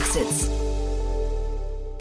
Exits. 0.00 0.59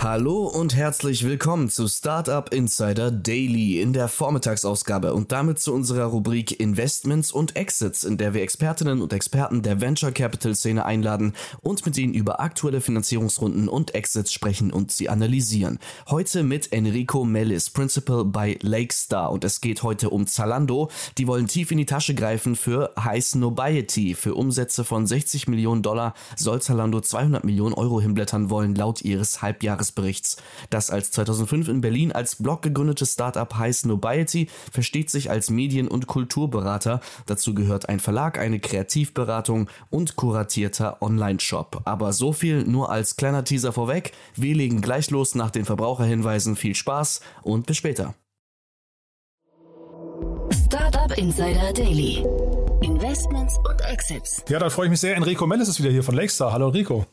Hallo 0.02 0.46
und 0.46 0.78
herzlich 0.78 1.26
willkommen 1.26 1.68
zu 1.70 1.90
Startup 1.90 2.54
Insider 2.54 3.12
Daily 3.12 3.82
in 3.82 3.92
der 3.92 4.08
Vormittagsausgabe 4.08 5.14
und 5.14 5.34
damit 5.34 5.60
zu 5.60 5.74
unserer 5.74 6.06
Rubrik 6.06 6.58
Investments 6.58 7.34
und 7.34 7.58
Exits, 7.58 8.06
in 8.06 8.18
der 8.18 8.34
wir 8.34 8.42
Expertinnen 8.42 9.02
und 9.02 9.12
Experten 9.12 9.62
der 9.62 9.82
Venture 9.82 10.14
Capital 10.14 10.56
Szene 10.56 10.86
einladen 10.86 11.34
und 11.60 11.86
mit 11.86 11.98
ihnen 11.98 12.14
über 12.14 12.40
aktuelle 12.40 12.80
Finanzierungsrunden 12.80 13.68
und 13.68 13.94
Exits 13.94 14.32
sprechen 14.32 14.72
und 14.72 14.94
sie 14.94 15.10
analysieren. 15.10 15.80
Heute 16.08 16.44
mit 16.44 16.72
Enrico 16.72 17.26
Mellis, 17.26 17.70
Principal 17.70 18.24
bei 18.24 18.58
Lakestar 18.62 19.30
und 19.30 19.44
es 19.44 19.60
geht 19.60 19.84
heute 19.84 20.12
um 20.12 20.28
Zalando. 20.28 20.90
Die 21.18 21.28
wollen 21.28 21.48
tief 21.48 21.72
in 21.72 21.78
die 21.78 21.86
Tasche 21.86 22.16
greifen 22.16 22.56
für 22.56 22.94
High 22.98 23.24
Snobiety. 23.24 24.16
Für 24.16 24.36
Umsätze 24.36 24.86
von 24.86 25.06
60 25.06 25.50
Millionen 25.50 25.82
Dollar 25.82 26.14
soll 26.38 26.62
Zalando 26.62 27.02
200 27.02 27.44
Millionen 27.44 27.74
Euro 27.74 28.00
hinblättern 28.00 28.50
wollen, 28.50 28.76
laut 28.76 29.02
ihres 29.02 29.42
Halbjahres 29.42 29.89
Jahresberichts. 29.90 30.38
Das 30.70 30.90
als 30.90 31.12
2005 31.12 31.68
in 31.68 31.82
Berlin 31.82 32.12
als 32.12 32.36
Blog 32.36 32.62
gegründete 32.62 33.06
Startup 33.06 33.54
heißt 33.54 33.86
Nobiety 33.86 34.48
versteht 34.72 35.10
sich 35.10 35.30
als 35.30 35.50
Medien- 35.50 35.88
und 35.88 36.08
Kulturberater. 36.08 37.02
Dazu 37.26 37.54
gehört 37.54 37.90
ein 37.90 38.00
Verlag, 38.00 38.38
eine 38.38 38.60
Kreativberatung 38.60 39.70
und 39.90 40.16
kuratierter 40.16 41.02
Online-Shop. 41.02 41.82
Aber 41.86 42.14
so 42.14 42.34
viel 42.34 42.64
nur 42.64 42.92
als 42.92 43.16
kleiner 43.16 43.44
Teaser 43.44 43.74
vorweg. 43.74 44.14
Wir 44.36 44.56
legen 44.56 44.82
gleich 44.82 45.10
los 45.10 45.36
nach 45.36 45.52
den 45.52 45.66
Verbraucherhinweisen. 45.66 46.56
Viel 46.56 46.76
Spaß 46.76 47.22
und 47.44 47.66
bis 47.66 47.78
später. 47.78 48.16
Startup 50.66 51.18
Insider 51.18 51.74
Daily. 51.74 52.24
Investments 52.82 53.58
und 53.58 53.82
Exits. 53.92 54.44
Ja, 54.48 54.60
dann 54.60 54.70
freue 54.70 54.86
ich 54.86 54.92
mich 54.92 55.00
sehr. 55.00 55.16
Enrico 55.16 55.46
Mellis 55.46 55.68
ist 55.68 55.80
wieder 55.82 55.92
hier 55.92 56.04
von 56.04 56.16
Lakestar. 56.16 56.54
Hallo 56.54 56.68
Enrico. 56.68 57.06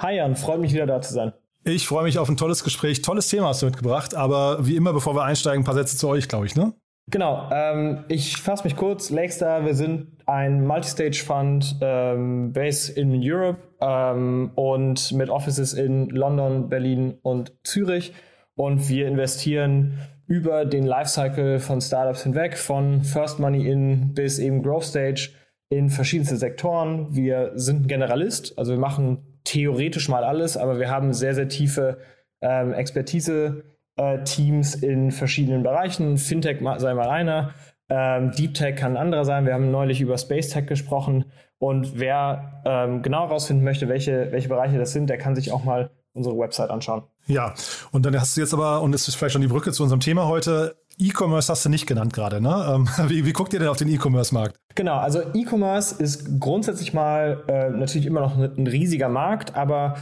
Hi 0.00 0.16
Jan, 0.16 0.34
freut 0.34 0.60
mich 0.60 0.72
wieder 0.72 0.86
da 0.86 1.02
zu 1.02 1.12
sein. 1.12 1.32
Ich 1.64 1.86
freue 1.86 2.04
mich 2.04 2.18
auf 2.18 2.28
ein 2.28 2.36
tolles 2.36 2.64
Gespräch. 2.64 3.02
Tolles 3.02 3.28
Thema 3.28 3.48
hast 3.48 3.62
du 3.62 3.66
mitgebracht, 3.66 4.14
aber 4.14 4.66
wie 4.66 4.76
immer, 4.76 4.92
bevor 4.92 5.14
wir 5.14 5.24
einsteigen, 5.24 5.62
ein 5.62 5.64
paar 5.64 5.74
Sätze 5.74 5.96
zu 5.96 6.08
euch, 6.08 6.26
glaube 6.26 6.46
ich, 6.46 6.56
ne? 6.56 6.72
Genau, 7.10 7.48
ähm, 7.52 8.04
ich 8.08 8.36
fasse 8.36 8.64
mich 8.64 8.76
kurz. 8.76 9.10
Lakestar, 9.10 9.64
wir 9.66 9.74
sind 9.74 10.06
ein 10.26 10.64
Multistage-Fund 10.66 11.78
ähm, 11.80 12.52
based 12.52 12.96
in 12.96 13.20
Europe 13.20 13.58
ähm, 13.80 14.52
und 14.54 15.12
mit 15.12 15.28
Offices 15.28 15.72
in 15.72 16.08
London, 16.10 16.68
Berlin 16.68 17.18
und 17.22 17.52
Zürich. 17.64 18.14
Und 18.54 18.88
wir 18.88 19.08
investieren 19.08 19.98
über 20.28 20.64
den 20.64 20.86
Lifecycle 20.86 21.58
von 21.58 21.80
Startups 21.80 22.22
hinweg, 22.22 22.56
von 22.56 23.02
First 23.02 23.40
Money 23.40 23.68
in 23.68 24.14
bis 24.14 24.38
eben 24.38 24.62
Growth 24.62 24.84
Stage 24.84 25.30
in 25.68 25.90
verschiedenste 25.90 26.36
Sektoren. 26.36 27.08
Wir 27.14 27.52
sind 27.56 27.82
ein 27.82 27.88
Generalist, 27.88 28.56
also 28.56 28.72
wir 28.72 28.78
machen 28.78 29.29
theoretisch 29.44 30.08
mal 30.08 30.24
alles, 30.24 30.56
aber 30.56 30.78
wir 30.78 30.88
haben 30.88 31.12
sehr, 31.12 31.34
sehr 31.34 31.48
tiefe 31.48 31.98
ähm, 32.40 32.72
Expertise-Teams 32.72 34.82
äh, 34.82 34.86
in 34.86 35.10
verschiedenen 35.10 35.62
Bereichen. 35.62 36.18
Fintech 36.18 36.58
sei 36.78 36.94
mal 36.94 37.08
einer, 37.08 37.52
ähm, 37.90 38.30
Deep 38.30 38.54
Tech 38.54 38.76
kann 38.76 38.92
ein 38.92 39.02
anderer 39.02 39.24
sein. 39.24 39.46
Wir 39.46 39.54
haben 39.54 39.70
neulich 39.70 40.00
über 40.00 40.16
Space 40.16 40.48
Tech 40.48 40.66
gesprochen. 40.66 41.24
Und 41.58 41.98
wer 41.98 42.62
ähm, 42.64 43.02
genau 43.02 43.26
herausfinden 43.26 43.64
möchte, 43.64 43.88
welche, 43.88 44.32
welche 44.32 44.48
Bereiche 44.48 44.78
das 44.78 44.92
sind, 44.92 45.10
der 45.10 45.18
kann 45.18 45.34
sich 45.34 45.52
auch 45.52 45.64
mal 45.64 45.90
unsere 46.12 46.38
Website 46.38 46.70
anschauen. 46.70 47.02
Ja, 47.26 47.54
und 47.92 48.06
dann 48.06 48.18
hast 48.18 48.36
du 48.36 48.40
jetzt 48.40 48.54
aber, 48.54 48.80
und 48.80 48.92
das 48.92 49.08
ist 49.08 49.16
vielleicht 49.16 49.32
schon 49.32 49.42
die 49.42 49.48
Brücke 49.48 49.72
zu 49.72 49.82
unserem 49.82 50.00
Thema 50.00 50.26
heute, 50.26 50.76
E-Commerce 51.00 51.50
hast 51.50 51.64
du 51.64 51.70
nicht 51.70 51.86
genannt 51.86 52.12
gerade, 52.12 52.40
ne? 52.40 52.74
Ähm, 52.74 52.88
wie, 53.08 53.24
wie 53.24 53.32
guckt 53.32 53.52
ihr 53.52 53.58
denn 53.58 53.68
auf 53.68 53.78
den 53.78 53.88
E-Commerce-Markt? 53.88 54.56
Genau, 54.74 54.96
also 54.96 55.20
E-Commerce 55.34 56.00
ist 56.00 56.38
grundsätzlich 56.38 56.92
mal 56.92 57.42
äh, 57.48 57.70
natürlich 57.70 58.06
immer 58.06 58.20
noch 58.20 58.36
ein, 58.36 58.66
riesiger 58.66 59.08
Markt, 59.08 59.56
aber 59.56 59.94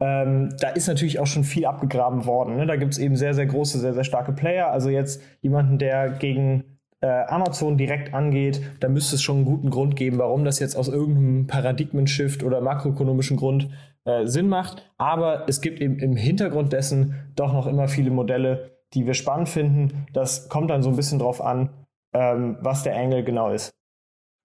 ähm, 0.00 0.54
da 0.60 0.70
ist 0.70 0.88
natürlich 0.88 1.18
auch 1.20 1.26
schon 1.26 1.44
viel 1.44 1.66
abgegraben 1.66 2.26
worden. 2.26 2.56
Ne? 2.56 2.66
Da 2.66 2.76
gibt 2.76 2.92
es 2.92 2.98
eben 2.98 3.16
sehr, 3.16 3.34
sehr 3.34 3.46
große, 3.46 3.78
sehr, 3.78 3.94
sehr 3.94 4.04
starke 4.04 4.32
Player. 4.32 4.70
Also 4.70 4.88
jetzt 4.88 5.22
jemanden, 5.40 5.78
der 5.78 6.10
gegen 6.10 6.78
äh, 7.00 7.24
Amazon 7.28 7.76
direkt 7.76 8.14
angeht, 8.14 8.60
da 8.80 8.88
müsste 8.88 9.16
es 9.16 9.22
schon 9.22 9.36
einen 9.36 9.44
guten 9.44 9.70
Grund 9.70 9.96
geben, 9.96 10.18
warum 10.18 10.44
das 10.44 10.58
jetzt 10.58 10.76
aus 10.76 10.88
irgendeinem 10.88 11.46
Paradigmen-Shift 11.46 12.42
oder 12.42 12.60
makroökonomischen 12.60 13.36
Grund 13.36 13.68
äh, 14.04 14.26
Sinn 14.26 14.48
macht. 14.48 14.90
Aber 14.98 15.44
es 15.48 15.60
gibt 15.60 15.80
eben 15.80 15.98
im 15.98 16.16
Hintergrund 16.16 16.72
dessen 16.72 17.32
doch 17.34 17.52
noch 17.52 17.66
immer 17.66 17.88
viele 17.88 18.10
Modelle, 18.10 18.75
die 18.94 19.06
wir 19.06 19.14
spannend 19.14 19.48
finden. 19.48 20.06
Das 20.12 20.48
kommt 20.48 20.70
dann 20.70 20.82
so 20.82 20.90
ein 20.90 20.96
bisschen 20.96 21.18
drauf 21.18 21.40
an, 21.40 21.70
ähm, 22.12 22.56
was 22.60 22.82
der 22.82 22.96
Angle 22.96 23.24
genau 23.24 23.50
ist. 23.50 23.76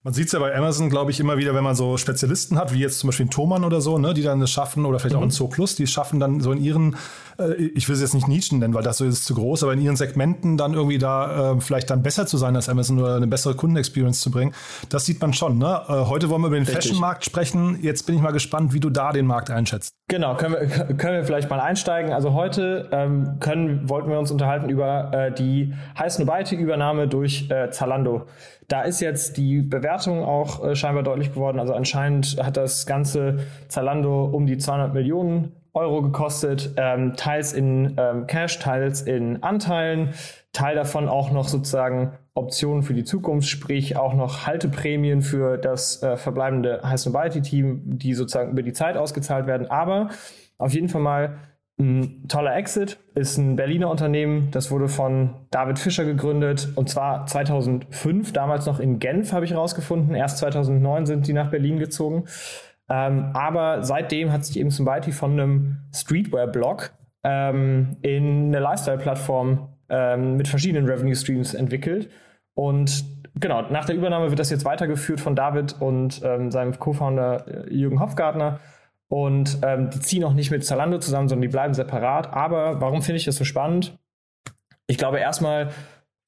Man 0.03 0.15
sieht 0.15 0.25
es 0.25 0.31
ja 0.31 0.39
bei 0.39 0.55
Amazon, 0.55 0.89
glaube 0.89 1.11
ich, 1.11 1.19
immer 1.19 1.37
wieder, 1.37 1.53
wenn 1.53 1.63
man 1.63 1.75
so 1.75 1.95
Spezialisten 1.95 2.57
hat, 2.57 2.73
wie 2.73 2.79
jetzt 2.79 2.97
zum 2.97 3.09
Beispiel 3.09 3.27
ein 3.27 3.29
Thomann 3.29 3.63
oder 3.63 3.81
so, 3.81 3.99
ne, 3.99 4.15
die 4.15 4.23
dann 4.23 4.41
es 4.41 4.49
schaffen, 4.49 4.83
oder 4.85 4.97
vielleicht 4.97 5.15
mhm. 5.15 5.19
auch 5.19 5.25
ein 5.25 5.29
Zoo 5.29 5.47
Plus, 5.47 5.75
die 5.75 5.85
schaffen 5.85 6.19
dann 6.19 6.41
so 6.41 6.51
in 6.51 6.59
ihren, 6.59 6.95
äh, 7.37 7.53
ich 7.53 7.87
will 7.87 7.93
es 7.93 8.01
jetzt 8.01 8.15
nicht 8.15 8.27
Nischen 8.27 8.57
nennen, 8.57 8.73
weil 8.73 8.81
das 8.81 8.97
so 8.97 9.05
ist 9.05 9.25
zu 9.25 9.35
groß, 9.35 9.61
aber 9.61 9.73
in 9.73 9.81
ihren 9.81 9.95
Segmenten 9.95 10.57
dann 10.57 10.73
irgendwie 10.73 10.97
da 10.97 11.51
äh, 11.51 11.61
vielleicht 11.61 11.91
dann 11.91 12.01
besser 12.01 12.25
zu 12.25 12.37
sein 12.37 12.55
als 12.55 12.67
Amazon 12.67 12.97
oder 12.97 13.15
eine 13.15 13.27
bessere 13.27 13.53
Kundenexperience 13.53 14.21
zu 14.21 14.31
bringen. 14.31 14.55
Das 14.89 15.05
sieht 15.05 15.21
man 15.21 15.33
schon. 15.33 15.59
Ne? 15.59 15.83
Äh, 15.87 15.93
heute 16.07 16.29
wollen 16.29 16.41
wir 16.41 16.47
über 16.47 16.55
den 16.55 16.65
Fashion-Markt 16.65 17.23
sprechen. 17.23 17.77
Jetzt 17.83 18.07
bin 18.07 18.15
ich 18.15 18.21
mal 18.23 18.31
gespannt, 18.31 18.73
wie 18.73 18.79
du 18.79 18.89
da 18.89 19.11
den 19.11 19.27
Markt 19.27 19.51
einschätzt. 19.51 19.93
Genau, 20.11 20.35
können 20.35 20.55
wir, 20.55 20.67
können 20.97 21.15
wir 21.15 21.23
vielleicht 21.23 21.49
mal 21.49 21.61
einsteigen. 21.61 22.11
Also 22.11 22.33
heute 22.33 22.89
ähm, 22.91 23.37
können, 23.39 23.87
wollten 23.87 24.09
wir 24.09 24.19
uns 24.19 24.29
unterhalten 24.29 24.67
über 24.67 25.09
äh, 25.13 25.31
die 25.31 25.73
High 25.97 26.11
Snobiety-Übernahme 26.11 27.07
durch 27.07 27.49
äh, 27.49 27.69
Zalando. 27.69 28.25
Da 28.67 28.81
ist 28.81 28.99
jetzt 28.99 29.37
die 29.37 29.61
Bewertung 29.61 30.25
auch 30.25 30.65
äh, 30.65 30.75
scheinbar 30.75 31.03
deutlich 31.03 31.33
geworden. 31.33 31.61
Also 31.61 31.73
anscheinend 31.73 32.43
hat 32.43 32.57
das 32.57 32.85
ganze 32.85 33.45
Zalando 33.69 34.25
um 34.25 34.47
die 34.47 34.57
200 34.57 34.93
Millionen 34.93 35.53
Euro 35.73 36.01
gekostet, 36.01 36.71
ähm, 36.75 37.15
teils 37.15 37.53
in 37.53 37.95
ähm, 37.97 38.27
Cash, 38.27 38.59
teils 38.59 39.03
in 39.03 39.41
Anteilen, 39.43 40.09
Teil 40.51 40.75
davon 40.75 41.07
auch 41.07 41.31
noch 41.31 41.47
sozusagen 41.47 42.11
Optionen 42.33 42.83
für 42.83 42.93
die 42.93 43.03
Zukunft, 43.03 43.49
sprich 43.49 43.97
auch 43.97 44.13
noch 44.13 44.47
Halteprämien 44.47 45.21
für 45.21 45.57
das 45.57 46.01
äh, 46.01 46.15
verbleibende 46.15 46.81
Snobiety 46.95 47.41
Team, 47.41 47.81
die 47.85 48.13
sozusagen 48.13 48.51
über 48.51 48.63
die 48.63 48.73
Zeit 48.73 48.95
ausgezahlt 48.95 49.47
werden. 49.47 49.69
Aber 49.69 50.09
auf 50.57 50.73
jeden 50.73 50.87
Fall 50.87 51.01
mal 51.01 51.37
ein 51.79 52.27
toller 52.27 52.55
Exit 52.55 52.99
ist 53.15 53.37
ein 53.37 53.55
Berliner 53.55 53.89
Unternehmen, 53.89 54.49
das 54.51 54.69
wurde 54.69 54.87
von 54.87 55.31
David 55.49 55.79
Fischer 55.79 56.05
gegründet 56.05 56.69
und 56.75 56.89
zwar 56.89 57.25
2005, 57.25 58.33
damals 58.33 58.67
noch 58.67 58.79
in 58.79 58.99
Genf 58.99 59.33
habe 59.33 59.45
ich 59.45 59.51
herausgefunden. 59.51 60.13
Erst 60.13 60.37
2009 60.37 61.05
sind 61.07 61.27
die 61.27 61.33
nach 61.33 61.49
Berlin 61.49 61.79
gezogen. 61.79 62.25
Ähm, 62.87 63.31
aber 63.33 63.83
seitdem 63.83 64.31
hat 64.31 64.45
sich 64.45 64.59
eben 64.59 64.69
zum 64.69 64.85
Beispiel 64.85 65.13
von 65.13 65.31
einem 65.31 65.77
Streetwear-Blog 65.93 66.91
ähm, 67.23 67.97
in 68.01 68.47
eine 68.47 68.59
Lifestyle-Plattform 68.59 69.70
ähm, 69.91 70.37
mit 70.37 70.47
verschiedenen 70.47 70.89
Revenue 70.89 71.15
Streams 71.15 71.53
entwickelt. 71.53 72.09
Und 72.55 73.05
genau, 73.39 73.61
nach 73.69 73.85
der 73.85 73.95
Übernahme 73.95 74.29
wird 74.29 74.39
das 74.39 74.49
jetzt 74.49 74.65
weitergeführt 74.65 75.19
von 75.19 75.35
David 75.35 75.79
und 75.79 76.21
ähm, 76.23 76.49
seinem 76.49 76.79
Co-Founder 76.79 77.67
äh, 77.67 77.73
Jürgen 77.73 77.99
Hofgartner. 77.99 78.59
Und 79.09 79.59
ähm, 79.61 79.89
die 79.89 79.99
ziehen 79.99 80.23
auch 80.23 80.33
nicht 80.33 80.51
mit 80.51 80.65
Zalando 80.65 80.97
zusammen, 80.97 81.27
sondern 81.27 81.41
die 81.41 81.49
bleiben 81.49 81.73
separat. 81.73 82.31
Aber 82.33 82.79
warum 82.79 83.01
finde 83.01 83.17
ich 83.17 83.25
das 83.25 83.35
so 83.35 83.43
spannend? 83.43 83.97
Ich 84.87 84.97
glaube 84.97 85.19
erstmal 85.19 85.69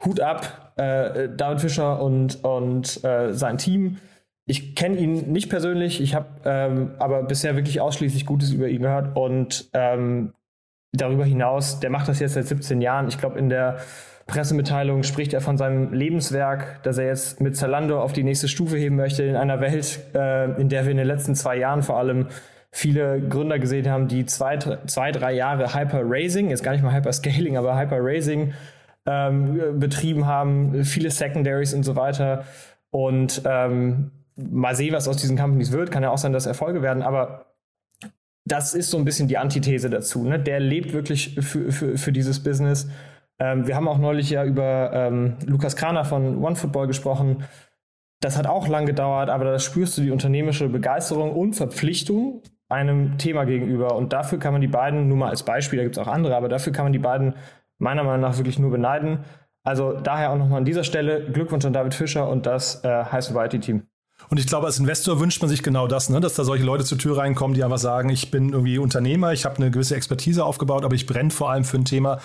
Hut 0.04 0.20
ab, 0.20 0.74
äh, 0.76 1.30
David 1.30 1.62
Fischer 1.62 2.02
und, 2.02 2.44
und 2.44 3.04
äh, 3.06 3.34
sein 3.34 3.58
Team. 3.58 3.98
Ich 4.46 4.76
kenne 4.76 4.98
ihn 4.98 5.32
nicht 5.32 5.50
persönlich, 5.50 6.02
ich 6.02 6.16
habe 6.16 6.28
ähm, 6.44 6.92
aber 7.00 7.24
bisher 7.24 7.56
wirklich 7.56 7.80
ausschließlich 7.80 8.26
Gutes 8.26 8.52
über 8.52 8.68
ihn 8.68 8.82
gehört. 8.82 9.16
Und 9.16 9.70
ähm, 9.72 10.34
darüber 10.94 11.26
hinaus, 11.26 11.80
der 11.80 11.90
macht 11.90 12.08
das 12.08 12.20
jetzt 12.20 12.34
seit 12.34 12.48
17 12.48 12.82
Jahren. 12.82 13.08
Ich 13.08 13.18
glaube, 13.18 13.38
in 13.40 13.50
der 13.50 13.78
Pressemitteilung 14.28 15.04
spricht 15.04 15.34
er 15.34 15.42
von 15.42 15.58
seinem 15.58 15.92
Lebenswerk, 15.92 16.82
das 16.84 16.98
er 16.98 17.08
jetzt 17.08 17.42
mit 17.42 17.58
Zalando 17.58 18.02
auf 18.02 18.14
die 18.14 18.24
nächste 18.24 18.48
Stufe 18.48 18.78
heben 18.78 18.96
möchte, 18.96 19.24
in 19.24 19.36
einer 19.36 19.60
Welt, 19.60 20.00
äh, 20.14 20.60
in 20.60 20.70
der 20.70 20.86
wir 20.86 20.92
in 20.92 20.98
den 20.98 21.08
letzten 21.08 21.36
zwei 21.36 21.58
Jahren 21.58 21.82
vor 21.82 21.98
allem 21.98 22.28
viele 22.72 23.22
Gründer 23.22 23.60
gesehen 23.60 23.90
haben, 23.90 24.08
die 24.08 24.26
zwei, 24.26 24.58
zwei 24.58 25.12
drei 25.12 25.34
Jahre 25.34 25.76
Hyper-Raising, 25.76 26.50
jetzt 26.50 26.64
gar 26.64 26.72
nicht 26.72 26.84
mal 26.84 26.94
Hyper-Scaling, 26.94 27.58
aber 27.58 27.78
Hyper-Raising 27.78 28.54
ähm, 29.06 29.80
betrieben 29.80 30.26
haben, 30.26 30.84
viele 30.84 31.12
Secondaries 31.12 31.74
und 31.74 31.84
so 31.84 31.96
weiter. 31.96 32.46
Und 32.90 33.42
ähm, 33.46 34.12
mal 34.36 34.76
sehen, 34.76 34.94
was 34.94 35.08
aus 35.08 35.18
diesen 35.18 35.38
Companies 35.38 35.72
wird. 35.72 35.92
Kann 35.92 36.04
ja 36.04 36.10
auch 36.10 36.18
sein, 36.18 36.34
dass 36.34 36.46
Erfolge 36.46 36.82
werden, 36.82 37.04
aber 37.04 37.53
das 38.46 38.74
ist 38.74 38.92
so 38.92 38.98
ein 38.98 39.06
bisschen 39.06 39.28
die 39.28 39.38
Antithese 39.38 39.90
dazu. 39.90 40.24
Ne? 40.24 40.40
Der 40.40 40.60
lebt 40.60 40.94
wirklich 40.94 41.36
für, 41.40 41.72
für, 41.72 41.98
für 41.98 42.12
dieses 42.12 42.44
Business. 42.44 42.90
Ähm, 43.40 43.68
wir 43.68 43.76
haben 43.76 43.88
auch 43.88 43.98
neulich 43.98 44.30
ja 44.30 44.44
über 44.44 44.92
ähm, 44.94 45.38
Lukas 45.46 45.76
Kraner 45.76 46.06
von 46.06 46.44
OneFootball 46.44 46.88
gesprochen. 46.88 47.44
Das 48.20 48.38
hat 48.38 48.48
auch 48.48 48.68
lang 48.68 48.86
gedauert, 48.86 49.30
aber 49.30 49.46
da 49.46 49.60
spürst 49.60 49.98
du 49.98 50.02
die 50.02 50.12
unternehmerische 50.12 50.70
Begeisterung 50.70 51.34
und 51.34 51.56
Verpflichtung 51.56 52.42
einem 52.70 53.18
Thema 53.18 53.46
gegenüber. 53.46 53.96
Und 53.96 54.14
dafür 54.14 54.40
kann 54.40 54.54
man 54.54 54.62
die 54.62 54.68
beiden, 54.68 55.08
nur 55.08 55.18
mal 55.18 55.30
als 55.30 55.44
Beispiel, 55.44 55.78
da 55.78 55.84
gibt 55.84 55.98
es 55.98 56.04
auch 56.04 56.08
andere, 56.08 56.36
aber 56.36 56.50
dafür 56.50 56.74
kann 56.74 56.86
man 56.86 56.94
die 56.94 57.00
beiden 57.00 57.36
meiner 57.78 58.04
Meinung 58.04 58.22
nach 58.22 58.38
wirklich 58.38 58.60
nur 58.60 58.72
beneiden. 58.72 59.20
Also 59.64 59.94
daher 59.94 60.32
auch 60.32 60.38
nochmal 60.38 60.60
an 60.60 60.66
dieser 60.66 60.84
Stelle 60.84 61.32
Glückwunsch 61.32 61.66
an 61.66 61.74
David 61.74 61.94
Fischer 61.94 62.30
und 62.30 62.46
das 62.46 62.84
äh, 62.84 63.06
High 63.06 63.24
Society 63.24 63.60
Team. 63.60 63.88
Und 64.30 64.40
ich 64.40 64.48
glaube, 64.48 64.66
als 64.66 64.80
Investor 64.80 65.20
wünscht 65.20 65.42
man 65.42 65.50
sich 65.50 65.64
genau 65.64 65.88
das, 65.88 66.10
ne? 66.10 66.20
dass 66.20 66.34
da 66.36 66.44
solche 66.44 66.64
Leute 66.64 66.84
zur 66.84 66.98
Tür 66.98 67.18
reinkommen, 67.18 67.56
die 67.56 67.64
einfach 67.64 67.78
sagen, 67.78 68.10
ich 68.10 68.32
bin 68.32 68.50
irgendwie 68.50 68.78
Unternehmer, 68.78 69.34
ich 69.34 69.46
habe 69.46 69.58
eine 69.58 69.72
gewisse 69.72 69.96
Expertise 69.96 70.44
aufgebaut, 70.44 70.86
aber 70.86 70.96
ich 70.96 71.06
brenne 71.06 71.32
vor 71.32 71.52
allem 71.52 71.64
für 71.64 71.78
ein 71.78 71.86
Thema 71.86 72.20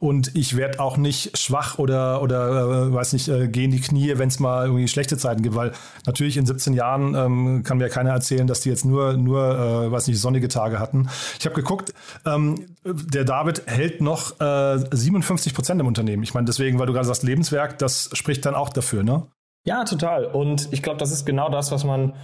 und 0.00 0.34
ich 0.34 0.56
werde 0.56 0.80
auch 0.80 0.96
nicht 0.96 1.36
schwach 1.38 1.78
oder, 1.78 2.22
oder 2.22 2.86
äh, 2.86 2.92
weiß 2.92 3.12
nicht, 3.12 3.28
äh, 3.28 3.48
gehen 3.48 3.70
die 3.70 3.80
Knie, 3.80 4.14
wenn 4.16 4.28
es 4.28 4.40
mal 4.40 4.64
irgendwie 4.64 4.88
schlechte 4.88 5.18
Zeiten 5.18 5.42
gibt, 5.42 5.54
weil 5.54 5.72
natürlich 6.06 6.38
in 6.38 6.46
17 6.46 6.72
Jahren 6.72 7.14
ähm, 7.14 7.62
kann 7.64 7.76
mir 7.76 7.90
keiner 7.90 8.10
erzählen, 8.10 8.46
dass 8.46 8.62
die 8.62 8.70
jetzt 8.70 8.86
nur, 8.86 9.12
nur 9.12 9.58
äh, 9.58 9.92
weiß 9.92 10.08
nicht, 10.08 10.18
sonnige 10.18 10.48
Tage 10.48 10.80
hatten. 10.80 11.10
Ich 11.38 11.44
habe 11.44 11.54
geguckt, 11.54 11.92
ähm, 12.24 12.66
der 12.84 13.24
David 13.24 13.62
hält 13.66 14.00
noch 14.00 14.40
äh, 14.40 14.78
57 14.90 15.52
Prozent 15.52 15.80
im 15.80 15.86
Unternehmen. 15.86 16.22
Ich 16.22 16.32
meine, 16.32 16.46
deswegen, 16.46 16.78
weil 16.78 16.86
du 16.86 16.94
gerade 16.94 17.06
sagst, 17.06 17.22
Lebenswerk, 17.22 17.78
das 17.78 18.08
spricht 18.14 18.46
dann 18.46 18.54
auch 18.54 18.70
dafür, 18.70 19.02
ne? 19.02 19.26
Ja, 19.66 19.84
total. 19.84 20.24
Und 20.24 20.72
ich 20.72 20.82
glaube, 20.82 20.98
das 20.98 21.12
ist 21.12 21.26
genau 21.26 21.50
das, 21.50 21.70
was 21.70 21.84
man, 21.84 22.14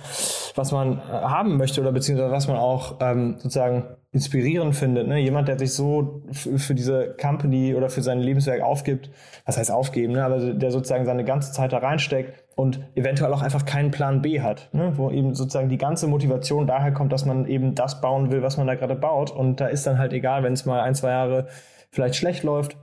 was 0.54 0.72
man 0.72 0.98
äh, 0.98 1.02
haben 1.02 1.58
möchte 1.58 1.82
oder 1.82 1.92
beziehungsweise 1.92 2.32
was 2.32 2.48
man 2.48 2.56
auch 2.56 2.96
ähm, 3.00 3.34
sozusagen 3.36 3.96
inspirierend 4.10 4.74
findet. 4.74 5.06
Ne? 5.06 5.18
Jemand, 5.18 5.46
der 5.46 5.58
sich 5.58 5.74
so 5.74 6.22
für 6.32 6.74
diese 6.74 7.14
Company 7.20 7.74
oder 7.74 7.90
für 7.90 8.00
sein 8.02 8.20
Lebenswerk 8.20 8.62
aufgibt, 8.62 9.10
was 9.44 9.58
heißt 9.58 9.70
aufgeben, 9.70 10.14
ne? 10.14 10.24
aber 10.24 10.54
der 10.54 10.70
sozusagen 10.70 11.04
seine 11.04 11.24
ganze 11.24 11.52
Zeit 11.52 11.74
da 11.74 11.78
reinsteckt 11.78 12.42
und 12.56 12.80
eventuell 12.94 13.34
auch 13.34 13.42
einfach 13.42 13.66
keinen 13.66 13.90
Plan 13.90 14.22
B 14.22 14.40
hat, 14.40 14.70
ne? 14.72 14.92
wo 14.96 15.10
eben 15.10 15.34
sozusagen 15.34 15.68
die 15.68 15.76
ganze 15.76 16.06
Motivation 16.06 16.66
daher 16.66 16.92
kommt, 16.92 17.12
dass 17.12 17.26
man 17.26 17.46
eben 17.46 17.74
das 17.74 18.00
bauen 18.00 18.32
will, 18.32 18.40
was 18.40 18.56
man 18.56 18.66
da 18.66 18.76
gerade 18.76 18.94
baut. 18.94 19.30
Und 19.30 19.60
da 19.60 19.66
ist 19.66 19.86
dann 19.86 19.98
halt 19.98 20.14
egal, 20.14 20.42
wenn 20.42 20.54
es 20.54 20.64
mal 20.64 20.80
ein, 20.80 20.94
zwei 20.94 21.10
Jahre 21.10 21.48
vielleicht 21.90 22.16
schlecht 22.16 22.44
läuft. 22.44 22.78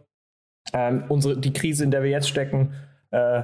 Ähm, 0.74 1.06
unsere, 1.10 1.38
die 1.38 1.54
Krise, 1.54 1.84
in 1.84 1.90
der 1.90 2.04
wir 2.04 2.12
jetzt 2.12 2.30
stecken, 2.30 2.74
äh, 3.10 3.42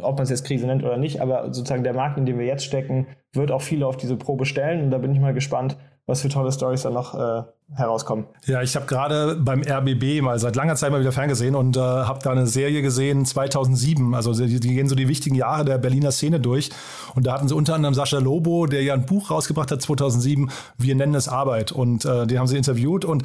ob 0.00 0.16
man 0.16 0.24
es 0.24 0.30
jetzt 0.30 0.44
Krise 0.44 0.66
nennt 0.66 0.82
oder 0.82 0.96
nicht, 0.96 1.20
aber 1.20 1.52
sozusagen 1.52 1.84
der 1.84 1.94
Markt, 1.94 2.16
in 2.18 2.26
dem 2.26 2.38
wir 2.38 2.46
jetzt 2.46 2.64
stecken, 2.64 3.06
wird 3.32 3.50
auch 3.50 3.62
viele 3.62 3.86
auf 3.86 3.96
diese 3.96 4.16
Probe 4.16 4.46
stellen. 4.46 4.82
Und 4.82 4.90
da 4.90 4.98
bin 4.98 5.12
ich 5.12 5.20
mal 5.20 5.34
gespannt, 5.34 5.76
was 6.06 6.22
für 6.22 6.28
tolle 6.28 6.52
Stories 6.52 6.82
da 6.82 6.90
noch 6.90 7.14
äh, 7.14 7.42
herauskommen. 7.72 8.26
Ja, 8.46 8.62
ich 8.62 8.76
habe 8.76 8.86
gerade 8.86 9.36
beim 9.36 9.62
RBB 9.62 10.20
mal 10.22 10.38
seit 10.38 10.54
langer 10.54 10.76
Zeit 10.76 10.90
mal 10.90 11.00
wieder 11.00 11.12
ferngesehen 11.12 11.54
und 11.54 11.76
äh, 11.76 11.80
habe 11.80 12.20
da 12.22 12.30
eine 12.30 12.46
Serie 12.46 12.82
gesehen 12.82 13.24
2007. 13.24 14.14
Also 14.14 14.32
die, 14.32 14.60
die, 14.60 14.74
gehen 14.74 14.88
so 14.88 14.94
die 14.94 15.08
wichtigen 15.08 15.34
Jahre 15.34 15.64
der 15.64 15.78
Berliner 15.78 16.12
Szene 16.12 16.40
durch. 16.40 16.70
Und 17.14 17.26
da 17.26 17.32
hatten 17.32 17.48
sie 17.48 17.54
unter 17.54 17.74
anderem 17.74 17.94
Sascha 17.94 18.18
Lobo, 18.18 18.66
der 18.66 18.82
ja 18.82 18.94
ein 18.94 19.06
Buch 19.06 19.30
rausgebracht 19.30 19.70
hat 19.70 19.80
2007. 19.82 20.50
Wir 20.78 20.94
nennen 20.94 21.14
es 21.14 21.28
Arbeit. 21.28 21.72
Und 21.72 22.04
äh, 22.04 22.26
den 22.26 22.38
haben 22.38 22.46
sie 22.46 22.56
interviewt 22.56 23.04
und 23.04 23.24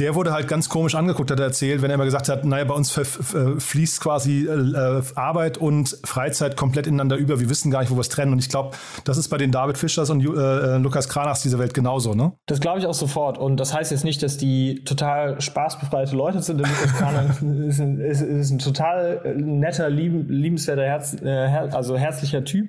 der 0.00 0.14
wurde 0.14 0.32
halt 0.32 0.48
ganz 0.48 0.68
komisch 0.68 0.94
angeguckt, 0.94 1.30
hat 1.30 1.38
er 1.38 1.46
erzählt, 1.46 1.82
wenn 1.82 1.90
er 1.90 1.94
immer 1.94 2.06
gesagt 2.06 2.30
hat, 2.30 2.44
naja, 2.44 2.64
bei 2.64 2.74
uns 2.74 2.90
fließt 2.90 4.00
quasi 4.00 4.46
äh, 4.46 5.02
Arbeit 5.14 5.58
und 5.58 5.98
Freizeit 6.04 6.56
komplett 6.56 6.86
ineinander 6.86 7.16
über. 7.16 7.38
Wir 7.38 7.50
wissen 7.50 7.70
gar 7.70 7.80
nicht, 7.80 7.90
wo 7.90 7.96
wir 7.96 8.00
es 8.00 8.08
trennen. 8.08 8.32
Und 8.32 8.38
ich 8.38 8.48
glaube, 8.48 8.76
das 9.04 9.18
ist 9.18 9.28
bei 9.28 9.36
den 9.36 9.52
David 9.52 9.76
Fischers 9.76 10.08
und 10.08 10.22
äh, 10.22 10.78
Lukas 10.78 11.08
Kranachs 11.08 11.42
dieser 11.42 11.58
Welt 11.58 11.74
genauso, 11.74 12.14
ne? 12.14 12.32
Das 12.46 12.60
glaube 12.60 12.78
ich 12.78 12.86
auch 12.86 12.94
sofort. 12.94 13.36
Und 13.36 13.58
das 13.58 13.74
heißt 13.74 13.79
jetzt 13.88 14.04
nicht, 14.04 14.22
dass 14.22 14.36
die 14.36 14.84
total 14.84 15.40
spaßbefreite 15.40 16.14
Leute 16.14 16.42
sind. 16.42 16.62
Kranach 16.62 17.40
ist, 17.66 17.80
ein, 17.80 17.98
ist, 17.98 18.20
ist 18.20 18.50
ein 18.50 18.58
total 18.58 19.34
netter, 19.36 19.88
lieb, 19.88 20.26
liebenswerter, 20.28 20.84
Herz, 20.84 21.16
äh, 21.22 21.28
also 21.28 21.96
herzlicher 21.96 22.44
Typ. 22.44 22.68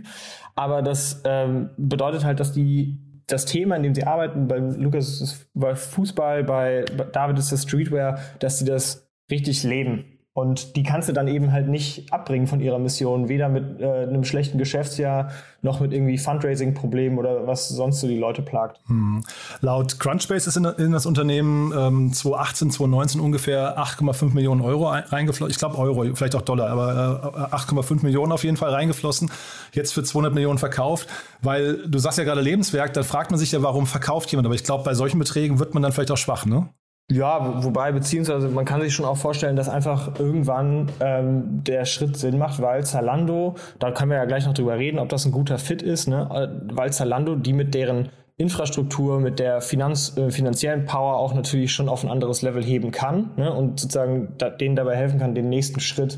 Aber 0.55 0.81
das 0.81 1.21
ähm, 1.25 1.71
bedeutet 1.77 2.23
halt, 2.23 2.39
dass 2.39 2.53
die 2.53 2.97
das 3.27 3.45
Thema, 3.45 3.75
in 3.75 3.83
dem 3.83 3.95
sie 3.95 4.05
arbeiten, 4.05 4.47
bei 4.47 4.57
Lukas 4.57 5.21
ist 5.21 5.21
es 5.21 5.89
Fußball, 5.89 6.43
bei 6.43 6.85
David 7.11 7.37
ist 7.39 7.51
das 7.51 7.63
Streetwear, 7.63 8.19
dass 8.39 8.59
sie 8.59 8.65
das 8.65 9.09
richtig 9.29 9.63
leben. 9.63 10.10
Und 10.33 10.77
die 10.77 10.83
kannst 10.83 11.09
du 11.09 11.13
dann 11.13 11.27
eben 11.27 11.51
halt 11.51 11.67
nicht 11.67 12.13
abbringen 12.13 12.47
von 12.47 12.61
ihrer 12.61 12.79
Mission, 12.79 13.27
weder 13.27 13.49
mit 13.49 13.81
äh, 13.81 14.03
einem 14.03 14.23
schlechten 14.23 14.57
Geschäftsjahr 14.57 15.31
noch 15.61 15.81
mit 15.81 15.91
irgendwie 15.91 16.17
Fundraising-Problemen 16.17 17.17
oder 17.17 17.47
was 17.47 17.67
sonst 17.67 17.99
so 17.99 18.07
die 18.07 18.17
Leute 18.17 18.41
plagt. 18.41 18.79
Hm. 18.87 19.25
Laut 19.59 19.99
Crunchbase 19.99 20.47
ist 20.47 20.55
in, 20.55 20.63
in 20.63 20.93
das 20.93 21.05
Unternehmen 21.05 21.73
ähm, 21.77 22.13
2018, 22.13 22.71
2019 22.71 23.19
ungefähr 23.19 23.77
8,5 23.77 24.33
Millionen 24.33 24.61
Euro 24.61 24.87
reingeflossen. 24.87 25.51
Ich 25.51 25.57
glaube 25.57 25.77
Euro, 25.77 26.15
vielleicht 26.15 26.35
auch 26.35 26.43
Dollar, 26.43 26.69
aber 26.69 27.51
äh, 27.51 27.55
8,5 27.55 28.03
Millionen 28.03 28.31
auf 28.31 28.45
jeden 28.45 28.55
Fall 28.55 28.69
reingeflossen. 28.69 29.29
Jetzt 29.73 29.93
für 29.93 30.01
200 30.03 30.33
Millionen 30.33 30.59
verkauft, 30.59 31.09
weil 31.41 31.85
du 31.89 31.99
sagst 31.99 32.17
ja 32.17 32.23
gerade 32.23 32.39
Lebenswerk, 32.39 32.93
dann 32.93 33.03
fragt 33.03 33.31
man 33.31 33.37
sich 33.37 33.51
ja, 33.51 33.61
warum 33.61 33.85
verkauft 33.85 34.31
jemand. 34.31 34.45
Aber 34.45 34.55
ich 34.55 34.63
glaube, 34.63 34.85
bei 34.85 34.93
solchen 34.93 35.19
Beträgen 35.19 35.59
wird 35.59 35.73
man 35.73 35.83
dann 35.83 35.91
vielleicht 35.91 36.11
auch 36.11 36.17
schwach, 36.17 36.45
ne? 36.45 36.69
Ja, 37.11 37.61
wobei, 37.61 37.91
beziehungsweise 37.91 38.47
man 38.47 38.63
kann 38.63 38.79
sich 38.79 38.93
schon 38.93 39.05
auch 39.05 39.17
vorstellen, 39.17 39.57
dass 39.57 39.67
einfach 39.67 40.17
irgendwann 40.17 40.87
ähm, 41.01 41.61
der 41.61 41.83
Schritt 41.83 42.15
Sinn 42.15 42.37
macht, 42.37 42.61
weil 42.61 42.85
Zalando, 42.85 43.55
da 43.79 43.91
können 43.91 44.11
wir 44.11 44.17
ja 44.17 44.23
gleich 44.23 44.45
noch 44.45 44.53
drüber 44.53 44.77
reden, 44.77 44.97
ob 44.97 45.09
das 45.09 45.25
ein 45.25 45.33
guter 45.33 45.57
Fit 45.57 45.81
ist, 45.81 46.07
ne? 46.07 46.29
Äh, 46.33 46.73
weil 46.73 46.93
Zalando, 46.93 47.35
die 47.35 47.51
mit 47.51 47.73
deren 47.73 48.07
Infrastruktur, 48.37 49.19
mit 49.19 49.39
der 49.39 49.59
Finanz, 49.59 50.15
äh, 50.15 50.31
finanziellen 50.31 50.85
Power 50.85 51.17
auch 51.17 51.33
natürlich 51.33 51.73
schon 51.73 51.89
auf 51.89 52.05
ein 52.05 52.09
anderes 52.09 52.43
Level 52.43 52.63
heben 52.63 52.91
kann 52.91 53.31
ne? 53.35 53.53
und 53.53 53.79
sozusagen 53.79 54.29
da, 54.37 54.49
denen 54.49 54.77
dabei 54.77 54.95
helfen 54.95 55.19
kann, 55.19 55.35
den 55.35 55.49
nächsten 55.49 55.81
Schritt 55.81 56.17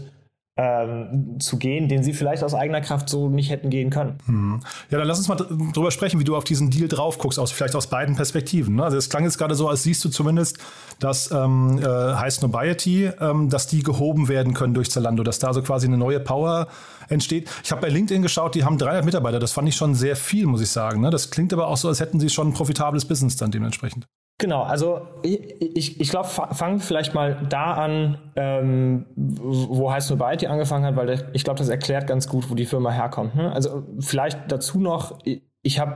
ähm, 0.55 1.37
zu 1.39 1.57
gehen, 1.57 1.87
den 1.87 2.03
sie 2.03 2.13
vielleicht 2.13 2.43
aus 2.43 2.53
eigener 2.53 2.81
Kraft 2.81 3.09
so 3.09 3.27
nicht 3.27 3.49
hätten 3.49 3.71
gehen 3.71 3.89
können. 3.89 4.17
Hm. 4.25 4.59
Ja, 4.91 4.99
dann 4.99 5.07
lass 5.07 5.17
uns 5.17 5.27
mal 5.27 5.35
drüber 5.35 5.89
sprechen, 5.89 6.19
wie 6.19 6.23
du 6.23 6.35
auf 6.35 6.43
diesen 6.43 6.69
Deal 6.69 6.87
drauf 6.87 7.17
guckst, 7.17 7.39
aus, 7.39 7.51
vielleicht 7.51 7.75
aus 7.75 7.87
beiden 7.87 8.15
Perspektiven. 8.15 8.75
Ne? 8.75 8.83
Also 8.83 8.97
es 8.97 9.09
klang 9.09 9.23
jetzt 9.23 9.39
gerade 9.39 9.55
so, 9.55 9.67
als 9.67 9.81
siehst 9.81 10.05
du 10.05 10.09
zumindest, 10.09 10.59
dass 10.99 11.31
ähm, 11.31 11.79
äh, 11.79 11.85
High 11.85 12.41
Nobiety, 12.43 13.09
ähm, 13.19 13.49
dass 13.49 13.65
die 13.65 13.81
gehoben 13.81 14.27
werden 14.27 14.53
können 14.53 14.75
durch 14.75 14.91
Zalando, 14.91 15.23
dass 15.23 15.39
da 15.39 15.53
so 15.53 15.63
quasi 15.63 15.87
eine 15.87 15.97
neue 15.97 16.19
Power 16.19 16.67
entsteht. 17.09 17.49
Ich 17.63 17.71
habe 17.71 17.81
bei 17.81 17.89
LinkedIn 17.89 18.21
geschaut, 18.21 18.53
die 18.53 18.63
haben 18.63 18.77
300 18.77 19.05
Mitarbeiter. 19.05 19.39
Das 19.39 19.53
fand 19.53 19.67
ich 19.67 19.75
schon 19.75 19.95
sehr 19.95 20.15
viel, 20.15 20.45
muss 20.45 20.61
ich 20.61 20.69
sagen. 20.69 21.01
Ne? 21.01 21.09
Das 21.09 21.31
klingt 21.31 21.51
aber 21.51 21.67
auch 21.67 21.77
so, 21.77 21.87
als 21.87 21.99
hätten 21.99 22.19
sie 22.19 22.29
schon 22.29 22.49
ein 22.49 22.53
profitables 22.53 23.05
Business 23.05 23.37
dann 23.37 23.49
dementsprechend. 23.49 24.07
Genau, 24.43 24.63
also 24.63 25.07
ich, 25.21 25.39
ich, 25.61 26.01
ich 26.01 26.09
glaube, 26.09 26.27
fangen 26.27 26.79
vielleicht 26.81 27.13
mal 27.13 27.47
da 27.47 27.75
an, 27.75 28.17
ähm, 28.35 29.05
wo 29.15 29.89
Heiß 29.89 30.09
Nobiety 30.09 30.47
angefangen 30.47 30.83
hat, 30.83 30.97
weil 30.97 31.29
ich 31.31 31.45
glaube, 31.45 31.59
das 31.59 31.69
erklärt 31.69 32.07
ganz 32.07 32.27
gut, 32.27 32.49
wo 32.49 32.53
die 32.53 32.65
Firma 32.65 32.91
herkommt. 32.91 33.35
Ne? 33.35 33.53
Also 33.53 33.83
vielleicht 34.01 34.51
dazu 34.51 34.81
noch, 34.81 35.19
ich 35.61 35.79
habe 35.79 35.95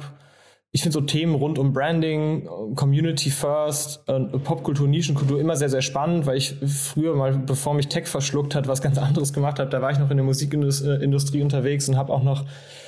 ich 0.71 0.81
finde 0.81 0.93
so 0.93 1.01
Themen 1.01 1.35
rund 1.35 1.59
um 1.59 1.73
Branding, 1.73 2.47
Community 2.75 3.31
First, 3.31 4.07
äh, 4.07 4.17
Popkultur, 4.17 4.87
Nischenkultur 4.87 5.41
immer 5.41 5.57
sehr, 5.57 5.69
sehr 5.69 5.81
spannend, 5.81 6.25
weil 6.25 6.37
ich 6.37 6.55
früher 6.65 7.15
mal, 7.15 7.37
bevor 7.37 7.73
mich 7.73 7.89
Tech 7.89 8.07
verschluckt 8.07 8.55
hat, 8.55 8.69
was 8.69 8.81
ganz 8.81 8.97
anderes 8.97 9.33
gemacht 9.33 9.59
habe. 9.59 9.69
Da 9.69 9.81
war 9.81 9.91
ich 9.91 9.99
noch 9.99 10.09
in 10.09 10.15
der 10.15 10.25
Musikindustrie 10.25 11.41
unterwegs 11.41 11.89
und 11.89 11.97
habe 11.97 12.13
auch 12.13 12.23
noch 12.23 12.45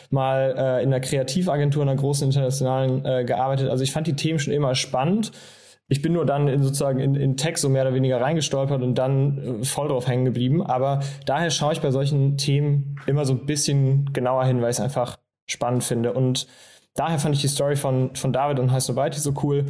mal 0.09 0.55
äh, 0.57 0.83
in 0.83 0.89
einer 0.89 0.99
Kreativagentur, 0.99 1.81
einer 1.81 1.95
großen 1.95 2.27
internationalen 2.27 3.05
äh, 3.05 3.23
gearbeitet. 3.25 3.69
Also 3.69 3.83
ich 3.83 3.91
fand 3.91 4.07
die 4.07 4.15
Themen 4.15 4.39
schon 4.39 4.53
immer 4.53 4.75
spannend. 4.75 5.31
Ich 5.87 6.01
bin 6.01 6.13
nur 6.13 6.25
dann 6.25 6.47
in, 6.47 6.61
sozusagen 6.61 6.99
in, 6.99 7.15
in 7.15 7.37
Tech 7.37 7.57
so 7.57 7.69
mehr 7.69 7.83
oder 7.83 7.93
weniger 7.93 8.21
reingestolpert 8.21 8.81
und 8.81 8.95
dann 8.95 9.61
äh, 9.61 9.63
voll 9.63 9.87
drauf 9.87 10.07
hängen 10.07 10.25
geblieben. 10.25 10.63
Aber 10.63 11.01
daher 11.25 11.49
schaue 11.49 11.73
ich 11.73 11.81
bei 11.81 11.91
solchen 11.91 12.37
Themen 12.37 12.95
immer 13.07 13.25
so 13.25 13.33
ein 13.33 13.45
bisschen 13.45 14.11
genauer 14.13 14.45
hin, 14.45 14.61
weil 14.61 14.69
ich 14.69 14.77
es 14.77 14.81
einfach 14.81 15.17
spannend 15.47 15.83
finde. 15.83 16.13
Und 16.13 16.47
daher 16.95 17.19
fand 17.19 17.35
ich 17.35 17.41
die 17.41 17.47
Story 17.47 17.75
von, 17.75 18.15
von 18.15 18.33
David 18.33 18.59
und 18.59 18.69
Sobriety 18.81 19.19
so 19.19 19.33
cool. 19.43 19.65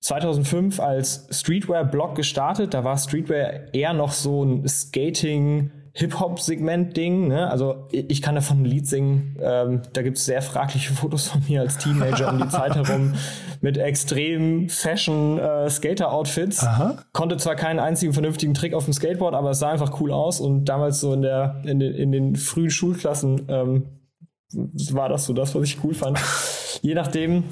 2005 0.00 0.80
als 0.80 1.28
Streetwear-Blog 1.30 2.14
gestartet, 2.14 2.74
da 2.74 2.84
war 2.84 2.98
Streetwear 2.98 3.72
eher 3.72 3.94
noch 3.94 4.12
so 4.12 4.44
ein 4.44 4.68
Skating- 4.68 5.70
Hip-Hop-Segment-Ding. 5.96 7.28
Ne? 7.28 7.48
Also 7.48 7.86
ich 7.92 8.20
kann 8.20 8.34
davon 8.34 8.62
ein 8.62 8.64
Lied 8.64 8.88
singen. 8.88 9.36
Ähm, 9.40 9.82
da 9.92 10.02
gibt 10.02 10.18
es 10.18 10.24
sehr 10.24 10.42
fragliche 10.42 10.92
Fotos 10.94 11.28
von 11.28 11.42
mir 11.48 11.60
als 11.60 11.78
Teenager 11.78 12.32
um 12.32 12.38
die 12.38 12.48
Zeit 12.48 12.74
herum 12.74 13.14
mit 13.60 13.78
extrem 13.78 14.68
Fashion 14.68 15.38
äh, 15.38 15.70
Skater-Outfits. 15.70 16.66
Konnte 17.12 17.36
zwar 17.36 17.54
keinen 17.54 17.78
einzigen 17.78 18.12
vernünftigen 18.12 18.54
Trick 18.54 18.74
auf 18.74 18.84
dem 18.84 18.92
Skateboard, 18.92 19.34
aber 19.34 19.50
es 19.50 19.60
sah 19.60 19.70
einfach 19.70 20.00
cool 20.00 20.12
aus. 20.12 20.40
Und 20.40 20.64
damals 20.64 21.00
so 21.00 21.12
in 21.12 21.22
der 21.22 21.62
in 21.64 21.78
den, 21.78 21.94
in 21.94 22.10
den 22.10 22.36
frühen 22.36 22.70
Schulklassen 22.70 23.46
ähm, 23.48 23.86
war 24.92 25.08
das 25.08 25.26
so 25.26 25.32
das, 25.32 25.54
was 25.54 25.62
ich 25.62 25.82
cool 25.84 25.94
fand. 25.94 26.18
Je 26.82 26.94
nachdem, 26.94 27.44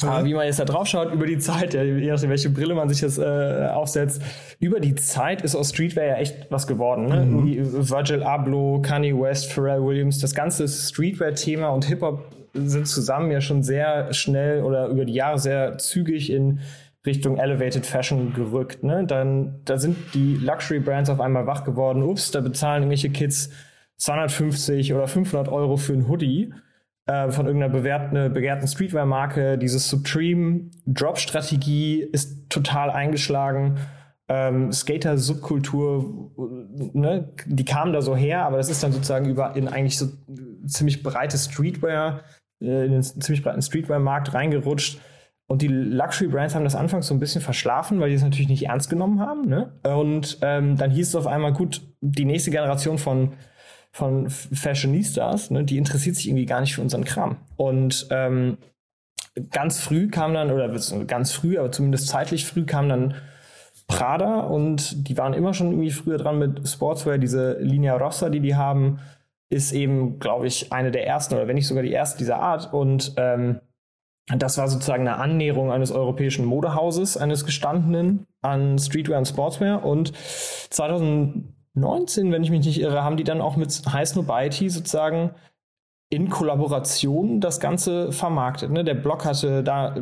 aber 0.00 0.24
wie 0.24 0.34
man 0.34 0.46
jetzt 0.46 0.58
da 0.58 0.64
drauf 0.64 0.86
schaut, 0.86 1.12
über 1.12 1.26
die 1.26 1.38
Zeit, 1.38 1.74
ja, 1.74 1.82
je 1.82 2.10
nachdem, 2.10 2.30
welche 2.30 2.50
Brille 2.50 2.74
man 2.74 2.88
sich 2.88 3.02
jetzt 3.02 3.18
äh, 3.18 3.68
aufsetzt, 3.72 4.22
über 4.58 4.80
die 4.80 4.94
Zeit 4.94 5.42
ist 5.42 5.54
aus 5.54 5.70
Streetwear 5.70 6.06
ja 6.06 6.14
echt 6.16 6.50
was 6.50 6.66
geworden. 6.66 7.06
Ne? 7.06 7.26
Mhm. 7.26 7.90
Virgil 7.90 8.22
Abloh, 8.22 8.80
Kanye 8.80 9.12
West, 9.12 9.52
Pharrell 9.52 9.82
Williams, 9.82 10.18
das 10.18 10.34
ganze 10.34 10.66
Streetwear-Thema 10.66 11.68
und 11.68 11.84
Hip-Hop 11.84 12.24
sind 12.54 12.86
zusammen 12.88 13.30
ja 13.30 13.40
schon 13.40 13.62
sehr 13.62 14.12
schnell 14.12 14.62
oder 14.62 14.88
über 14.88 15.04
die 15.04 15.14
Jahre 15.14 15.38
sehr 15.38 15.78
zügig 15.78 16.30
in 16.30 16.60
Richtung 17.04 17.38
Elevated 17.38 17.84
Fashion 17.84 18.32
gerückt. 18.32 18.84
Ne? 18.84 19.04
Dann, 19.06 19.60
da 19.64 19.78
sind 19.78 19.96
die 20.14 20.36
Luxury-Brands 20.36 21.10
auf 21.10 21.20
einmal 21.20 21.46
wach 21.46 21.64
geworden. 21.64 22.02
Ups, 22.02 22.30
da 22.30 22.40
bezahlen 22.40 22.84
irgendwelche 22.84 23.10
Kids 23.10 23.50
250 23.96 24.94
oder 24.94 25.06
500 25.06 25.48
Euro 25.48 25.76
für 25.76 25.92
ein 25.92 26.08
Hoodie 26.08 26.52
äh, 27.12 27.30
von 27.30 27.46
irgendeiner 27.46 27.72
bewerten, 27.72 28.32
begehrten 28.32 28.66
Streetwear-Marke. 28.66 29.56
Diese 29.58 29.78
Supreme-Drop-Strategie 29.78 32.00
ist 32.00 32.48
total 32.48 32.90
eingeschlagen. 32.90 33.76
Ähm, 34.28 34.72
Skater-Subkultur, 34.72 36.30
ne, 36.94 37.28
die 37.44 37.66
kamen 37.66 37.92
da 37.92 38.00
so 38.00 38.16
her, 38.16 38.46
aber 38.46 38.56
das 38.56 38.70
ist 38.70 38.82
dann 38.82 38.92
sozusagen 38.92 39.28
über 39.28 39.54
in 39.56 39.68
eigentlich 39.68 39.98
so 39.98 40.08
ziemlich 40.66 41.02
breite 41.02 41.36
Streetwear 41.36 42.22
äh, 42.62 42.86
in 42.86 42.92
den 42.92 43.02
ziemlich 43.02 43.42
breiten 43.42 43.60
Streetwear-Markt 43.60 44.32
reingerutscht. 44.32 44.98
Und 45.48 45.60
die 45.60 45.68
Luxury-Brands 45.68 46.54
haben 46.54 46.64
das 46.64 46.74
anfangs 46.74 47.08
so 47.08 47.14
ein 47.14 47.20
bisschen 47.20 47.42
verschlafen, 47.42 48.00
weil 48.00 48.08
die 48.08 48.14
es 48.14 48.22
natürlich 48.22 48.48
nicht 48.48 48.68
ernst 48.68 48.88
genommen 48.88 49.20
haben. 49.20 49.46
Ne? 49.48 49.78
Und 49.82 50.38
ähm, 50.40 50.78
dann 50.78 50.90
hieß 50.90 51.08
es 51.08 51.14
auf 51.14 51.26
einmal, 51.26 51.52
gut, 51.52 51.82
die 52.00 52.24
nächste 52.24 52.50
Generation 52.50 52.96
von, 52.96 53.34
von 53.92 54.30
Fashionistas, 54.30 55.50
ne, 55.50 55.64
die 55.64 55.76
interessiert 55.76 56.16
sich 56.16 56.26
irgendwie 56.26 56.46
gar 56.46 56.60
nicht 56.60 56.74
für 56.74 56.80
unseren 56.80 57.04
Kram. 57.04 57.36
Und 57.56 58.08
ähm, 58.10 58.56
ganz 59.50 59.80
früh 59.80 60.08
kam 60.08 60.34
dann, 60.34 60.50
oder 60.50 60.68
ganz 61.06 61.32
früh, 61.32 61.58
aber 61.58 61.70
zumindest 61.70 62.08
zeitlich 62.08 62.46
früh 62.46 62.64
kam 62.64 62.88
dann 62.88 63.14
Prada 63.86 64.40
und 64.40 65.08
die 65.08 65.18
waren 65.18 65.34
immer 65.34 65.52
schon 65.52 65.70
irgendwie 65.70 65.90
früher 65.90 66.16
dran 66.16 66.38
mit 66.38 66.66
Sportswear. 66.66 67.18
Diese 67.18 67.58
Linea 67.60 67.96
Rossa, 67.96 68.30
die 68.30 68.40
die 68.40 68.54
haben, 68.54 69.00
ist 69.50 69.72
eben, 69.72 70.18
glaube 70.18 70.46
ich, 70.46 70.72
eine 70.72 70.90
der 70.90 71.06
ersten 71.06 71.34
oder 71.34 71.46
wenn 71.46 71.56
nicht 71.56 71.66
sogar 71.66 71.82
die 71.82 71.92
erste 71.92 72.18
dieser 72.18 72.38
Art. 72.38 72.72
Und 72.72 73.12
ähm, 73.18 73.60
das 74.28 74.56
war 74.56 74.68
sozusagen 74.68 75.06
eine 75.06 75.18
Annäherung 75.18 75.70
eines 75.70 75.92
europäischen 75.92 76.46
Modehauses, 76.46 77.18
eines 77.18 77.44
gestandenen 77.44 78.26
an 78.40 78.78
Streetwear 78.78 79.18
und 79.18 79.28
Sportswear. 79.28 79.84
Und 79.84 80.12
2019, 81.74 82.32
wenn 82.32 82.42
ich 82.42 82.50
mich 82.50 82.66
nicht 82.66 82.80
irre, 82.80 83.02
haben 83.02 83.16
die 83.16 83.24
dann 83.24 83.40
auch 83.40 83.56
mit 83.56 83.82
High 83.92 84.08
Snobiety 84.08 84.68
sozusagen 84.68 85.30
in 86.10 86.28
Kollaboration 86.28 87.40
das 87.40 87.58
Ganze 87.58 88.12
vermarktet. 88.12 88.70
Ne? 88.70 88.84
Der 88.84 88.94
Blog 88.94 89.24
hatte 89.24 89.62
da, 89.62 89.96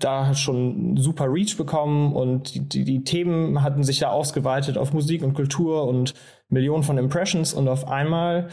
da 0.00 0.34
schon 0.34 0.96
super 0.96 1.32
Reach 1.32 1.56
bekommen 1.56 2.14
und 2.14 2.54
die, 2.54 2.68
die, 2.68 2.84
die, 2.84 3.04
Themen 3.04 3.62
hatten 3.62 3.84
sich 3.84 4.00
da 4.00 4.10
ausgeweitet 4.10 4.76
auf 4.76 4.92
Musik 4.92 5.22
und 5.22 5.34
Kultur 5.34 5.86
und 5.86 6.14
Millionen 6.48 6.82
von 6.82 6.98
Impressions 6.98 7.54
und 7.54 7.68
auf 7.68 7.86
einmal 7.86 8.48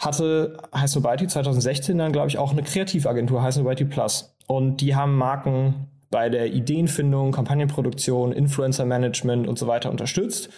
hatte 0.00 0.56
Heiß 0.74 0.96
Nobody 0.96 1.28
2016 1.28 1.96
dann, 1.96 2.10
glaube 2.10 2.26
ich, 2.26 2.38
auch 2.38 2.50
eine 2.50 2.64
Kreativagentur, 2.64 3.40
Heiß 3.40 3.58
Nobody 3.58 3.84
Plus. 3.84 4.36
Und 4.48 4.80
die 4.80 4.96
haben 4.96 5.16
Marken 5.16 5.86
bei 6.10 6.28
der 6.28 6.52
Ideenfindung, 6.52 7.30
Kampagnenproduktion, 7.30 8.32
Influencer-Management 8.32 9.46
und 9.46 9.60
so 9.60 9.68
weiter 9.68 9.90
unterstützt. 9.90 10.50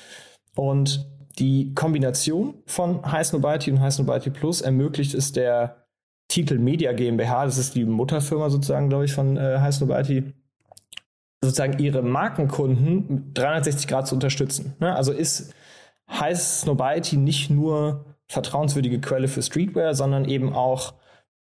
Und 0.56 1.06
die 1.38 1.74
Kombination 1.74 2.54
von 2.66 3.10
High 3.10 3.26
Snobiety 3.26 3.70
und 3.72 3.80
High 3.80 3.92
Snobiety 3.92 4.30
Plus 4.30 4.60
ermöglicht 4.60 5.14
es 5.14 5.32
der 5.32 5.84
Titel 6.28 6.58
Media 6.58 6.92
GmbH, 6.92 7.44
das 7.44 7.58
ist 7.58 7.74
die 7.74 7.84
Mutterfirma 7.84 8.50
sozusagen, 8.50 8.88
glaube 8.88 9.04
ich, 9.04 9.12
von 9.12 9.36
äh, 9.36 9.72
Snobiety, 9.72 10.32
sozusagen 11.42 11.78
ihre 11.78 12.02
Markenkunden 12.02 13.32
360 13.34 13.88
Grad 13.88 14.06
zu 14.06 14.14
unterstützen. 14.14 14.74
Ne? 14.80 14.94
Also 14.94 15.12
ist 15.12 15.54
High 16.08 16.38
Snobiety 16.38 17.16
nicht 17.16 17.50
nur 17.50 18.06
vertrauenswürdige 18.28 19.00
Quelle 19.00 19.28
für 19.28 19.42
Streetwear, 19.42 19.94
sondern 19.94 20.24
eben 20.24 20.52
auch 20.54 20.94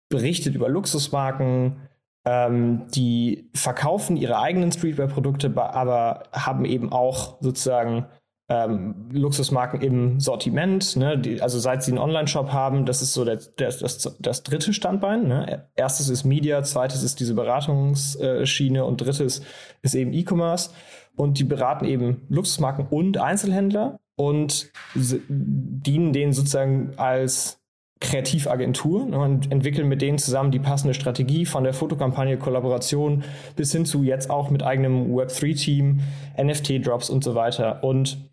berichtet 0.09 0.55
über 0.55 0.69
Luxusmarken, 0.69 1.77
ähm, 2.25 2.87
die 2.93 3.49
verkaufen 3.53 4.17
ihre 4.17 4.39
eigenen 4.39 4.71
Streetwear-Produkte, 4.71 5.51
aber 5.55 6.23
haben 6.31 6.65
eben 6.65 6.91
auch 6.91 7.37
sozusagen 7.41 8.05
ähm, 8.49 8.95
Luxusmarken 9.11 9.81
im 9.81 10.19
Sortiment. 10.19 10.95
Ne? 10.95 11.17
Die, 11.17 11.41
also 11.41 11.59
seit 11.59 11.83
sie 11.83 11.91
einen 11.91 11.99
Online-Shop 11.99 12.51
haben, 12.51 12.85
das 12.85 13.01
ist 13.01 13.13
so 13.13 13.23
der, 13.23 13.37
der, 13.37 13.71
das, 13.71 14.17
das 14.19 14.43
dritte 14.43 14.73
Standbein. 14.73 15.27
Ne? 15.27 15.67
Erstes 15.75 16.09
ist 16.09 16.23
Media, 16.25 16.63
zweites 16.63 17.03
ist 17.03 17.19
diese 17.19 17.35
Beratungsschiene 17.35 18.83
und 18.83 19.01
drittes 19.01 19.41
ist 19.83 19.95
eben 19.95 20.13
E-Commerce. 20.13 20.71
Und 21.15 21.37
die 21.37 21.43
beraten 21.43 21.85
eben 21.85 22.21
Luxusmarken 22.29 22.87
und 22.89 23.17
Einzelhändler 23.17 23.99
und 24.15 24.71
dienen 24.95 26.13
denen 26.13 26.33
sozusagen 26.33 26.93
als 26.97 27.59
Kreativagentur 28.01 29.05
ne, 29.05 29.19
und 29.19 29.51
entwickeln 29.51 29.87
mit 29.87 30.01
denen 30.01 30.17
zusammen 30.17 30.51
die 30.51 30.59
passende 30.59 30.93
Strategie 30.93 31.45
von 31.45 31.65
der 31.65 31.73
Fotokampagne, 31.73 32.37
Kollaboration 32.37 33.23
bis 33.55 33.73
hin 33.73 33.85
zu 33.85 34.03
jetzt 34.03 34.29
auch 34.29 34.49
mit 34.49 34.63
eigenem 34.63 35.13
Web3-Team, 35.13 35.99
NFT-Drops 36.41 37.09
und 37.09 37.23
so 37.23 37.35
weiter. 37.35 37.83
Und 37.83 38.28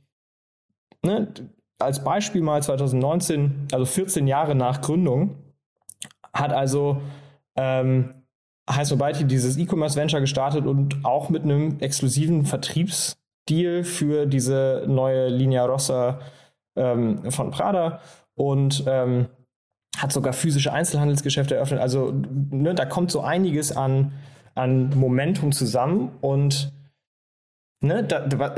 ne, 1.07 1.33
als 1.79 2.03
Beispiel 2.05 2.43
mal 2.43 2.63
2019, 2.63 3.69
also 3.73 3.85
14 3.85 4.27
Jahre 4.27 4.55
nach 4.55 4.81
Gründung, 4.81 5.37
hat 6.33 6.53
also 6.53 7.01
ähm, 7.57 8.15
Heiß 8.69 8.91
Mobility 8.91 9.25
dieses 9.25 9.57
E-Commerce-Venture 9.57 10.21
gestartet 10.21 10.67
und 10.67 11.05
auch 11.05 11.29
mit 11.29 11.45
einem 11.45 11.79
exklusiven 11.81 12.45
Vertriebsdeal 12.45 13.85
für 13.85 14.27
diese 14.27 14.85
neue 14.89 15.29
Linea 15.29 15.65
Rossa 15.65 16.19
ähm, 16.77 17.31
von 17.31 17.51
Prada 17.51 18.01
und 18.35 18.85
ähm, 18.87 19.29
hat 19.97 20.13
sogar 20.13 20.33
physische 20.33 20.73
Einzelhandelsgeschäfte 20.73 21.55
eröffnet. 21.55 21.81
Also 21.81 22.13
ne, 22.51 22.75
da 22.75 22.85
kommt 22.85 23.11
so 23.11 23.21
einiges 23.21 23.75
an, 23.75 24.13
an 24.55 24.91
Momentum 24.99 25.53
zusammen 25.53 26.11
und 26.21 26.73
ne, 27.81 28.05
da, 28.05 28.27
da, 28.27 28.55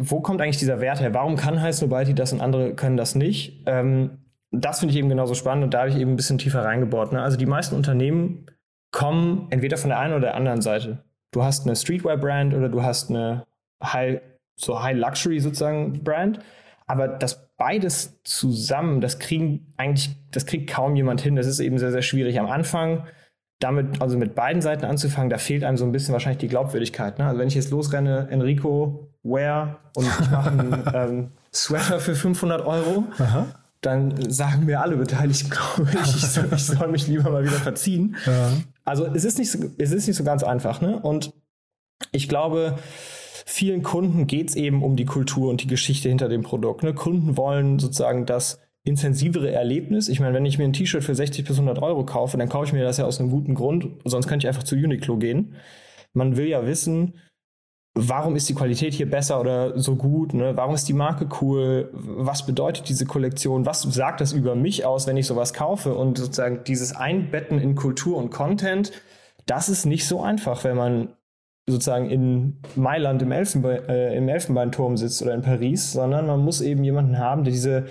wo 0.00 0.20
kommt 0.20 0.40
eigentlich 0.40 0.58
dieser 0.58 0.80
Wert 0.80 1.00
her? 1.00 1.14
Warum 1.14 1.36
kann 1.36 1.60
High 1.60 1.80
Nobody 1.80 2.14
das 2.14 2.32
und 2.32 2.40
andere 2.40 2.74
können 2.74 2.96
das 2.96 3.14
nicht? 3.14 3.62
Ähm, 3.66 4.18
das 4.50 4.80
finde 4.80 4.92
ich 4.92 4.98
eben 4.98 5.08
genauso 5.08 5.34
spannend 5.34 5.64
und 5.64 5.74
da 5.74 5.80
habe 5.80 5.90
ich 5.90 5.96
eben 5.96 6.12
ein 6.12 6.16
bisschen 6.16 6.38
tiefer 6.38 6.64
reingebohrt. 6.64 7.12
Ne? 7.12 7.22
Also 7.22 7.36
die 7.36 7.46
meisten 7.46 7.74
Unternehmen 7.74 8.46
kommen 8.90 9.46
entweder 9.50 9.78
von 9.78 9.88
der 9.88 9.98
einen 9.98 10.12
oder 10.12 10.26
der 10.26 10.34
anderen 10.34 10.60
Seite. 10.60 11.04
Du 11.32 11.42
hast 11.42 11.66
eine 11.66 11.74
Streetwear-Brand 11.74 12.54
oder 12.54 12.68
du 12.68 12.82
hast 12.82 13.08
eine 13.08 13.46
High, 13.82 14.20
so 14.56 14.82
High 14.82 14.96
Luxury 14.96 15.40
sozusagen 15.40 16.04
Brand. 16.04 16.40
Aber 16.86 17.08
das 17.08 17.50
beides 17.56 18.22
zusammen, 18.24 19.00
das 19.00 19.18
kriegen 19.18 19.72
eigentlich, 19.78 20.10
das 20.30 20.44
kriegt 20.44 20.68
kaum 20.68 20.94
jemand 20.94 21.22
hin. 21.22 21.36
Das 21.36 21.46
ist 21.46 21.60
eben 21.60 21.78
sehr, 21.78 21.90
sehr 21.90 22.02
schwierig. 22.02 22.38
Am 22.38 22.50
Anfang 22.50 23.06
damit, 23.62 24.00
also 24.00 24.18
mit 24.18 24.34
beiden 24.34 24.62
Seiten 24.62 24.84
anzufangen, 24.84 25.30
da 25.30 25.38
fehlt 25.38 25.64
einem 25.64 25.76
so 25.76 25.84
ein 25.84 25.92
bisschen 25.92 26.12
wahrscheinlich 26.12 26.40
die 26.40 26.48
Glaubwürdigkeit. 26.48 27.18
Ne? 27.18 27.26
Also 27.26 27.38
wenn 27.38 27.48
ich 27.48 27.54
jetzt 27.54 27.70
losrenne, 27.70 28.28
Enrico, 28.30 29.08
Wear 29.22 29.78
und 29.94 30.06
ich 30.06 30.30
mache 30.30 30.50
einen 30.50 30.84
ähm, 30.94 31.28
Sweater 31.54 32.00
für 32.00 32.14
500 32.14 32.66
Euro, 32.66 33.04
Aha. 33.18 33.46
dann 33.80 34.30
sagen 34.30 34.66
mir 34.66 34.80
alle 34.80 34.96
Beteiligten, 34.96 35.50
glaube 35.50 35.90
ich, 35.92 36.16
ich 36.16 36.26
soll, 36.26 36.48
ich 36.52 36.64
soll, 36.64 36.88
mich 36.88 37.06
lieber 37.06 37.30
mal 37.30 37.44
wieder 37.44 37.52
verziehen. 37.52 38.16
Ja. 38.26 38.52
Also 38.84 39.06
es 39.06 39.24
ist 39.24 39.38
nicht 39.38 39.50
so, 39.50 39.58
es 39.78 39.92
ist 39.92 40.06
nicht 40.06 40.16
so 40.16 40.24
ganz 40.24 40.42
einfach. 40.42 40.80
Ne? 40.80 40.98
Und 40.98 41.32
ich 42.10 42.28
glaube, 42.28 42.78
vielen 43.46 43.82
Kunden 43.82 44.26
geht 44.26 44.50
es 44.50 44.56
eben 44.56 44.82
um 44.82 44.96
die 44.96 45.04
Kultur 45.04 45.50
und 45.50 45.62
die 45.62 45.68
Geschichte 45.68 46.08
hinter 46.08 46.28
dem 46.28 46.42
Produkt. 46.42 46.82
Ne? 46.82 46.94
Kunden 46.94 47.36
wollen 47.36 47.78
sozusagen 47.78 48.26
das 48.26 48.58
intensivere 48.84 49.50
Erlebnis. 49.52 50.08
Ich 50.08 50.20
meine, 50.20 50.34
wenn 50.34 50.46
ich 50.46 50.58
mir 50.58 50.64
ein 50.64 50.72
T-Shirt 50.72 51.04
für 51.04 51.14
60 51.14 51.44
bis 51.44 51.56
100 51.56 51.80
Euro 51.80 52.04
kaufe, 52.04 52.36
dann 52.36 52.48
kaufe 52.48 52.66
ich 52.66 52.72
mir 52.72 52.82
das 52.82 52.96
ja 52.96 53.04
aus 53.04 53.20
einem 53.20 53.30
guten 53.30 53.54
Grund, 53.54 53.88
sonst 54.04 54.26
könnte 54.26 54.44
ich 54.44 54.48
einfach 54.48 54.64
zu 54.64 54.74
Uniqlo 54.74 55.18
gehen. 55.18 55.54
Man 56.12 56.36
will 56.36 56.46
ja 56.46 56.66
wissen, 56.66 57.14
warum 57.94 58.36
ist 58.36 58.48
die 58.48 58.54
Qualität 58.54 58.94
hier 58.94 59.08
besser 59.08 59.40
oder 59.40 59.78
so 59.78 59.96
gut? 59.96 60.34
Ne? 60.34 60.56
Warum 60.56 60.74
ist 60.74 60.88
die 60.88 60.94
Marke 60.94 61.28
cool? 61.40 61.90
Was 61.92 62.44
bedeutet 62.44 62.88
diese 62.88 63.06
Kollektion? 63.06 63.66
Was 63.66 63.82
sagt 63.82 64.20
das 64.20 64.32
über 64.32 64.54
mich 64.54 64.84
aus, 64.84 65.06
wenn 65.06 65.16
ich 65.16 65.26
sowas 65.26 65.54
kaufe? 65.54 65.94
Und 65.94 66.18
sozusagen 66.18 66.64
dieses 66.64 66.94
Einbetten 66.94 67.58
in 67.58 67.74
Kultur 67.76 68.16
und 68.16 68.30
Content, 68.30 68.92
das 69.46 69.68
ist 69.68 69.86
nicht 69.86 70.06
so 70.06 70.22
einfach, 70.22 70.64
wenn 70.64 70.76
man 70.76 71.08
sozusagen 71.66 72.10
in 72.10 72.60
Mailand 72.74 73.22
im, 73.22 73.30
Elfenbe 73.30 73.88
äh, 73.88 74.16
im 74.16 74.28
Elfenbeinturm 74.28 74.96
sitzt 74.96 75.22
oder 75.22 75.34
in 75.34 75.42
Paris, 75.42 75.92
sondern 75.92 76.26
man 76.26 76.40
muss 76.40 76.60
eben 76.60 76.82
jemanden 76.82 77.18
haben, 77.18 77.44
der 77.44 77.52
diese, 77.52 77.86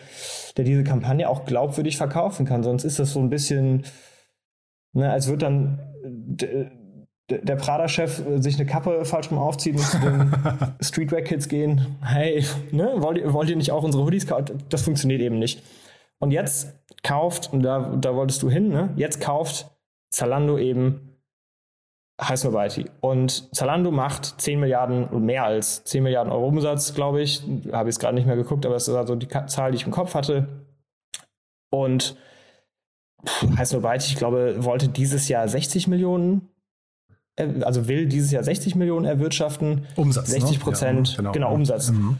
der 0.57 0.65
diese 0.65 0.83
Kampagne 0.83 1.29
auch 1.29 1.45
glaubwürdig 1.45 1.97
verkaufen 1.97 2.45
kann. 2.45 2.63
Sonst 2.63 2.83
ist 2.83 2.99
das 2.99 3.13
so 3.13 3.19
ein 3.19 3.29
bisschen, 3.29 3.83
ne, 4.93 5.09
als 5.09 5.27
würde 5.27 5.45
dann 5.45 5.79
der 7.29 7.55
Prada-Chef 7.55 8.21
sich 8.39 8.55
eine 8.55 8.65
Kappe 8.65 9.05
falsch 9.05 9.31
rum 9.31 9.37
aufziehen 9.37 9.77
und 9.77 9.85
zu 9.85 9.99
den 9.99 10.33
Streetwear-Kids 10.81 11.47
gehen. 11.47 11.97
Hey, 12.01 12.43
ne, 12.71 12.91
wollt, 12.97 13.17
ihr, 13.17 13.33
wollt 13.33 13.49
ihr 13.49 13.55
nicht 13.55 13.71
auch 13.71 13.83
unsere 13.83 14.03
Hoodies 14.03 14.27
kaufen? 14.27 14.63
Das 14.69 14.81
funktioniert 14.81 15.21
eben 15.21 15.39
nicht. 15.39 15.63
Und 16.19 16.31
jetzt 16.31 16.75
kauft, 17.03 17.51
und 17.53 17.63
da, 17.63 17.95
da 17.99 18.15
wolltest 18.15 18.43
du 18.43 18.49
hin, 18.49 18.69
ne? 18.69 18.89
jetzt 18.95 19.21
kauft 19.21 19.71
Zalando 20.09 20.57
eben 20.57 21.10
heißt 22.19 22.43
nur 22.43 22.53
Mighty. 22.53 22.85
Und 22.99 23.55
Zalando 23.55 23.91
macht 23.91 24.41
10 24.41 24.59
Milliarden 24.59 25.05
und 25.05 25.25
mehr 25.25 25.43
als 25.43 25.83
10 25.85 26.03
Milliarden 26.03 26.31
Euro 26.31 26.47
Umsatz, 26.47 26.93
glaube 26.93 27.21
ich. 27.21 27.43
Habe 27.71 27.89
ich 27.89 27.95
es 27.95 27.99
gerade 27.99 28.15
nicht 28.15 28.27
mehr 28.27 28.35
geguckt, 28.35 28.65
aber 28.65 28.75
das 28.75 28.87
ist 28.87 28.95
also 28.95 29.15
die 29.15 29.27
Zahl, 29.47 29.71
die 29.71 29.77
ich 29.77 29.85
im 29.85 29.91
Kopf 29.91 30.13
hatte. 30.13 30.47
Und 31.71 32.15
heißt 33.57 33.73
nur 33.73 33.81
Mighty, 33.81 34.07
ich 34.07 34.15
glaube, 34.15 34.63
wollte 34.63 34.87
dieses 34.87 35.27
Jahr 35.27 35.47
60 35.47 35.87
Millionen, 35.87 36.49
also 37.61 37.87
will 37.87 38.07
dieses 38.07 38.31
Jahr 38.31 38.43
60 38.43 38.75
Millionen 38.75 39.05
erwirtschaften. 39.05 39.87
Umsatz. 39.95 40.29
60 40.29 40.57
ne? 40.57 40.63
Prozent, 40.63 41.11
ja, 41.11 41.17
genau. 41.17 41.31
genau, 41.31 41.53
Umsatz. 41.53 41.91
Mhm. 41.91 42.17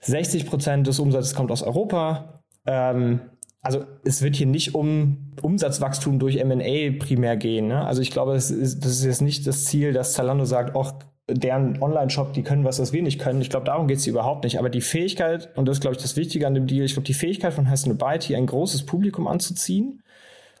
60 0.00 0.46
Prozent 0.46 0.86
des 0.86 0.98
Umsatzes 0.98 1.34
kommt 1.34 1.50
aus 1.50 1.62
Europa. 1.62 2.42
Ähm, 2.66 3.20
also 3.64 3.84
es 4.04 4.22
wird 4.22 4.36
hier 4.36 4.46
nicht 4.46 4.74
um 4.74 5.32
Umsatzwachstum 5.42 6.18
durch 6.18 6.36
M&A 6.36 7.02
primär 7.02 7.36
gehen. 7.36 7.66
Ne? 7.66 7.84
Also 7.84 8.02
ich 8.02 8.10
glaube, 8.10 8.34
das 8.34 8.50
ist, 8.50 8.84
das 8.84 8.92
ist 8.92 9.04
jetzt 9.04 9.22
nicht 9.22 9.46
das 9.46 9.64
Ziel, 9.64 9.92
dass 9.92 10.12
Zalando 10.12 10.44
sagt, 10.44 10.74
auch 10.76 10.92
deren 11.28 11.82
Online-Shop, 11.82 12.34
die 12.34 12.42
können 12.42 12.64
was, 12.64 12.78
was 12.78 12.92
wir 12.92 13.02
nicht 13.02 13.18
können. 13.18 13.40
Ich 13.40 13.48
glaube, 13.48 13.64
darum 13.64 13.88
geht 13.88 13.96
es 13.96 14.06
überhaupt 14.06 14.44
nicht. 14.44 14.58
Aber 14.58 14.68
die 14.68 14.82
Fähigkeit, 14.82 15.48
und 15.56 15.66
das 15.66 15.78
ist, 15.78 15.80
glaube 15.80 15.96
ich, 15.96 16.02
das 16.02 16.16
Wichtige 16.16 16.46
an 16.46 16.52
dem 16.52 16.66
Deal, 16.66 16.84
ich 16.84 16.92
glaube, 16.92 17.06
die 17.06 17.14
Fähigkeit 17.14 17.54
von 17.54 17.70
Hassan 17.70 17.96
Byte, 17.96 18.24
hier 18.24 18.36
ein 18.36 18.46
großes 18.46 18.84
Publikum 18.84 19.26
anzuziehen 19.26 20.02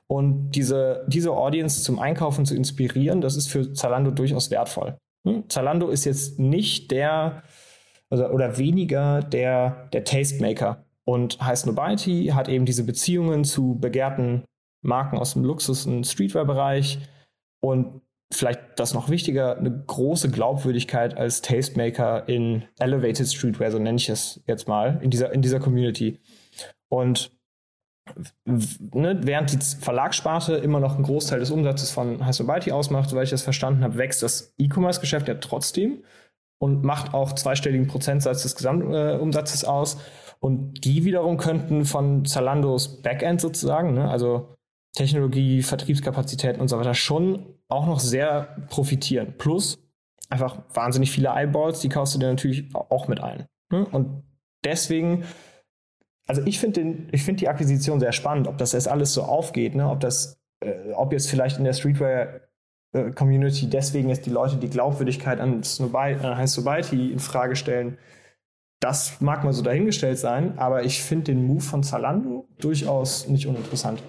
Und 0.06 0.52
diese, 0.52 1.04
diese 1.06 1.32
Audience 1.32 1.82
zum 1.82 1.98
Einkaufen 1.98 2.46
zu 2.46 2.56
inspirieren, 2.56 3.20
das 3.20 3.36
ist 3.36 3.48
für 3.48 3.74
Zalando 3.74 4.10
durchaus 4.12 4.50
wertvoll. 4.50 4.96
Hm? 5.26 5.44
Zalando 5.50 5.90
ist 5.90 6.06
jetzt 6.06 6.38
nicht 6.38 6.90
der 6.90 7.42
also, 8.08 8.28
oder 8.28 8.56
weniger 8.56 9.20
der, 9.22 9.88
der 9.92 10.04
Tastemaker. 10.04 10.83
Und 11.06 11.40
Heißt 11.40 11.66
Nobiety 11.66 12.32
hat 12.34 12.48
eben 12.48 12.64
diese 12.64 12.84
Beziehungen 12.84 13.44
zu 13.44 13.78
begehrten 13.78 14.44
Marken 14.82 15.18
aus 15.18 15.34
dem 15.34 15.44
Luxus- 15.44 15.86
und 15.86 16.06
Streetwear-Bereich 16.06 16.98
und 17.60 18.02
vielleicht 18.32 18.60
das 18.76 18.94
noch 18.94 19.08
wichtiger, 19.08 19.56
eine 19.56 19.84
große 19.86 20.30
Glaubwürdigkeit 20.30 21.16
als 21.16 21.42
Tastemaker 21.42 22.28
in 22.28 22.64
Elevated 22.78 23.28
Streetwear, 23.28 23.70
so 23.70 23.78
nenne 23.78 23.96
ich 23.96 24.08
es 24.08 24.42
jetzt 24.46 24.66
mal, 24.66 24.98
in 25.02 25.10
dieser, 25.10 25.32
in 25.32 25.42
dieser 25.42 25.60
Community. 25.60 26.20
Und 26.88 27.32
ne, 28.44 29.20
während 29.22 29.52
die 29.52 29.58
Verlagssparte 29.58 30.56
immer 30.56 30.80
noch 30.80 30.94
einen 30.94 31.04
Großteil 31.04 31.40
des 31.40 31.50
Umsatzes 31.50 31.90
von 31.90 32.24
Hasselbalti 32.24 32.72
ausmacht, 32.72 33.08
soweit 33.08 33.24
ich 33.24 33.30
das 33.30 33.42
verstanden 33.42 33.82
habe, 33.84 33.96
wächst 33.96 34.22
das 34.22 34.54
E-Commerce-Geschäft 34.58 35.28
ja 35.28 35.34
trotzdem 35.34 36.04
und 36.58 36.84
macht 36.84 37.14
auch 37.14 37.32
zweistelligen 37.32 37.86
Prozentsatz 37.86 38.42
des 38.42 38.56
Gesamtumsatzes 38.56 39.62
äh, 39.62 39.66
aus. 39.66 39.98
Und 40.40 40.84
die 40.84 41.04
wiederum 41.04 41.36
könnten 41.36 41.84
von 41.84 42.24
Zalandos 42.24 43.02
Backend 43.02 43.40
sozusagen, 43.40 43.94
ne, 43.94 44.10
also 44.10 44.54
Technologie, 44.94 45.62
Vertriebskapazitäten 45.62 46.60
und 46.60 46.68
so 46.68 46.78
weiter, 46.78 46.94
schon 46.94 47.56
auch 47.68 47.86
noch 47.86 47.98
sehr 47.98 48.56
profitieren. 48.68 49.34
Plus 49.38 49.78
einfach 50.30 50.62
wahnsinnig 50.72 51.10
viele 51.10 51.30
Eyeballs, 51.30 51.80
die 51.80 51.88
kaufst 51.88 52.14
du 52.14 52.18
dir 52.18 52.28
natürlich 52.28 52.74
auch 52.74 53.08
mit 53.08 53.20
ein. 53.20 53.46
Ne? 53.72 53.86
Und 53.86 54.22
deswegen 54.64 55.24
also 56.26 56.42
ich 56.44 56.58
finde 56.58 56.96
find 57.18 57.40
die 57.40 57.48
Akquisition 57.48 58.00
sehr 58.00 58.12
spannend, 58.12 58.48
ob 58.48 58.58
das 58.58 58.72
jetzt 58.72 58.88
alles 58.88 59.12
so 59.12 59.22
aufgeht, 59.22 59.74
ne? 59.74 59.88
ob 59.88 60.00
das, 60.00 60.38
äh, 60.60 60.92
ob 60.94 61.12
jetzt 61.12 61.28
vielleicht 61.28 61.58
in 61.58 61.64
der 61.64 61.74
Streetwear 61.74 62.40
äh, 62.92 63.10
Community 63.10 63.68
deswegen 63.68 64.08
jetzt 64.08 64.24
die 64.26 64.30
Leute 64.30 64.56
die 64.56 64.70
Glaubwürdigkeit 64.70 65.40
an 65.40 65.62
Sobalti 65.62 67.12
in 67.12 67.18
Frage 67.18 67.56
stellen. 67.56 67.98
Das 68.84 69.18
mag 69.22 69.44
mal 69.44 69.54
so 69.54 69.62
dahingestellt 69.62 70.18
sein, 70.18 70.58
aber 70.58 70.84
ich 70.84 71.02
finde 71.02 71.32
den 71.32 71.46
Move 71.46 71.62
von 71.62 71.82
Zalando 71.82 72.44
durchaus 72.58 73.26
nicht 73.28 73.46
uninteressant. 73.46 74.02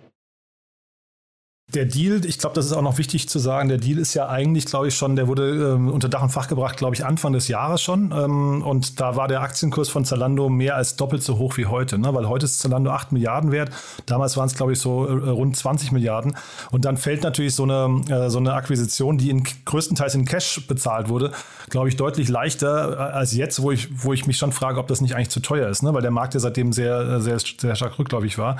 Der 1.73 1.85
Deal, 1.85 2.23
ich 2.25 2.37
glaube, 2.37 2.53
das 2.53 2.67
ist 2.67 2.73
auch 2.73 2.83
noch 2.83 2.99
wichtig 2.99 3.27
zu 3.27 3.39
sagen, 3.39 3.69
der 3.69 3.79
Deal 3.79 3.97
ist 3.97 4.13
ja 4.13 4.29
eigentlich, 4.29 4.67
glaube 4.67 4.87
ich, 4.87 4.95
schon, 4.95 5.15
der 5.15 5.27
wurde 5.27 5.73
ähm, 5.73 5.91
unter 5.91 6.07
Dach 6.07 6.21
und 6.21 6.29
Fach 6.29 6.47
gebracht, 6.47 6.77
glaube 6.77 6.93
ich, 6.93 7.03
Anfang 7.03 7.33
des 7.33 7.47
Jahres 7.47 7.81
schon. 7.81 8.11
Ähm, 8.11 8.61
und 8.61 8.99
da 8.99 9.15
war 9.15 9.27
der 9.27 9.41
Aktienkurs 9.41 9.89
von 9.89 10.05
Zalando 10.05 10.47
mehr 10.47 10.75
als 10.75 10.95
doppelt 10.95 11.23
so 11.23 11.39
hoch 11.39 11.57
wie 11.57 11.65
heute, 11.65 11.97
ne? 11.97 12.13
weil 12.13 12.29
heute 12.29 12.45
ist 12.45 12.59
Zalando 12.59 12.91
8 12.91 13.11
Milliarden 13.11 13.51
wert. 13.51 13.71
Damals 14.05 14.37
waren 14.37 14.45
es, 14.45 14.53
glaube 14.53 14.73
ich, 14.73 14.79
so 14.79 15.07
äh, 15.07 15.29
rund 15.29 15.57
20 15.57 15.91
Milliarden. 15.91 16.37
Und 16.69 16.85
dann 16.85 16.97
fällt 16.97 17.23
natürlich 17.23 17.55
so 17.55 17.63
eine, 17.63 18.03
äh, 18.09 18.29
so 18.29 18.37
eine 18.37 18.53
Akquisition, 18.53 19.17
die 19.17 19.31
in, 19.31 19.43
größtenteils 19.65 20.13
in 20.13 20.25
Cash 20.25 20.67
bezahlt 20.67 21.09
wurde, 21.09 21.31
glaube 21.71 21.89
ich, 21.89 21.95
deutlich 21.95 22.29
leichter 22.29 22.93
äh, 22.93 22.95
als 23.15 23.33
jetzt, 23.33 23.59
wo 23.63 23.71
ich, 23.71 23.89
wo 23.91 24.13
ich 24.13 24.27
mich 24.27 24.37
schon 24.37 24.51
frage, 24.51 24.79
ob 24.79 24.87
das 24.87 25.01
nicht 25.01 25.15
eigentlich 25.15 25.29
zu 25.29 25.39
teuer 25.39 25.67
ist, 25.67 25.81
ne? 25.81 25.95
weil 25.95 26.03
der 26.03 26.11
Markt 26.11 26.35
ja 26.35 26.39
seitdem 26.39 26.71
sehr, 26.73 27.19
sehr, 27.21 27.39
sehr 27.39 27.75
stark 27.75 27.97
rückläufig 27.97 28.37
war. 28.37 28.57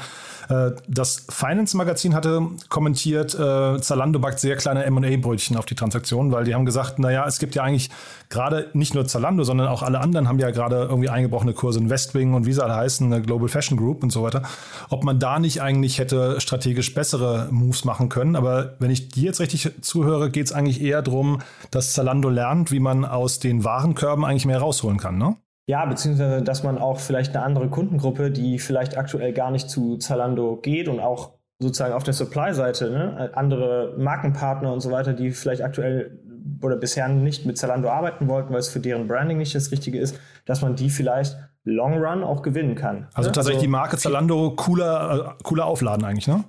Äh, 0.49 0.71
das 0.87 1.27
Finance-Magazin 1.29 2.15
hatte 2.15 2.41
kommentiert, 2.67 2.94
kommentiert, 2.95 3.35
äh, 3.35 3.81
Zalando 3.81 4.19
backt 4.19 4.39
sehr 4.39 4.55
kleine 4.55 4.85
M&A-Brötchen 4.85 5.57
auf 5.57 5.65
die 5.65 5.75
Transaktion, 5.75 6.31
weil 6.31 6.45
die 6.45 6.55
haben 6.55 6.65
gesagt, 6.65 6.97
naja, 6.97 7.25
es 7.27 7.39
gibt 7.39 7.53
ja 7.53 7.63
eigentlich 7.63 7.89
gerade 8.29 8.69
nicht 8.73 8.95
nur 8.95 9.05
Zalando, 9.05 9.43
sondern 9.43 9.67
auch 9.67 9.83
alle 9.83 9.99
anderen 9.99 10.29
haben 10.29 10.39
ja 10.39 10.49
gerade 10.51 10.87
irgendwie 10.89 11.09
eingebrochene 11.09 11.51
Kurse 11.53 11.79
in 11.79 11.89
Westwing 11.89 12.33
und 12.33 12.45
wie 12.45 12.53
sie 12.53 12.63
alle 12.63 12.75
heißen, 12.75 13.11
eine 13.11 13.21
Global 13.21 13.49
Fashion 13.49 13.77
Group 13.77 14.01
und 14.01 14.11
so 14.11 14.23
weiter. 14.23 14.43
Ob 14.89 15.03
man 15.03 15.19
da 15.19 15.39
nicht 15.39 15.61
eigentlich 15.61 15.99
hätte 15.99 16.39
strategisch 16.39 16.93
bessere 16.93 17.49
Moves 17.51 17.83
machen 17.83 18.07
können. 18.07 18.37
Aber 18.37 18.75
wenn 18.79 18.91
ich 18.91 19.09
dir 19.09 19.25
jetzt 19.25 19.41
richtig 19.41 19.69
zuhöre, 19.81 20.29
geht 20.29 20.45
es 20.45 20.53
eigentlich 20.53 20.81
eher 20.81 21.01
darum, 21.01 21.41
dass 21.71 21.91
Zalando 21.91 22.29
lernt, 22.29 22.71
wie 22.71 22.79
man 22.79 23.03
aus 23.03 23.39
den 23.39 23.65
Warenkörben 23.65 24.23
eigentlich 24.23 24.45
mehr 24.45 24.59
rausholen 24.59 24.99
kann, 24.99 25.17
ne? 25.17 25.35
Ja, 25.67 25.83
beziehungsweise, 25.85 26.43
dass 26.43 26.61
man 26.61 26.77
auch 26.77 26.99
vielleicht 26.99 27.35
eine 27.35 27.43
andere 27.43 27.69
Kundengruppe, 27.69 28.29
die 28.29 28.59
vielleicht 28.59 28.97
aktuell 28.97 29.33
gar 29.33 29.49
nicht 29.49 29.67
zu 29.67 29.97
Zalando 29.97 30.57
geht 30.57 30.87
und 30.87 30.99
auch 30.99 31.34
sozusagen 31.59 31.93
auf 31.93 32.03
der 32.03 32.13
Supply-Seite, 32.13 32.91
ne, 32.91 33.31
andere 33.33 33.95
Markenpartner 33.97 34.71
und 34.73 34.81
so 34.81 34.91
weiter, 34.91 35.13
die 35.13 35.31
vielleicht 35.31 35.61
aktuell 35.61 36.19
oder 36.61 36.77
bisher 36.77 37.07
nicht 37.07 37.45
mit 37.45 37.57
Zalando 37.57 37.89
arbeiten 37.89 38.27
wollten, 38.27 38.51
weil 38.51 38.59
es 38.59 38.69
für 38.69 38.79
deren 38.79 39.07
Branding 39.07 39.37
nicht 39.37 39.55
das 39.55 39.71
Richtige 39.71 39.99
ist, 39.99 40.19
dass 40.45 40.61
man 40.61 40.75
die 40.75 40.89
vielleicht 40.89 41.37
Long 41.63 41.97
Run 41.97 42.23
auch 42.23 42.41
gewinnen 42.41 42.75
kann. 42.75 43.07
Also 43.13 43.29
ne? 43.29 43.33
tatsächlich 43.33 43.57
also, 43.57 43.65
die 43.65 43.71
Marke 43.71 43.97
Zalando 43.97 44.51
cooler, 44.55 45.35
äh, 45.39 45.43
cooler 45.43 45.65
aufladen 45.65 46.05
eigentlich, 46.05 46.27
ne? 46.27 46.43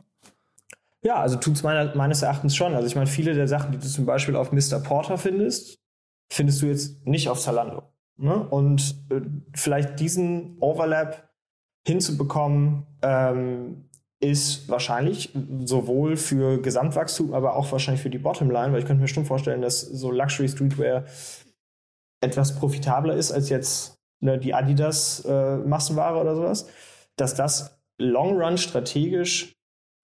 Ja, 1.02 1.16
also 1.16 1.36
tut 1.36 1.54
es 1.54 1.62
meines 1.62 2.22
Erachtens 2.22 2.56
schon. 2.56 2.74
Also 2.74 2.86
ich 2.88 2.96
meine, 2.96 3.06
viele 3.06 3.32
der 3.32 3.46
Sachen, 3.46 3.70
die 3.70 3.78
du 3.78 3.86
zum 3.86 4.06
Beispiel 4.06 4.34
auf 4.34 4.50
Mr. 4.50 4.80
Porter 4.82 5.18
findest, 5.18 5.78
findest 6.28 6.60
du 6.62 6.66
jetzt 6.66 7.06
nicht 7.06 7.28
auf 7.28 7.38
Zalando. 7.38 7.84
Ne? 8.16 8.34
Und 8.34 9.06
äh, 9.10 9.20
vielleicht 9.54 10.00
diesen 10.00 10.56
Overlap 10.58 11.28
hinzubekommen, 11.86 12.86
ähm, 13.02 13.85
ist 14.30 14.68
wahrscheinlich 14.68 15.30
sowohl 15.64 16.16
für 16.16 16.60
Gesamtwachstum, 16.60 17.32
aber 17.32 17.56
auch 17.56 17.70
wahrscheinlich 17.72 18.02
für 18.02 18.10
die 18.10 18.18
Bottomline, 18.18 18.72
weil 18.72 18.80
ich 18.80 18.86
könnte 18.86 19.00
mir 19.00 19.08
schon 19.08 19.24
vorstellen, 19.24 19.62
dass 19.62 19.80
so 19.80 20.10
Luxury 20.10 20.48
Streetwear 20.48 21.04
etwas 22.20 22.56
profitabler 22.56 23.14
ist 23.14 23.32
als 23.32 23.48
jetzt 23.48 23.98
ne, 24.20 24.38
die 24.38 24.54
Adidas 24.54 25.24
äh, 25.24 25.56
Massenware 25.58 26.20
oder 26.20 26.34
sowas, 26.34 26.68
dass 27.16 27.34
das 27.34 27.78
Long 27.98 28.40
Run 28.40 28.58
strategisch 28.58 29.52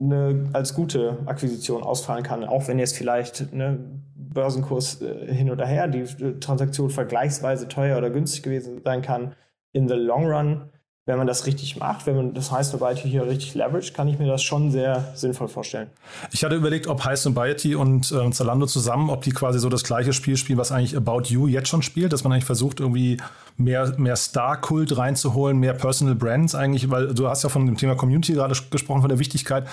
eine, 0.00 0.50
als 0.52 0.74
gute 0.74 1.18
Akquisition 1.26 1.82
ausfallen 1.82 2.22
kann, 2.22 2.44
auch 2.44 2.68
wenn 2.68 2.78
jetzt 2.78 2.96
vielleicht 2.96 3.52
ne, 3.52 3.78
Börsenkurs 4.14 5.00
äh, 5.02 5.32
hin 5.32 5.50
oder 5.50 5.66
her 5.66 5.88
die 5.88 6.04
Transaktion 6.40 6.90
vergleichsweise 6.90 7.68
teuer 7.68 7.98
oder 7.98 8.10
günstig 8.10 8.42
gewesen 8.42 8.80
sein 8.84 9.02
kann. 9.02 9.34
In 9.72 9.88
the 9.88 9.94
long 9.94 10.26
run 10.26 10.71
wenn 11.04 11.18
man 11.18 11.26
das 11.26 11.46
richtig 11.46 11.78
macht, 11.78 12.06
wenn 12.06 12.14
man 12.14 12.34
das 12.34 12.52
High 12.52 12.72
Nobiety 12.72 13.10
hier 13.10 13.26
richtig 13.26 13.54
leverage, 13.54 13.92
kann 13.92 14.06
ich 14.06 14.20
mir 14.20 14.28
das 14.28 14.42
schon 14.42 14.70
sehr 14.70 15.12
sinnvoll 15.16 15.48
vorstellen. 15.48 15.90
Ich 16.30 16.44
hatte 16.44 16.54
überlegt, 16.54 16.86
ob 16.86 17.04
High 17.04 17.24
Nobiety 17.24 17.74
und 17.74 18.12
äh, 18.12 18.30
Zalando 18.30 18.66
zusammen, 18.66 19.10
ob 19.10 19.22
die 19.22 19.32
quasi 19.32 19.58
so 19.58 19.68
das 19.68 19.82
gleiche 19.82 20.12
Spiel 20.12 20.36
spielen, 20.36 20.58
was 20.58 20.70
eigentlich 20.70 20.96
About 20.96 21.22
You 21.24 21.48
jetzt 21.48 21.68
schon 21.68 21.82
spielt, 21.82 22.12
dass 22.12 22.22
man 22.22 22.32
eigentlich 22.32 22.44
versucht, 22.44 22.78
irgendwie 22.78 23.16
mehr, 23.56 23.92
mehr 23.98 24.14
Star-Kult 24.14 24.96
reinzuholen, 24.96 25.58
mehr 25.58 25.74
Personal 25.74 26.14
Brands 26.14 26.54
eigentlich, 26.54 26.88
weil 26.88 27.12
du 27.14 27.28
hast 27.28 27.42
ja 27.42 27.48
von 27.48 27.66
dem 27.66 27.76
Thema 27.76 27.96
Community 27.96 28.34
gerade 28.34 28.54
gesprochen, 28.70 29.00
von 29.00 29.08
der 29.08 29.18
Wichtigkeit. 29.18 29.66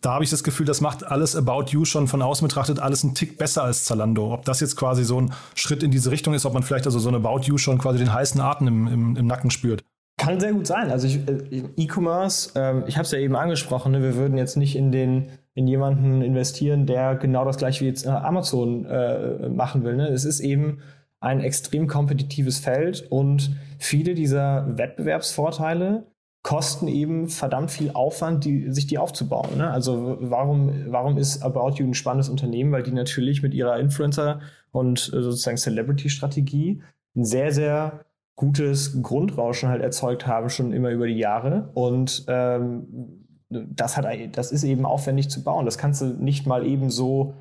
Da 0.00 0.14
habe 0.14 0.24
ich 0.24 0.30
das 0.30 0.42
Gefühl, 0.42 0.66
das 0.66 0.80
macht 0.80 1.04
alles 1.04 1.36
About 1.36 1.66
You 1.68 1.84
schon 1.84 2.08
von 2.08 2.22
außen 2.22 2.44
betrachtet 2.44 2.80
alles 2.80 3.04
einen 3.04 3.14
Tick 3.14 3.38
besser 3.38 3.62
als 3.62 3.84
Zalando. 3.84 4.34
Ob 4.34 4.44
das 4.46 4.58
jetzt 4.58 4.74
quasi 4.74 5.04
so 5.04 5.20
ein 5.20 5.32
Schritt 5.54 5.84
in 5.84 5.92
diese 5.92 6.10
Richtung 6.10 6.34
ist, 6.34 6.44
ob 6.44 6.54
man 6.54 6.64
vielleicht 6.64 6.86
also 6.86 6.98
so 6.98 7.08
ein 7.08 7.14
About 7.14 7.42
You 7.42 7.56
schon 7.56 7.78
quasi 7.78 8.00
den 8.00 8.12
heißen 8.12 8.40
Atem 8.40 8.66
im, 8.66 8.86
im, 8.88 9.16
im 9.16 9.26
Nacken 9.28 9.52
spürt. 9.52 9.84
Kann 10.18 10.38
sehr 10.38 10.52
gut 10.52 10.66
sein. 10.66 10.90
Also 10.90 11.08
äh, 11.08 11.64
E-Commerce, 11.76 12.52
ähm, 12.54 12.84
ich 12.86 12.96
habe 12.96 13.04
es 13.04 13.12
ja 13.12 13.18
eben 13.18 13.34
angesprochen, 13.34 13.92
ne, 13.92 14.02
wir 14.02 14.14
würden 14.16 14.36
jetzt 14.38 14.56
nicht 14.56 14.76
in 14.76 14.92
den 14.92 15.30
in 15.54 15.66
jemanden 15.66 16.22
investieren, 16.22 16.86
der 16.86 17.16
genau 17.16 17.44
das 17.44 17.58
gleiche 17.58 17.82
wie 17.82 17.88
jetzt 17.88 18.06
äh, 18.06 18.10
Amazon 18.10 18.86
äh, 18.86 19.48
machen 19.48 19.84
will. 19.84 19.96
Ne? 19.96 20.08
Es 20.08 20.24
ist 20.24 20.40
eben 20.40 20.78
ein 21.20 21.40
extrem 21.40 21.86
kompetitives 21.86 22.58
Feld 22.58 23.06
und 23.10 23.54
viele 23.78 24.14
dieser 24.14 24.78
Wettbewerbsvorteile 24.78 26.06
kosten 26.42 26.88
eben 26.88 27.28
verdammt 27.28 27.70
viel 27.70 27.92
Aufwand, 27.92 28.44
die, 28.44 28.72
sich 28.72 28.88
die 28.88 28.98
aufzubauen. 28.98 29.56
Ne? 29.56 29.70
Also 29.70 30.16
warum, 30.20 30.86
warum 30.88 31.16
ist 31.16 31.42
About 31.42 31.74
You 31.76 31.86
ein 31.86 31.94
spannendes 31.94 32.28
Unternehmen? 32.28 32.72
Weil 32.72 32.82
die 32.82 32.92
natürlich 32.92 33.42
mit 33.42 33.54
ihrer 33.54 33.78
Influencer- 33.78 34.40
und 34.72 35.12
äh, 35.12 35.22
sozusagen 35.22 35.56
Celebrity-Strategie 35.56 36.82
sehr, 37.14 37.52
sehr 37.52 38.04
gutes 38.36 39.02
Grundrauschen 39.02 39.68
halt 39.68 39.82
erzeugt 39.82 40.26
haben, 40.26 40.48
schon 40.48 40.72
immer 40.72 40.90
über 40.90 41.06
die 41.06 41.18
Jahre. 41.18 41.70
Und 41.74 42.24
ähm, 42.28 43.26
das, 43.48 43.96
hat, 43.96 44.06
das 44.32 44.52
ist 44.52 44.64
eben 44.64 44.86
aufwendig 44.86 45.30
zu 45.30 45.44
bauen. 45.44 45.64
Das 45.64 45.78
kannst 45.78 46.00
du 46.00 46.06
nicht 46.06 46.46
mal 46.46 46.66
eben 46.66 46.90
so, 46.90 47.34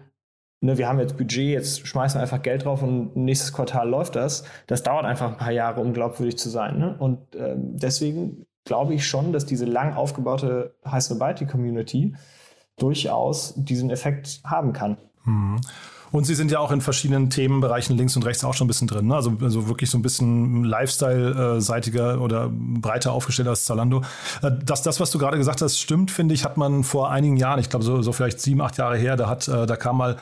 ne, 0.59 0.77
wir 0.77 0.87
haben 0.87 0.99
jetzt 0.99 1.17
Budget, 1.17 1.51
jetzt 1.51 1.87
schmeißen 1.87 2.17
wir 2.17 2.21
einfach 2.21 2.41
Geld 2.41 2.65
drauf 2.65 2.83
und 2.83 3.15
nächstes 3.15 3.53
Quartal 3.53 3.89
läuft 3.89 4.15
das. 4.15 4.43
Das 4.67 4.83
dauert 4.83 5.05
einfach 5.05 5.31
ein 5.31 5.37
paar 5.37 5.51
Jahre, 5.51 5.81
um 5.81 5.93
glaubwürdig 5.93 6.37
zu 6.37 6.49
sein. 6.49 6.77
Ne? 6.77 6.95
Und 6.97 7.35
ähm, 7.35 7.77
deswegen 7.77 8.45
glaube 8.65 8.93
ich 8.93 9.07
schon, 9.07 9.33
dass 9.33 9.45
diese 9.45 9.65
lang 9.65 9.93
aufgebaute 9.93 10.75
High 10.85 11.03
Society 11.03 11.45
Community 11.45 12.15
durchaus 12.77 13.53
diesen 13.55 13.89
Effekt 13.89 14.41
haben 14.43 14.73
kann. 14.73 14.97
Mhm. 15.23 15.57
Und 16.11 16.25
sie 16.25 16.35
sind 16.35 16.51
ja 16.51 16.59
auch 16.59 16.71
in 16.71 16.81
verschiedenen 16.81 17.29
Themenbereichen 17.29 17.95
links 17.95 18.15
und 18.15 18.25
rechts 18.25 18.43
auch 18.43 18.53
schon 18.53 18.65
ein 18.65 18.67
bisschen 18.67 18.87
drin. 18.87 19.07
Ne? 19.07 19.15
Also, 19.15 19.37
also 19.41 19.67
wirklich 19.67 19.89
so 19.89 19.97
ein 19.97 20.01
bisschen 20.01 20.63
Lifestyle-seitiger 20.63 22.19
oder 22.21 22.49
breiter 22.51 23.13
aufgestellt 23.13 23.47
als 23.47 23.65
Zalando. 23.65 24.01
Äh, 24.41 24.51
dass 24.63 24.81
das, 24.81 24.99
was 24.99 25.11
du 25.11 25.19
gerade 25.19 25.37
gesagt 25.37 25.61
hast, 25.61 25.79
stimmt, 25.79 26.11
finde 26.11 26.33
ich, 26.33 26.43
hat 26.43 26.57
man 26.57 26.83
vor 26.83 27.11
einigen 27.11 27.37
Jahren, 27.37 27.59
ich 27.59 27.69
glaube 27.69 27.85
so, 27.85 28.01
so 28.01 28.11
vielleicht 28.11 28.41
sieben, 28.41 28.61
acht 28.61 28.77
Jahre 28.77 28.97
her, 28.97 29.15
da, 29.15 29.29
hat, 29.29 29.47
äh, 29.47 29.65
da 29.65 29.75
kam 29.75 29.97
mal 29.97 30.17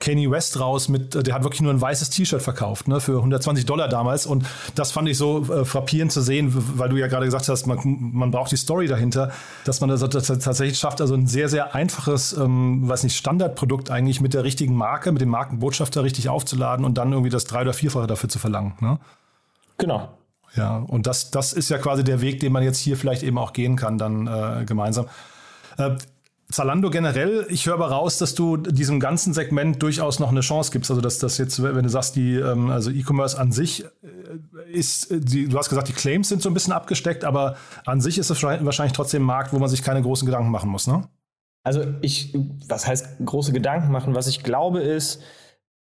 Kanye 0.00 0.30
West 0.30 0.60
raus 0.60 0.88
mit, 0.88 1.26
der 1.26 1.34
hat 1.34 1.42
wirklich 1.42 1.60
nur 1.60 1.72
ein 1.72 1.80
weißes 1.80 2.10
T-Shirt 2.10 2.40
verkauft, 2.40 2.86
ne, 2.86 3.00
für 3.00 3.16
120 3.16 3.66
Dollar 3.66 3.88
damals. 3.88 4.26
Und 4.26 4.46
das 4.76 4.92
fand 4.92 5.08
ich 5.08 5.18
so 5.18 5.52
äh, 5.52 5.64
frappierend 5.64 6.12
zu 6.12 6.20
sehen, 6.20 6.52
weil 6.78 6.88
du 6.88 6.96
ja 6.96 7.08
gerade 7.08 7.26
gesagt 7.26 7.48
hast, 7.48 7.66
man, 7.66 7.80
man 7.84 8.30
braucht 8.30 8.52
die 8.52 8.56
Story 8.56 8.86
dahinter, 8.86 9.32
dass 9.64 9.80
man 9.80 9.90
das, 9.90 10.00
das 10.08 10.26
tatsächlich 10.26 10.78
schafft, 10.78 11.00
also 11.00 11.14
ein 11.14 11.26
sehr, 11.26 11.48
sehr 11.48 11.74
einfaches, 11.74 12.32
ähm, 12.32 12.88
weiß 12.88 13.02
nicht, 13.02 13.16
Standardprodukt 13.16 13.90
eigentlich 13.90 14.20
mit 14.20 14.34
der 14.34 14.44
richtigen 14.44 14.74
Marke, 14.74 15.10
mit 15.10 15.20
dem 15.20 15.30
Markenbotschafter 15.30 16.04
richtig 16.04 16.28
aufzuladen 16.28 16.84
und 16.84 16.96
dann 16.96 17.10
irgendwie 17.10 17.30
das 17.30 17.44
drei- 17.44 17.62
oder 17.62 17.72
vierfache 17.72 18.06
dafür 18.06 18.28
zu 18.28 18.38
verlangen. 18.38 18.74
Ne? 18.80 19.00
Genau. 19.78 20.10
Ja, 20.54 20.78
und 20.78 21.08
das, 21.08 21.32
das 21.32 21.52
ist 21.52 21.70
ja 21.70 21.78
quasi 21.78 22.04
der 22.04 22.20
Weg, 22.20 22.38
den 22.40 22.52
man 22.52 22.62
jetzt 22.62 22.78
hier 22.78 22.96
vielleicht 22.96 23.24
eben 23.24 23.36
auch 23.36 23.52
gehen 23.52 23.74
kann, 23.76 23.98
dann 23.98 24.26
äh, 24.26 24.64
gemeinsam. 24.64 25.06
Äh, 25.76 25.96
Zalando 26.50 26.88
generell, 26.88 27.46
ich 27.50 27.66
höre 27.66 27.74
aber 27.74 27.90
raus, 27.90 28.16
dass 28.16 28.34
du 28.34 28.56
diesem 28.56 29.00
ganzen 29.00 29.34
Segment 29.34 29.82
durchaus 29.82 30.18
noch 30.18 30.30
eine 30.30 30.40
Chance 30.40 30.72
gibst. 30.72 30.90
Also, 30.90 31.02
dass 31.02 31.18
das 31.18 31.36
jetzt, 31.36 31.62
wenn 31.62 31.82
du 31.82 31.90
sagst, 31.90 32.16
die, 32.16 32.36
ähm, 32.36 32.70
also 32.70 32.90
E-Commerce 32.90 33.38
an 33.38 33.52
sich 33.52 33.84
äh, 33.84 34.72
ist, 34.72 35.08
die, 35.10 35.46
du 35.46 35.58
hast 35.58 35.68
gesagt, 35.68 35.88
die 35.88 35.92
Claims 35.92 36.30
sind 36.30 36.40
so 36.40 36.48
ein 36.48 36.54
bisschen 36.54 36.72
abgesteckt, 36.72 37.24
aber 37.24 37.56
an 37.84 38.00
sich 38.00 38.16
ist 38.16 38.30
es 38.30 38.42
wahrscheinlich 38.42 38.94
trotzdem 38.94 39.22
ein 39.22 39.26
Markt, 39.26 39.52
wo 39.52 39.58
man 39.58 39.68
sich 39.68 39.82
keine 39.82 40.00
großen 40.00 40.24
Gedanken 40.24 40.50
machen 40.50 40.70
muss, 40.70 40.86
ne? 40.86 41.02
Also 41.64 41.84
ich, 42.00 42.34
was 42.66 42.86
heißt 42.86 43.18
große 43.22 43.52
Gedanken 43.52 43.92
machen? 43.92 44.14
Was 44.14 44.26
ich 44.26 44.42
glaube 44.42 44.80
ist, 44.80 45.20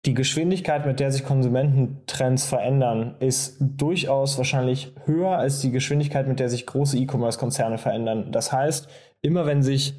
die 0.06 0.14
Geschwindigkeit, 0.14 0.86
mit 0.86 0.98
der 0.98 1.12
sich 1.12 1.24
Konsumententrends 1.24 2.46
verändern, 2.46 3.16
ist 3.20 3.56
durchaus 3.60 4.38
wahrscheinlich 4.38 4.94
höher 5.04 5.36
als 5.36 5.60
die 5.60 5.70
Geschwindigkeit, 5.70 6.26
mit 6.26 6.40
der 6.40 6.48
sich 6.48 6.64
große 6.64 6.96
E-Commerce-Konzerne 6.96 7.76
verändern. 7.76 8.32
Das 8.32 8.50
heißt, 8.50 8.88
immer 9.20 9.44
wenn 9.44 9.62
sich 9.62 9.94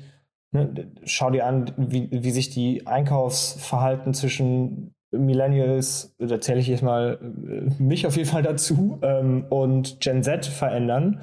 Ne, 0.52 0.92
schau 1.04 1.30
dir 1.30 1.46
an, 1.46 1.72
wie, 1.78 2.10
wie 2.12 2.32
sich 2.32 2.50
die 2.50 2.88
Einkaufsverhalten 2.88 4.14
zwischen 4.14 4.96
Millennials, 5.12 6.16
da 6.20 6.40
zähle 6.40 6.60
ich 6.60 6.68
jetzt 6.68 6.84
mal 6.84 7.20
äh, 7.22 7.82
mich 7.82 8.06
auf 8.08 8.16
jeden 8.16 8.30
Fall 8.30 8.44
dazu, 8.44 9.00
ähm, 9.02 9.46
und 9.50 10.00
Gen 10.00 10.24
Z 10.24 10.46
verändern. 10.46 11.22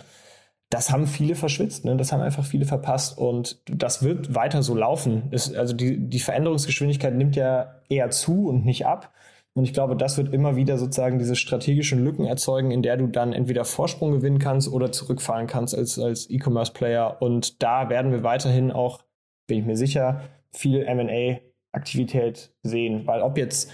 Das 0.71 0.91
haben 0.91 1.07
viele 1.07 1.37
verschwitzt, 1.37 1.85
ne? 1.85 1.97
das 1.97 2.13
haben 2.13 2.21
einfach 2.21 2.45
viele 2.45 2.65
verpasst 2.65 3.17
und 3.19 3.63
das 3.67 4.03
wird 4.03 4.35
weiter 4.35 4.63
so 4.65 4.75
laufen. 4.75 5.29
Es, 5.31 5.55
also 5.55 5.75
die, 5.75 6.09
die 6.09 6.19
Veränderungsgeschwindigkeit 6.19 7.15
nimmt 7.15 7.37
ja 7.37 7.81
eher 7.89 8.11
zu 8.11 8.49
und 8.49 8.65
nicht 8.65 8.87
ab. 8.87 9.13
Und 9.55 9.65
ich 9.65 9.73
glaube, 9.73 9.97
das 9.97 10.19
wird 10.19 10.35
immer 10.35 10.57
wieder 10.57 10.77
sozusagen 10.77 11.19
diese 11.19 11.35
strategischen 11.35 12.05
Lücken 12.05 12.27
erzeugen, 12.27 12.73
in 12.73 12.83
der 12.83 12.97
du 12.99 13.07
dann 13.07 13.33
entweder 13.33 13.65
Vorsprung 13.65 14.13
gewinnen 14.13 14.39
kannst 14.39 14.71
oder 14.71 14.93
zurückfallen 14.93 15.47
kannst 15.47 15.75
als, 15.75 15.99
als 15.99 16.29
E-Commerce-Player. 16.29 17.23
Und 17.23 17.63
da 17.63 17.89
werden 17.89 18.13
wir 18.13 18.23
weiterhin 18.23 18.71
auch 18.71 19.06
bin 19.47 19.61
ich 19.61 19.65
mir 19.65 19.77
sicher, 19.77 20.23
viel 20.53 20.85
MA-Aktivität 20.85 22.53
sehen. 22.63 23.07
Weil 23.07 23.23
ob 23.23 23.39
jetzt 23.39 23.71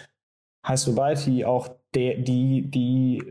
Society 0.75 1.45
auch 1.45 1.69
der, 1.95 2.19
die, 2.19 2.71
die 2.71 3.23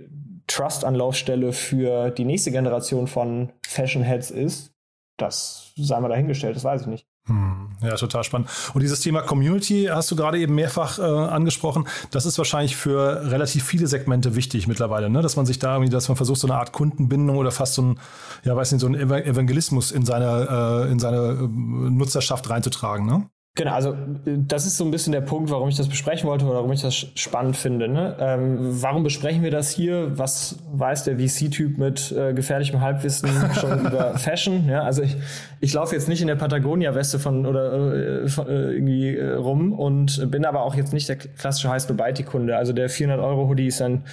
Trust-Anlaufstelle 0.47 1.53
für 1.53 2.11
die 2.11 2.25
nächste 2.25 2.51
Generation 2.51 3.07
von 3.07 3.53
Fashion-Heads 3.65 4.31
ist, 4.31 4.73
das 5.17 5.71
sei 5.75 5.99
mal 5.99 6.09
dahingestellt, 6.09 6.55
das 6.55 6.63
weiß 6.63 6.81
ich 6.81 6.87
nicht. 6.87 7.07
Hm, 7.27 7.69
ja, 7.83 7.95
total 7.95 8.23
spannend. 8.23 8.49
Und 8.73 8.81
dieses 8.81 8.99
Thema 8.99 9.21
Community 9.21 9.87
hast 9.91 10.09
du 10.09 10.15
gerade 10.15 10.39
eben 10.39 10.55
mehrfach 10.55 10.97
äh, 10.97 11.03
angesprochen. 11.03 11.87
Das 12.09 12.25
ist 12.25 12.37
wahrscheinlich 12.39 12.75
für 12.75 13.29
relativ 13.29 13.63
viele 13.63 13.85
Segmente 13.85 14.35
wichtig 14.35 14.67
mittlerweile, 14.67 15.09
ne? 15.09 15.21
dass 15.21 15.35
man 15.35 15.45
sich 15.45 15.59
da 15.59 15.75
irgendwie, 15.75 15.91
dass 15.91 16.07
man 16.07 16.15
versucht, 16.15 16.39
so 16.39 16.47
eine 16.47 16.57
Art 16.57 16.71
Kundenbindung 16.71 17.37
oder 17.37 17.51
fast 17.51 17.75
so 17.75 17.83
ein, 17.83 17.99
ja, 18.43 18.55
weiß 18.55 18.71
nicht, 18.71 18.81
so 18.81 18.87
ein 18.87 18.95
Evangelismus 18.95 19.91
in 19.91 20.03
seine, 20.03 20.87
äh, 20.87 20.91
in 20.91 20.97
seine 20.97 21.17
äh, 21.17 21.47
Nutzerschaft 21.47 22.49
reinzutragen. 22.49 23.05
Ne? 23.05 23.29
Genau, 23.53 23.73
also 23.73 23.97
das 24.25 24.65
ist 24.65 24.77
so 24.77 24.85
ein 24.85 24.91
bisschen 24.91 25.11
der 25.11 25.19
Punkt, 25.19 25.51
warum 25.51 25.67
ich 25.67 25.75
das 25.75 25.89
besprechen 25.89 26.29
wollte 26.29 26.45
oder 26.45 26.55
warum 26.55 26.71
ich 26.71 26.81
das 26.81 26.95
spannend 26.95 27.57
finde. 27.57 27.89
Ne? 27.89 28.15
Ähm, 28.17 28.57
warum 28.81 29.03
besprechen 29.03 29.43
wir 29.43 29.51
das 29.51 29.69
hier? 29.71 30.17
Was 30.17 30.59
weiß 30.71 31.03
der 31.03 31.19
VC-Typ 31.19 31.77
mit 31.77 32.13
äh, 32.13 32.33
gefährlichem 32.33 32.79
Halbwissen 32.79 33.29
schon 33.59 33.87
über 33.87 34.17
Fashion? 34.17 34.69
Ja, 34.69 34.83
also 34.83 35.01
ich, 35.01 35.17
ich 35.59 35.73
laufe 35.73 35.93
jetzt 35.93 36.07
nicht 36.07 36.21
in 36.21 36.27
der 36.27 36.37
Patagonia-Weste 36.37 37.19
von 37.19 37.45
oder 37.45 38.23
äh, 38.23 38.27
von, 38.29 38.47
äh, 38.47 38.71
irgendwie 38.71 39.17
äh, 39.17 39.33
rum 39.33 39.73
und 39.73 40.31
bin 40.31 40.45
aber 40.45 40.63
auch 40.63 40.75
jetzt 40.75 40.93
nicht 40.93 41.09
der 41.09 41.17
klassische 41.17 41.69
High 41.69 41.81
Snobiety-Kunde. 41.81 42.55
Also 42.55 42.71
der 42.71 42.89
400-Euro-Hoodie 42.89 43.67
ist 43.67 43.81
dann 43.81 44.05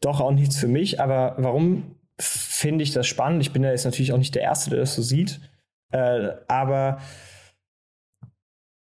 doch 0.00 0.20
auch 0.20 0.30
nichts 0.30 0.58
für 0.58 0.68
mich. 0.68 1.00
Aber 1.00 1.34
warum 1.38 1.96
finde 2.20 2.84
ich 2.84 2.92
das 2.92 3.08
spannend? 3.08 3.42
Ich 3.42 3.52
bin 3.52 3.64
ja 3.64 3.70
jetzt 3.70 3.84
natürlich 3.84 4.12
auch 4.12 4.18
nicht 4.18 4.36
der 4.36 4.42
Erste, 4.42 4.70
der 4.70 4.78
das 4.78 4.94
so 4.94 5.02
sieht. 5.02 5.40
Äh, 5.90 6.34
aber 6.46 6.98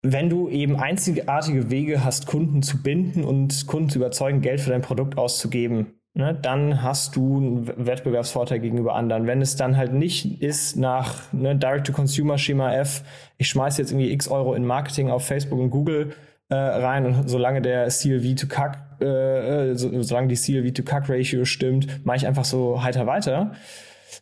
wenn 0.04 0.30
du 0.30 0.50
eben 0.50 0.78
einzigartige 0.78 1.70
Wege 1.70 2.04
hast, 2.04 2.26
Kunden 2.26 2.64
zu 2.64 2.82
binden 2.82 3.24
und 3.24 3.68
Kunden 3.68 3.90
zu 3.90 4.00
überzeugen, 4.00 4.42
Geld 4.42 4.62
für 4.62 4.72
dein 4.72 4.82
Produkt 4.82 5.18
auszugeben, 5.18 5.94
ne, 6.14 6.38
dann 6.42 6.82
hast 6.82 7.16
du 7.16 7.38
einen 7.38 7.86
Wettbewerbsvorteil 7.86 8.60
gegenüber 8.60 8.96
anderen. 8.96 9.28
Wenn 9.28 9.42
es 9.42 9.56
dann 9.56 9.78
halt 9.78 9.94
nicht 9.94 10.42
ist 10.42 10.76
nach 10.76 11.32
ne, 11.32 11.56
Direct-to-Consumer-Schema 11.56 12.74
F, 12.74 13.04
ich 13.38 13.48
schmeiße 13.48 13.82
jetzt 13.82 13.92
irgendwie 13.92 14.12
x 14.12 14.28
Euro 14.28 14.56
in 14.56 14.66
Marketing 14.66 15.10
auf 15.10 15.26
Facebook 15.26 15.60
und 15.60 15.70
Google 15.70 16.14
äh, 16.50 16.56
rein 16.56 17.06
und 17.06 17.30
solange 17.30 17.62
der 17.62 17.88
CLV 17.88 18.36
to 18.36 18.48
CAC, 18.48 18.78
äh, 19.02 19.72
äh, 19.72 19.76
so, 19.76 20.02
solange 20.02 20.28
die 20.28 20.36
CLV 20.36 20.74
to 20.74 20.84
CAC 20.84 21.10
Ratio 21.10 21.46
stimmt, 21.46 22.06
mache 22.06 22.18
ich 22.18 22.28
einfach 22.28 22.46
so 22.46 22.84
heiter 22.84 23.06
weiter 23.06 23.52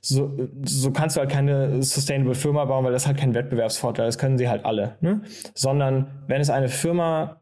so, 0.01 0.37
so 0.63 0.91
kannst 0.91 1.15
du 1.15 1.21
halt 1.21 1.31
keine 1.31 1.81
sustainable 1.81 2.35
Firma 2.35 2.65
bauen, 2.65 2.85
weil 2.85 2.91
das 2.91 3.07
halt 3.07 3.17
kein 3.17 3.33
Wettbewerbsvorteil. 3.33 4.05
Das 4.05 4.17
können 4.17 4.37
sie 4.37 4.49
halt 4.49 4.65
alle. 4.65 4.97
Ne? 5.01 5.21
Sondern 5.55 6.23
wenn 6.27 6.41
es 6.41 6.49
eine 6.49 6.69
Firma 6.69 7.41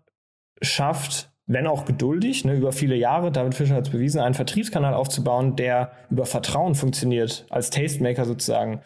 schafft, 0.62 1.32
wenn 1.46 1.66
auch 1.66 1.86
geduldig, 1.86 2.44
ne, 2.44 2.56
über 2.56 2.74
viele 2.74 2.96
Jahre, 2.96 3.32
David 3.32 3.56
Fischer 3.56 3.76
hat 3.76 3.88
es 3.88 3.92
bewiesen, 3.92 4.20
einen 4.20 4.34
Vertriebskanal 4.34 4.94
aufzubauen, 4.94 5.56
der 5.56 5.92
über 6.10 6.26
Vertrauen 6.26 6.76
funktioniert, 6.76 7.46
als 7.50 7.70
Tastemaker 7.70 8.26
sozusagen, 8.26 8.82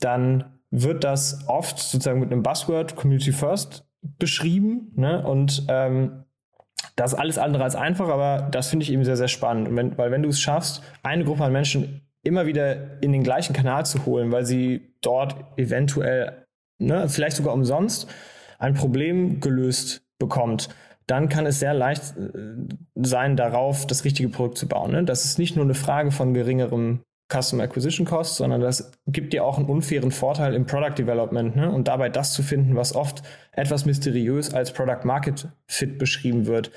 dann 0.00 0.58
wird 0.70 1.04
das 1.04 1.46
oft 1.46 1.78
sozusagen 1.78 2.20
mit 2.20 2.32
einem 2.32 2.42
Buzzword 2.42 2.96
Community 2.96 3.32
First 3.32 3.86
beschrieben. 4.02 4.92
Ne? 4.96 5.22
Und 5.22 5.66
ähm, 5.68 6.24
das 6.96 7.12
ist 7.12 7.18
alles 7.18 7.38
andere 7.38 7.64
als 7.64 7.76
einfach, 7.76 8.08
aber 8.08 8.48
das 8.50 8.68
finde 8.68 8.84
ich 8.84 8.92
eben 8.92 9.04
sehr, 9.04 9.16
sehr 9.16 9.28
spannend. 9.28 9.74
Wenn, 9.76 9.98
weil 9.98 10.10
wenn 10.10 10.22
du 10.22 10.30
es 10.30 10.40
schaffst, 10.40 10.82
eine 11.02 11.24
Gruppe 11.24 11.44
an 11.44 11.52
Menschen 11.52 12.09
immer 12.22 12.46
wieder 12.46 13.02
in 13.02 13.12
den 13.12 13.22
gleichen 13.22 13.52
Kanal 13.54 13.86
zu 13.86 14.04
holen, 14.06 14.32
weil 14.32 14.44
sie 14.44 14.94
dort 15.00 15.36
eventuell, 15.56 16.44
ne, 16.78 17.08
vielleicht 17.08 17.36
sogar 17.36 17.54
umsonst, 17.54 18.08
ein 18.58 18.74
Problem 18.74 19.40
gelöst 19.40 20.02
bekommt, 20.18 20.68
dann 21.06 21.28
kann 21.28 21.46
es 21.46 21.58
sehr 21.58 21.74
leicht 21.74 22.16
äh, 22.16 22.56
sein, 22.94 23.36
darauf 23.36 23.86
das 23.86 24.04
richtige 24.04 24.28
Produkt 24.28 24.58
zu 24.58 24.68
bauen. 24.68 24.92
Ne? 24.92 25.04
Das 25.04 25.24
ist 25.24 25.38
nicht 25.38 25.56
nur 25.56 25.64
eine 25.64 25.74
Frage 25.74 26.10
von 26.12 26.34
geringerem 26.34 27.00
Customer 27.32 27.62
Acquisition 27.62 28.06
Cost, 28.06 28.36
sondern 28.36 28.60
das 28.60 28.92
gibt 29.06 29.32
dir 29.32 29.44
auch 29.44 29.56
einen 29.56 29.68
unfairen 29.68 30.10
Vorteil 30.10 30.54
im 30.54 30.66
Product 30.66 30.94
Development 30.98 31.56
ne? 31.56 31.70
und 31.70 31.88
dabei 31.88 32.08
das 32.10 32.32
zu 32.32 32.42
finden, 32.42 32.76
was 32.76 32.94
oft 32.94 33.22
etwas 33.52 33.86
mysteriös 33.86 34.52
als 34.52 34.72
Product 34.72 35.04
Market 35.04 35.48
Fit 35.66 35.98
beschrieben 35.98 36.46
wird 36.46 36.70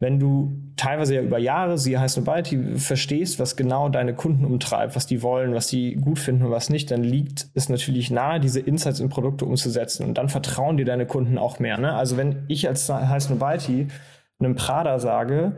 wenn 0.00 0.18
du 0.18 0.50
teilweise 0.76 1.14
ja 1.14 1.22
über 1.22 1.38
Jahre, 1.38 1.76
sie 1.76 1.98
heißt 1.98 2.16
Nobody, 2.16 2.78
verstehst, 2.78 3.38
was 3.38 3.54
genau 3.54 3.90
deine 3.90 4.14
Kunden 4.14 4.46
umtreibt, 4.46 4.96
was 4.96 5.06
die 5.06 5.22
wollen, 5.22 5.54
was 5.54 5.68
sie 5.68 5.94
gut 5.96 6.18
finden 6.18 6.46
und 6.46 6.50
was 6.50 6.70
nicht, 6.70 6.90
dann 6.90 7.04
liegt 7.04 7.48
es 7.54 7.68
natürlich 7.68 8.10
nahe, 8.10 8.40
diese 8.40 8.60
Insights 8.60 8.98
in 8.98 9.10
Produkte 9.10 9.44
umzusetzen 9.44 10.06
und 10.06 10.16
dann 10.16 10.30
vertrauen 10.30 10.78
dir 10.78 10.86
deine 10.86 11.06
Kunden 11.06 11.36
auch 11.36 11.58
mehr. 11.58 11.78
Ne? 11.78 11.94
Also 11.94 12.16
wenn 12.16 12.44
ich 12.48 12.66
als 12.66 12.88
heißt 12.88 13.28
Nobody 13.28 13.88
einem 14.38 14.54
Prada 14.54 14.98
sage, 14.98 15.56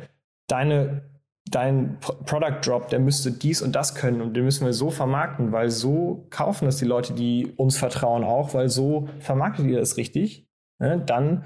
deine 0.49 1.03
dein 1.51 1.99
Product 2.01 2.61
Drop, 2.65 2.89
der 2.89 3.01
müsste 3.01 3.31
dies 3.33 3.63
und 3.63 3.75
das 3.75 3.95
können 3.95 4.21
und 4.21 4.35
den 4.35 4.45
müssen 4.45 4.65
wir 4.65 4.73
so 4.73 4.91
vermarkten, 4.91 5.53
weil 5.53 5.71
so 5.71 6.27
kaufen 6.31 6.67
das 6.67 6.79
die 6.79 6.85
Leute, 6.85 7.15
die 7.15 7.53
uns 7.57 7.77
vertrauen 7.77 8.25
auch, 8.25 8.55
weil 8.55 8.69
so 8.69 9.09
vermarktet 9.19 9.67
ihr 9.67 9.79
das 9.79 9.97
richtig, 9.97 10.49
ne? 10.79 11.03
dann 11.05 11.45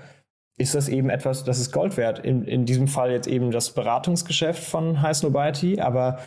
ist 0.58 0.74
das 0.74 0.88
eben 0.88 1.10
etwas, 1.10 1.44
das 1.44 1.58
ist 1.58 1.72
Gold 1.72 1.96
wert. 1.96 2.18
In, 2.18 2.44
in 2.44 2.64
diesem 2.64 2.88
Fall 2.88 3.10
jetzt 3.10 3.28
eben 3.28 3.50
das 3.50 3.74
Beratungsgeschäft 3.74 4.62
von 4.62 5.02
High 5.02 5.16
Snobiety, 5.16 5.80
aber 5.80 6.18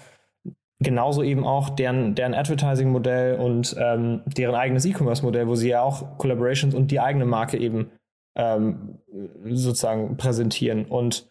genauso 0.79 1.23
eben 1.23 1.45
auch 1.45 1.69
deren, 1.69 2.15
deren 2.15 2.33
Advertising-Modell 2.33 3.35
und 3.35 3.75
ähm, 3.77 4.21
deren 4.25 4.55
eigenes 4.55 4.85
E-Commerce-Modell, 4.85 5.47
wo 5.47 5.55
sie 5.55 5.69
ja 5.69 5.81
auch 5.81 6.17
Collaborations 6.17 6.73
und 6.73 6.91
die 6.91 6.99
eigene 6.99 7.25
Marke 7.25 7.57
eben 7.57 7.91
ähm, 8.35 8.99
sozusagen 9.45 10.15
präsentieren. 10.17 10.85
Und 10.85 11.29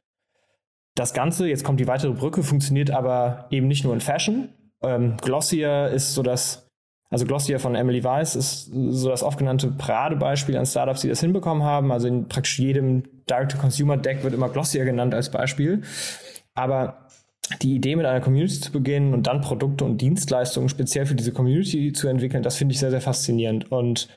das 0.94 1.14
Ganze, 1.14 1.48
jetzt 1.48 1.64
kommt 1.64 1.80
die 1.80 1.86
weitere 1.86 2.12
Brücke, 2.12 2.42
funktioniert 2.42 2.90
aber 2.90 3.46
eben 3.50 3.68
nicht 3.68 3.84
nur 3.84 3.94
in 3.94 4.00
Fashion. 4.00 4.50
Ähm, 4.82 5.16
Glossier 5.18 5.88
ist 5.88 6.14
so 6.14 6.22
das 6.22 6.67
also 7.10 7.24
Glossier 7.26 7.58
von 7.58 7.74
Emily 7.74 8.04
Weiss 8.04 8.36
ist 8.36 8.70
so 8.72 9.08
das 9.08 9.22
oft 9.22 9.38
genannte 9.38 9.68
Paradebeispiel 9.68 10.56
an 10.56 10.66
Startups, 10.66 11.00
die 11.00 11.08
das 11.08 11.20
hinbekommen 11.20 11.62
haben. 11.62 11.90
Also 11.92 12.08
in 12.08 12.28
praktisch 12.28 12.58
jedem 12.58 13.04
Direct-to-Consumer-Deck 13.28 14.22
wird 14.24 14.34
immer 14.34 14.48
Glossier 14.48 14.84
genannt 14.84 15.14
als 15.14 15.30
Beispiel. 15.30 15.82
Aber 16.54 17.06
die 17.62 17.74
Idee 17.74 17.96
mit 17.96 18.06
einer 18.06 18.20
Community 18.20 18.60
zu 18.60 18.72
beginnen 18.72 19.14
und 19.14 19.26
dann 19.26 19.40
Produkte 19.40 19.84
und 19.84 20.00
Dienstleistungen 20.00 20.68
speziell 20.68 21.06
für 21.06 21.14
diese 21.14 21.32
Community 21.32 21.92
zu 21.92 22.08
entwickeln, 22.08 22.42
das 22.42 22.56
finde 22.56 22.72
ich 22.74 22.78
sehr, 22.78 22.90
sehr 22.90 23.00
faszinierend. 23.00 23.72
Und 23.72 24.08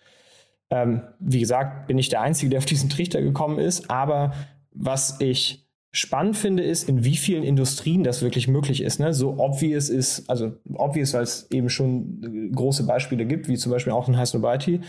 Ähm, 0.73 1.01
wie 1.19 1.41
gesagt, 1.41 1.87
bin 1.87 1.97
ich 1.97 2.07
der 2.07 2.21
Einzige, 2.21 2.49
der 2.49 2.59
auf 2.59 2.65
diesen 2.65 2.89
Trichter 2.89 3.21
gekommen 3.21 3.59
ist. 3.59 3.91
Aber 3.91 4.31
was 4.71 5.19
ich 5.19 5.67
spannend 5.93 6.37
finde, 6.37 6.63
ist, 6.63 6.87
in 6.87 7.03
wie 7.03 7.17
vielen 7.17 7.43
Industrien 7.43 8.03
das 8.03 8.21
wirklich 8.21 8.47
möglich 8.47 8.81
ist. 8.81 8.99
Ne? 8.99 9.13
So 9.13 9.37
obvious 9.37 9.89
ist, 9.89 10.29
also 10.29 10.53
obvious, 10.73 11.13
weil 11.13 11.23
es 11.23 11.51
eben 11.51 11.69
schon 11.69 12.51
große 12.55 12.85
Beispiele 12.85 13.25
gibt, 13.25 13.49
wie 13.49 13.57
zum 13.57 13.73
Beispiel 13.73 13.91
auch 13.91 14.07
in 14.07 14.17
Heiß 14.17 14.33
Nobiety, 14.33 14.79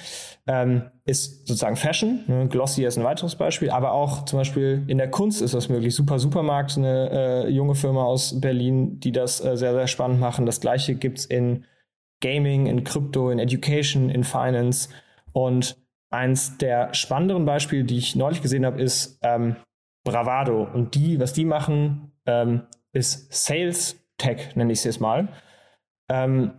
ähm, 0.47 0.83
ist 1.05 1.49
sozusagen 1.49 1.75
Fashion. 1.75 2.21
Ne? 2.29 2.47
Glossy 2.49 2.85
ist 2.85 2.99
ein 2.99 3.05
weiteres 3.05 3.35
Beispiel, 3.35 3.71
aber 3.71 3.93
auch 3.93 4.25
zum 4.27 4.39
Beispiel 4.39 4.85
in 4.87 4.99
der 4.99 5.11
Kunst 5.11 5.43
ist 5.43 5.55
das 5.55 5.69
möglich. 5.69 5.93
Super 5.93 6.21
Supermarkt, 6.21 6.79
eine 6.79 7.11
äh, 7.11 7.49
junge 7.49 7.75
Firma 7.75 8.05
aus 8.05 8.41
Berlin, 8.41 9.01
die 9.01 9.11
das 9.11 9.45
äh, 9.45 9.57
sehr, 9.57 9.73
sehr 9.73 9.89
spannend 9.89 10.21
machen. 10.21 10.47
Das 10.47 10.61
gleiche 10.61 10.95
gibt's 10.95 11.25
in 11.25 11.65
Gaming, 12.21 12.67
in 12.67 12.85
Crypto, 12.85 13.31
in 13.31 13.41
Education, 13.41 14.09
in 14.09 14.23
Finance. 14.23 14.89
Und 15.33 15.77
eins 16.11 16.59
der 16.59 16.95
spannenderen 16.95 17.45
Beispiele, 17.45 17.83
die 17.83 17.99
ich 17.99 18.15
neulich 18.15 18.41
gesehen 18.41 18.65
habe, 18.65 18.81
ist 18.81 19.19
ähm, 19.23 19.57
Bravado. 20.05 20.65
Und 20.65 20.95
die, 20.95 21.21
was 21.21 21.33
die 21.33 21.45
machen, 21.45 22.13
ähm, 22.27 22.63
ist 22.93 23.33
Sales 23.33 23.97
Tech, 24.19 24.55
nenne 24.57 24.73
ich 24.73 24.81
es 24.81 24.85
jetzt 24.85 25.01
mal. 25.01 25.29
Ähm, 26.09 26.53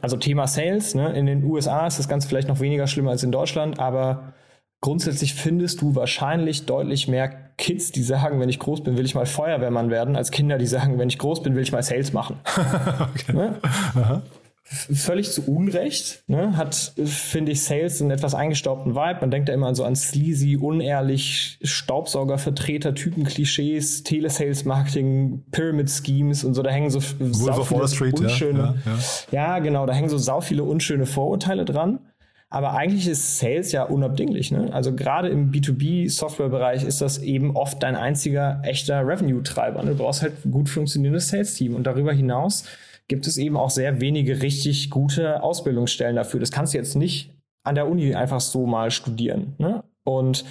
also 0.00 0.16
Thema 0.16 0.46
Sales, 0.46 0.94
ne? 0.94 1.12
in 1.12 1.26
den 1.26 1.44
USA 1.44 1.86
ist 1.86 1.98
das 1.98 2.08
Ganze 2.08 2.28
vielleicht 2.28 2.48
noch 2.48 2.60
weniger 2.60 2.86
schlimm 2.86 3.08
als 3.08 3.22
in 3.22 3.32
Deutschland, 3.32 3.78
aber 3.78 4.34
grundsätzlich 4.80 5.34
findest 5.34 5.80
du 5.80 5.94
wahrscheinlich 5.94 6.66
deutlich 6.66 7.08
mehr 7.08 7.28
Kids, 7.56 7.92
die 7.92 8.02
sagen, 8.02 8.40
wenn 8.40 8.48
ich 8.48 8.58
groß 8.58 8.82
bin, 8.82 8.96
will 8.96 9.04
ich 9.04 9.14
mal 9.14 9.26
Feuerwehrmann 9.26 9.90
werden, 9.90 10.16
als 10.16 10.30
Kinder, 10.30 10.58
die 10.58 10.66
sagen, 10.66 10.98
wenn 10.98 11.08
ich 11.08 11.18
groß 11.18 11.42
bin, 11.42 11.54
will 11.54 11.62
ich 11.62 11.72
mal 11.72 11.82
Sales 11.82 12.12
machen. 12.12 12.40
okay. 13.14 13.32
ne? 13.32 14.22
Völlig 14.72 15.30
zu 15.30 15.42
Unrecht, 15.42 16.24
ne, 16.26 16.56
hat, 16.56 16.92
finde 17.04 17.52
ich, 17.52 17.62
Sales 17.62 18.00
einen 18.00 18.10
etwas 18.10 18.34
eingestaubten 18.34 18.94
Vibe. 18.94 19.18
Man 19.20 19.30
denkt 19.30 19.48
ja 19.48 19.54
immer 19.54 19.74
so 19.74 19.84
an 19.84 19.94
sleazy, 19.94 20.56
unehrlich, 20.56 21.58
Staubsaugervertreter, 21.62 22.94
Typen-Klischees, 22.94 24.02
Telesales-Marketing, 24.02 25.44
Pyramid-Schemes 25.50 26.44
und 26.44 26.54
so. 26.54 26.62
Da 26.62 26.70
hängen 26.70 26.90
so 26.90 27.00
sau 27.00 27.62
viele 27.64 27.88
Street, 27.88 28.18
unschöne, 28.18 28.58
ja, 28.58 28.92
ja, 28.92 28.98
ja. 29.30 29.56
ja, 29.56 29.58
genau, 29.58 29.86
da 29.86 29.92
hängen 29.92 30.08
so 30.08 30.18
sau 30.18 30.40
viele 30.40 30.64
unschöne 30.64 31.06
Vorurteile 31.06 31.64
dran. 31.64 31.98
Aber 32.52 32.74
eigentlich 32.74 33.08
ist 33.08 33.38
Sales 33.38 33.72
ja 33.72 33.84
unabdinglich. 33.84 34.50
Ne? 34.50 34.68
Also 34.74 34.94
gerade 34.94 35.30
im 35.30 35.50
B2B-Software-Bereich 35.52 36.84
ist 36.84 37.00
das 37.00 37.16
eben 37.16 37.56
oft 37.56 37.82
dein 37.82 37.96
einziger 37.96 38.60
echter 38.62 39.06
Revenue-Treiber. 39.06 39.82
Ne? 39.82 39.92
Du 39.92 39.96
brauchst 39.96 40.20
halt 40.20 40.34
gut 40.50 40.68
funktionierendes 40.68 41.28
Sales-Team. 41.28 41.74
Und 41.74 41.86
darüber 41.86 42.12
hinaus 42.12 42.64
gibt 43.08 43.26
es 43.26 43.36
eben 43.36 43.56
auch 43.56 43.70
sehr 43.70 44.00
wenige 44.00 44.42
richtig 44.42 44.90
gute 44.90 45.42
Ausbildungsstellen 45.42 46.16
dafür. 46.16 46.40
Das 46.40 46.50
kannst 46.50 46.74
du 46.74 46.78
jetzt 46.78 46.96
nicht 46.96 47.34
an 47.64 47.74
der 47.74 47.88
Uni 47.88 48.14
einfach 48.14 48.40
so 48.40 48.66
mal 48.66 48.90
studieren. 48.90 49.54
Ne? 49.58 49.84
Und 50.04 50.44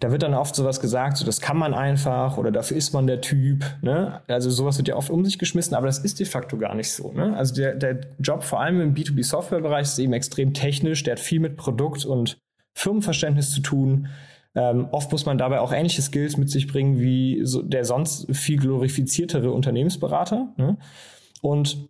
da 0.00 0.10
wird 0.10 0.22
dann 0.22 0.34
oft 0.34 0.54
sowas 0.54 0.80
gesagt, 0.80 1.16
so 1.16 1.24
das 1.24 1.40
kann 1.40 1.56
man 1.56 1.74
einfach 1.74 2.36
oder 2.36 2.50
dafür 2.50 2.76
ist 2.76 2.92
man 2.92 3.06
der 3.06 3.20
Typ. 3.20 3.64
Ne? 3.82 4.22
Also 4.28 4.50
sowas 4.50 4.78
wird 4.78 4.88
ja 4.88 4.96
oft 4.96 5.10
um 5.10 5.24
sich 5.24 5.38
geschmissen, 5.38 5.74
aber 5.74 5.86
das 5.86 5.98
ist 5.98 6.18
de 6.18 6.26
facto 6.26 6.56
gar 6.56 6.74
nicht 6.74 6.92
so. 6.92 7.12
Ne? 7.12 7.36
Also 7.36 7.54
der, 7.54 7.74
der 7.74 8.00
Job 8.18 8.42
vor 8.42 8.60
allem 8.60 8.80
im 8.80 8.94
B2B-Software-Bereich 8.94 9.82
ist 9.82 9.98
eben 9.98 10.12
extrem 10.12 10.54
technisch, 10.54 11.02
der 11.02 11.12
hat 11.12 11.20
viel 11.20 11.40
mit 11.40 11.56
Produkt 11.56 12.04
und 12.04 12.38
Firmenverständnis 12.74 13.50
zu 13.50 13.60
tun. 13.60 14.08
Ähm, 14.54 14.88
oft 14.90 15.12
muss 15.12 15.26
man 15.26 15.38
dabei 15.38 15.60
auch 15.60 15.72
ähnliche 15.72 16.02
Skills 16.02 16.36
mit 16.36 16.50
sich 16.50 16.66
bringen 16.66 17.00
wie 17.00 17.40
so 17.44 17.62
der 17.62 17.84
sonst 17.84 18.34
viel 18.34 18.58
glorifiziertere 18.58 19.50
Unternehmensberater. 19.50 20.48
Ne? 20.56 20.76
Und 21.40 21.88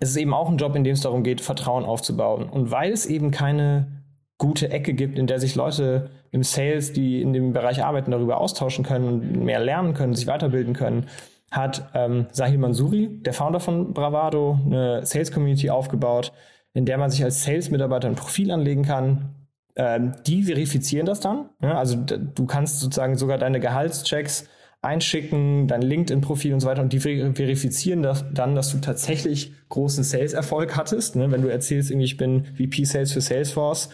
es 0.00 0.10
ist 0.10 0.16
eben 0.16 0.34
auch 0.34 0.48
ein 0.48 0.56
Job, 0.58 0.74
in 0.76 0.84
dem 0.84 0.94
es 0.94 1.00
darum 1.00 1.22
geht, 1.22 1.40
Vertrauen 1.40 1.84
aufzubauen. 1.84 2.48
Und 2.48 2.70
weil 2.70 2.92
es 2.92 3.06
eben 3.06 3.30
keine 3.30 4.02
gute 4.38 4.70
Ecke 4.70 4.94
gibt, 4.94 5.18
in 5.18 5.26
der 5.26 5.38
sich 5.38 5.54
Leute 5.54 6.10
im 6.30 6.42
Sales, 6.42 6.92
die 6.92 7.22
in 7.22 7.32
dem 7.32 7.52
Bereich 7.52 7.82
arbeiten, 7.82 8.10
darüber 8.10 8.38
austauschen 8.40 8.84
können 8.84 9.08
und 9.08 9.44
mehr 9.44 9.60
lernen 9.60 9.94
können, 9.94 10.14
sich 10.14 10.26
weiterbilden 10.26 10.74
können, 10.74 11.06
hat 11.50 11.88
ähm, 11.94 12.26
Sahil 12.32 12.58
Mansouri, 12.58 13.08
der 13.22 13.32
Founder 13.32 13.60
von 13.60 13.94
Bravado, 13.94 14.58
eine 14.66 15.06
Sales 15.06 15.32
Community 15.32 15.70
aufgebaut, 15.70 16.32
in 16.74 16.84
der 16.84 16.98
man 16.98 17.10
sich 17.10 17.24
als 17.24 17.44
Sales-Mitarbeiter 17.44 18.08
ein 18.08 18.16
Profil 18.16 18.50
anlegen 18.50 18.82
kann. 18.82 19.30
Ähm, 19.76 20.12
die 20.26 20.42
verifizieren 20.42 21.06
das 21.06 21.20
dann. 21.20 21.50
Ja, 21.62 21.78
also 21.78 21.96
du 21.96 22.46
kannst 22.46 22.80
sozusagen 22.80 23.16
sogar 23.16 23.38
deine 23.38 23.60
Gehaltschecks 23.60 24.48
einschicken, 24.82 25.66
dein 25.68 25.82
LinkedIn-Profil 25.82 26.54
und 26.54 26.60
so 26.60 26.68
weiter 26.68 26.82
und 26.82 26.92
die 26.92 27.00
verifizieren 27.00 28.02
das 28.02 28.24
dann, 28.32 28.54
dass 28.54 28.70
du 28.70 28.78
tatsächlich 28.78 29.52
großen 29.68 30.04
Sales-Erfolg 30.04 30.76
hattest. 30.76 31.16
Ne? 31.16 31.30
Wenn 31.30 31.42
du 31.42 31.48
erzählst, 31.48 31.90
irgendwie, 31.90 32.06
ich 32.06 32.16
bin 32.16 32.44
VP 32.56 32.84
Sales 32.84 33.12
für 33.12 33.20
Salesforce 33.20 33.90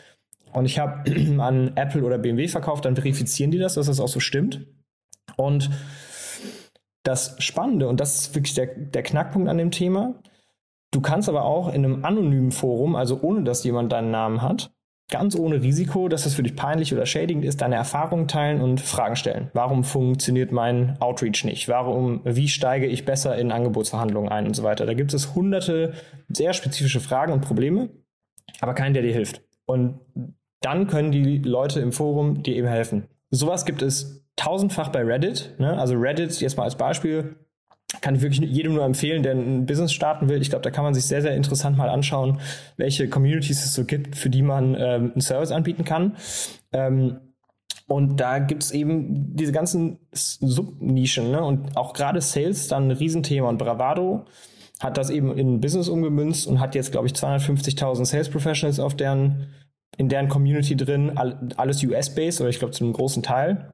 und 0.53 0.67
ich 0.67 0.79
habe 0.79 1.11
an 1.41 1.73
Apple 1.77 2.03
oder 2.03 2.19
BMW 2.19 2.49
verkauft, 2.49 2.85
dann 2.85 2.97
verifizieren 2.97 3.51
die 3.51 3.59
das, 3.59 3.75
dass 3.75 3.87
das 3.87 4.01
auch 4.01 4.09
so 4.09 4.21
stimmt. 4.21 4.67
Und 5.37 5.71
das 7.03 7.37
Spannende, 7.39 7.89
und 7.89 8.01
das 8.01 8.19
ist 8.19 8.35
wirklich 8.35 8.55
der, 8.55 8.67
der 8.67 9.03
Knackpunkt 9.03 9.49
an 9.49 9.59
dem 9.59 9.71
Thema, 9.71 10.15
du 10.91 11.01
kannst 11.01 11.29
aber 11.29 11.45
auch 11.45 11.69
in 11.73 11.85
einem 11.85 12.05
anonymen 12.05 12.53
Forum, 12.53 12.97
also 12.97 13.21
ohne 13.23 13.43
dass 13.45 13.65
jemand 13.65 13.93
deinen 13.93 14.11
Namen 14.11 14.43
hat, 14.43 14.73
ganz 15.13 15.37
ohne 15.37 15.63
Risiko, 15.63 16.09
dass 16.09 16.25
es 16.25 16.35
für 16.35 16.43
dich 16.43 16.57
peinlich 16.57 16.93
oder 16.93 17.05
schädigend 17.05 17.45
ist, 17.45 17.61
deine 17.61 17.77
Erfahrungen 17.77 18.29
teilen 18.29 18.63
und 18.63 18.81
Fragen 18.81 19.15
stellen. 19.15 19.51
Warum 19.53 19.85
funktioniert 19.85 20.53
mein 20.53 20.97
Outreach 21.01 21.45
nicht? 21.45 21.69
Warum, 21.69 22.23
wie 22.25 22.49
steige 22.49 22.87
ich 22.87 23.05
besser 23.05 23.37
in 23.37 23.53
Angebotsverhandlungen 23.53 24.33
ein 24.33 24.47
und 24.47 24.57
so 24.57 24.63
weiter? 24.63 24.87
Da 24.87 24.95
gibt 24.95 25.13
es 25.13 25.35
hunderte 25.35 25.93
sehr 26.29 26.55
spezifische 26.55 26.99
Fragen 26.99 27.33
und 27.33 27.43
Probleme, 27.43 27.91
aber 28.61 28.73
keinen, 28.73 28.95
der 28.95 29.03
dir 29.03 29.13
hilft. 29.13 29.43
Und 29.67 30.01
dann 30.61 30.87
können 30.87 31.13
die 31.13 31.39
Leute 31.39 31.81
im 31.81 31.93
Forum 31.93 32.43
dir 32.43 32.57
eben 32.57 32.69
helfen. 32.69 33.07
Sowas 33.31 33.67
gibt 33.67 33.83
es 33.83 34.25
tausendfach 34.37 34.89
bei 34.89 35.03
Reddit. 35.03 35.55
Ne? 35.59 35.79
Also 35.79 35.95
Reddit, 35.95 36.41
jetzt 36.41 36.57
mal 36.57 36.65
als 36.65 36.77
Beispiel, 36.77 37.37
kann 38.01 38.15
ich 38.15 38.23
wirklich 38.23 38.41
jedem 38.49 38.75
nur 38.75 38.85
empfehlen, 38.85 39.23
der 39.23 39.33
ein 39.35 39.67
Business 39.67 39.93
starten 39.93 40.29
will. 40.29 40.41
Ich 40.41 40.51
glaube, 40.51 40.63
da 40.63 40.71
kann 40.71 40.85
man 40.85 40.95
sich 40.95 41.05
sehr, 41.05 41.23
sehr 41.23 41.37
interessant 41.37 41.77
mal 41.77 41.89
anschauen, 41.89 42.41
welche 42.77 43.09
Communities 43.09 43.65
es 43.65 43.75
so 43.75 43.85
gibt, 43.85 44.17
für 44.17 44.31
die 44.31 44.43
man 44.43 44.75
ähm, 44.75 45.13
einen 45.13 45.21
Service 45.21 45.51
anbieten 45.51 45.85
kann. 45.85 46.17
Ähm, 46.73 47.19
und 47.87 48.21
da 48.21 48.39
gibt 48.39 48.63
es 48.63 48.71
eben 48.71 49.37
diese 49.37 49.53
ganzen 49.53 49.99
Subnischen 50.13 51.31
ne? 51.31 51.45
und 51.45 51.77
auch 51.77 51.93
gerade 51.93 52.21
Sales 52.21 52.69
dann 52.69 52.89
ein 52.89 52.91
Riesenthema. 52.93 53.49
Und 53.49 53.59
Bravado 53.59 54.25
hat 54.81 54.97
das 54.97 55.11
eben 55.11 55.37
in 55.37 55.61
Business 55.61 55.89
umgemünzt 55.89 56.47
und 56.47 56.59
hat 56.59 56.75
jetzt, 56.75 56.93
glaube 56.93 57.07
ich, 57.07 57.13
250.000 57.13 58.05
Sales 58.07 58.31
Professionals 58.31 58.81
auf 58.81 58.97
deren, 58.97 59.49
in 59.99 60.09
deren 60.09 60.29
Community 60.29 60.77
drin, 60.77 61.19
alles 61.57 61.85
US-based 61.85 62.41
oder 62.41 62.51
ich 62.51 62.59
glaube 62.59 62.73
zu 62.73 62.85
einem 62.85 62.95
großen 62.95 63.23
Teil. 63.23 63.71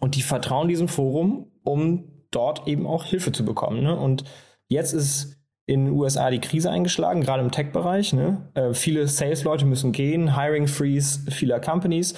Und 0.00 0.16
die 0.16 0.22
vertrauen 0.22 0.68
diesem 0.68 0.88
Forum, 0.88 1.48
um 1.62 2.19
dort 2.30 2.66
eben 2.66 2.86
auch 2.86 3.04
Hilfe 3.04 3.32
zu 3.32 3.44
bekommen. 3.44 3.82
Ne? 3.82 3.96
Und 3.96 4.24
jetzt 4.68 4.92
ist 4.92 5.36
in 5.66 5.84
den 5.86 5.94
USA 5.94 6.30
die 6.30 6.40
Krise 6.40 6.70
eingeschlagen, 6.70 7.20
gerade 7.20 7.42
im 7.42 7.50
Tech-Bereich. 7.50 8.12
Ne? 8.12 8.50
Äh, 8.54 8.74
viele 8.74 9.06
Sales-Leute 9.06 9.66
müssen 9.66 9.92
gehen, 9.92 10.36
Hiring 10.36 10.66
Freeze 10.66 11.30
vieler 11.30 11.60
Companies. 11.60 12.14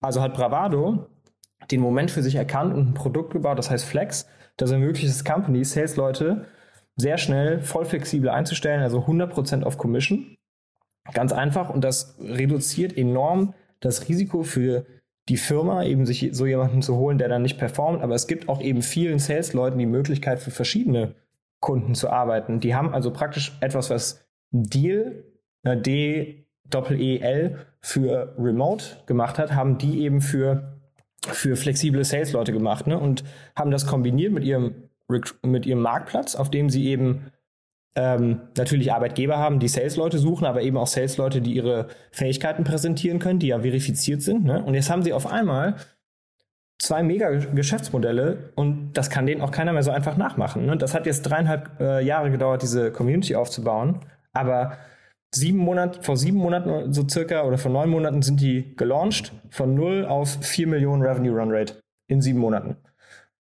Also 0.00 0.22
hat 0.22 0.34
Bravado 0.34 1.06
den 1.70 1.80
Moment 1.80 2.10
für 2.10 2.22
sich 2.22 2.36
erkannt 2.36 2.74
und 2.74 2.90
ein 2.90 2.94
Produkt 2.94 3.32
gebaut, 3.32 3.58
das 3.58 3.70
heißt 3.70 3.84
Flex, 3.84 4.26
das 4.56 4.70
ermöglicht 4.70 5.08
es 5.08 5.24
Companies, 5.24 5.72
Sales-Leute 5.72 6.46
sehr 6.96 7.18
schnell, 7.18 7.60
voll 7.60 7.84
flexibel 7.84 8.28
einzustellen, 8.30 8.82
also 8.82 9.00
100% 9.00 9.62
auf 9.62 9.78
Commission. 9.78 10.34
Ganz 11.12 11.32
einfach 11.32 11.70
und 11.70 11.84
das 11.84 12.16
reduziert 12.20 12.96
enorm 12.96 13.54
das 13.80 14.08
Risiko 14.08 14.42
für 14.42 14.84
die 15.28 15.36
Firma, 15.36 15.84
eben 15.84 16.06
sich 16.06 16.30
so 16.32 16.46
jemanden 16.46 16.82
zu 16.82 16.96
holen, 16.96 17.18
der 17.18 17.28
dann 17.28 17.42
nicht 17.42 17.58
performt. 17.58 18.02
Aber 18.02 18.14
es 18.14 18.26
gibt 18.26 18.48
auch 18.48 18.60
eben 18.60 18.82
vielen 18.82 19.18
Sales-Leuten 19.18 19.78
die 19.78 19.86
Möglichkeit 19.86 20.40
für 20.40 20.50
verschiedene 20.50 21.14
Kunden 21.60 21.94
zu 21.94 22.10
arbeiten. 22.10 22.60
Die 22.60 22.74
haben 22.74 22.94
also 22.94 23.12
praktisch 23.12 23.56
etwas, 23.60 23.90
was 23.90 24.24
Deal, 24.50 25.24
äh, 25.64 25.76
D 25.76 26.46
Doppel-E-L 26.70 27.58
für 27.80 28.34
Remote 28.38 28.84
gemacht 29.06 29.38
hat, 29.38 29.54
haben 29.54 29.78
die 29.78 30.02
eben 30.02 30.20
für, 30.20 30.78
für 31.26 31.56
flexible 31.56 32.04
Sales-Leute 32.04 32.52
gemacht 32.52 32.86
ne? 32.86 32.98
und 32.98 33.24
haben 33.56 33.70
das 33.70 33.86
kombiniert 33.86 34.32
mit 34.32 34.44
ihrem, 34.44 34.90
mit 35.42 35.64
ihrem 35.64 35.80
Marktplatz, 35.80 36.36
auf 36.36 36.50
dem 36.50 36.68
sie 36.68 36.86
eben 36.88 37.32
ähm, 37.98 38.42
natürlich 38.56 38.92
Arbeitgeber 38.92 39.38
haben, 39.38 39.58
die 39.58 39.66
Sales-Leute 39.66 40.18
suchen, 40.18 40.46
aber 40.46 40.62
eben 40.62 40.76
auch 40.76 40.86
Sales-Leute, 40.86 41.40
die 41.40 41.54
ihre 41.54 41.88
Fähigkeiten 42.12 42.62
präsentieren 42.62 43.18
können, 43.18 43.40
die 43.40 43.48
ja 43.48 43.60
verifiziert 43.60 44.22
sind. 44.22 44.44
Ne? 44.44 44.62
Und 44.62 44.74
jetzt 44.74 44.88
haben 44.88 45.02
sie 45.02 45.12
auf 45.12 45.26
einmal 45.26 45.74
zwei 46.78 47.02
mega 47.02 47.28
Geschäftsmodelle 47.28 48.52
und 48.54 48.92
das 48.92 49.10
kann 49.10 49.26
denen 49.26 49.40
auch 49.40 49.50
keiner 49.50 49.72
mehr 49.72 49.82
so 49.82 49.90
einfach 49.90 50.16
nachmachen. 50.16 50.64
Ne? 50.64 50.76
Das 50.76 50.94
hat 50.94 51.06
jetzt 51.06 51.22
dreieinhalb 51.22 51.80
äh, 51.80 52.00
Jahre 52.04 52.30
gedauert, 52.30 52.62
diese 52.62 52.92
Community 52.92 53.34
aufzubauen, 53.34 53.98
aber 54.32 54.78
sieben 55.34 55.58
Monate, 55.58 56.00
vor 56.04 56.16
sieben 56.16 56.38
Monaten 56.38 56.92
so 56.92 57.04
circa 57.08 57.42
oder 57.42 57.58
vor 57.58 57.72
neun 57.72 57.90
Monaten 57.90 58.22
sind 58.22 58.40
die 58.40 58.76
gelauncht 58.76 59.32
von 59.50 59.74
null 59.74 60.06
auf 60.06 60.38
vier 60.40 60.68
Millionen 60.68 61.02
Revenue 61.02 61.36
Run 61.36 61.50
Rate 61.50 61.82
in 62.06 62.22
sieben 62.22 62.38
Monaten. 62.38 62.76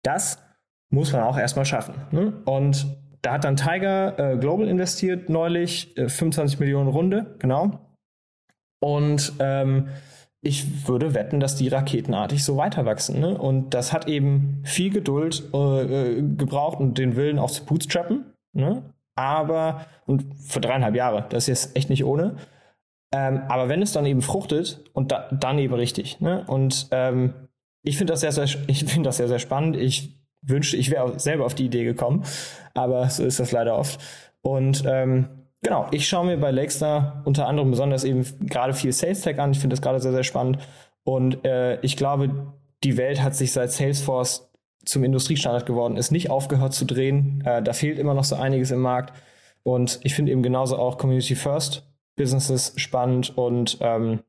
Das 0.04 0.42
muss 0.90 1.12
man 1.12 1.24
auch 1.24 1.38
erstmal 1.38 1.66
schaffen. 1.66 1.96
Ne? 2.12 2.32
Und 2.46 2.88
da 3.28 3.34
hat 3.34 3.44
dann 3.44 3.58
Tiger 3.58 4.18
äh, 4.18 4.38
Global 4.38 4.70
investiert 4.70 5.28
neulich, 5.28 5.98
äh, 5.98 6.08
25 6.08 6.62
Millionen 6.62 6.88
Runde, 6.88 7.36
genau. 7.40 7.92
Und 8.80 9.34
ähm, 9.40 9.90
ich 10.40 10.88
würde 10.88 11.14
wetten, 11.14 11.42
dass 11.42 11.58
die 11.58 11.68
raketenartig 11.68 12.46
so 12.46 12.56
weiter 12.56 12.86
wachsen. 12.86 13.20
Ne? 13.20 13.38
Und 13.38 13.74
das 13.74 13.92
hat 13.92 14.08
eben 14.08 14.62
viel 14.64 14.92
Geduld 14.92 15.44
äh, 15.54 16.22
gebraucht 16.22 16.80
und 16.80 16.98
den 16.98 17.18
Willen 17.18 17.38
auch 17.38 17.52
zu 17.52 17.66
bootstrappen. 17.66 18.32
Ne? 18.54 18.82
Aber, 19.18 19.86
und 20.06 20.24
für 20.40 20.62
dreieinhalb 20.62 20.96
Jahre, 20.96 21.26
das 21.28 21.50
ist 21.50 21.66
jetzt 21.66 21.76
echt 21.76 21.90
nicht 21.90 22.06
ohne. 22.06 22.38
Ähm, 23.14 23.42
aber 23.50 23.68
wenn 23.68 23.82
es 23.82 23.92
dann 23.92 24.06
eben 24.06 24.22
fruchtet 24.22 24.86
und 24.94 25.12
da, 25.12 25.28
dann 25.34 25.60
eben 25.60 25.74
richtig. 25.74 26.22
Ne? 26.22 26.46
Und 26.48 26.88
ähm, 26.92 27.34
ich 27.84 27.98
finde 27.98 28.14
das 28.14 28.22
sehr, 28.22 28.32
sehr, 28.32 28.46
ich 28.68 28.86
finde 28.86 29.10
das 29.10 29.18
sehr, 29.18 29.28
sehr 29.28 29.40
spannend. 29.40 29.76
Ich 29.76 30.17
wünschte, 30.42 30.78
ich 30.78 30.92
wäre 30.92 31.20
selber 31.20 31.46
auf 31.46 31.56
die 31.56 31.66
Idee 31.66 31.84
gekommen, 31.84 32.24
aber 32.74 33.10
so 33.10 33.24
ist 33.24 33.40
das 33.40 33.52
leider 33.52 33.78
oft. 33.78 34.00
Und 34.42 34.84
ähm, 34.86 35.28
genau, 35.62 35.88
ich 35.92 36.08
schaue 36.08 36.26
mir 36.26 36.38
bei 36.38 36.52
Lakestar 36.52 37.22
unter 37.26 37.48
anderem 37.48 37.72
besonders 37.72 38.04
eben 38.04 38.26
gerade 38.42 38.74
viel 38.74 38.92
Sales 38.94 39.22
Tech 39.22 39.40
an. 39.40 39.52
Ich 39.52 39.60
finde 39.60 39.76
das 39.76 39.82
gerade 39.82 40.00
sehr, 40.00 40.12
sehr 40.12 40.24
spannend. 40.24 40.60
Und 41.04 41.46
äh, 41.46 41.80
ich 41.82 41.98
glaube, 41.98 42.54
die 42.84 42.98
Welt 42.98 43.22
hat 43.22 43.36
sich 43.36 43.52
seit 43.52 43.72
Salesforce 43.72 44.50
zum 44.86 45.04
Industriestandard 45.04 45.66
geworden 45.66 45.98
ist, 45.98 46.12
nicht 46.12 46.30
aufgehört 46.30 46.74
zu 46.74 46.86
drehen. 46.86 47.44
Äh, 47.46 47.62
da 47.62 47.74
fehlt 47.74 48.00
immer 48.00 48.14
noch 48.14 48.24
so 48.24 48.36
einiges 48.36 48.72
im 48.72 48.80
Markt. 48.80 49.14
Und 49.64 50.00
ich 50.04 50.16
finde 50.16 50.32
eben 50.32 50.44
genauso 50.44 50.78
auch 50.78 50.98
Community 50.98 51.36
First 51.36 51.84
Businesses 52.16 52.74
spannend 52.78 53.38
und 53.38 53.78
ähm, 53.82 54.22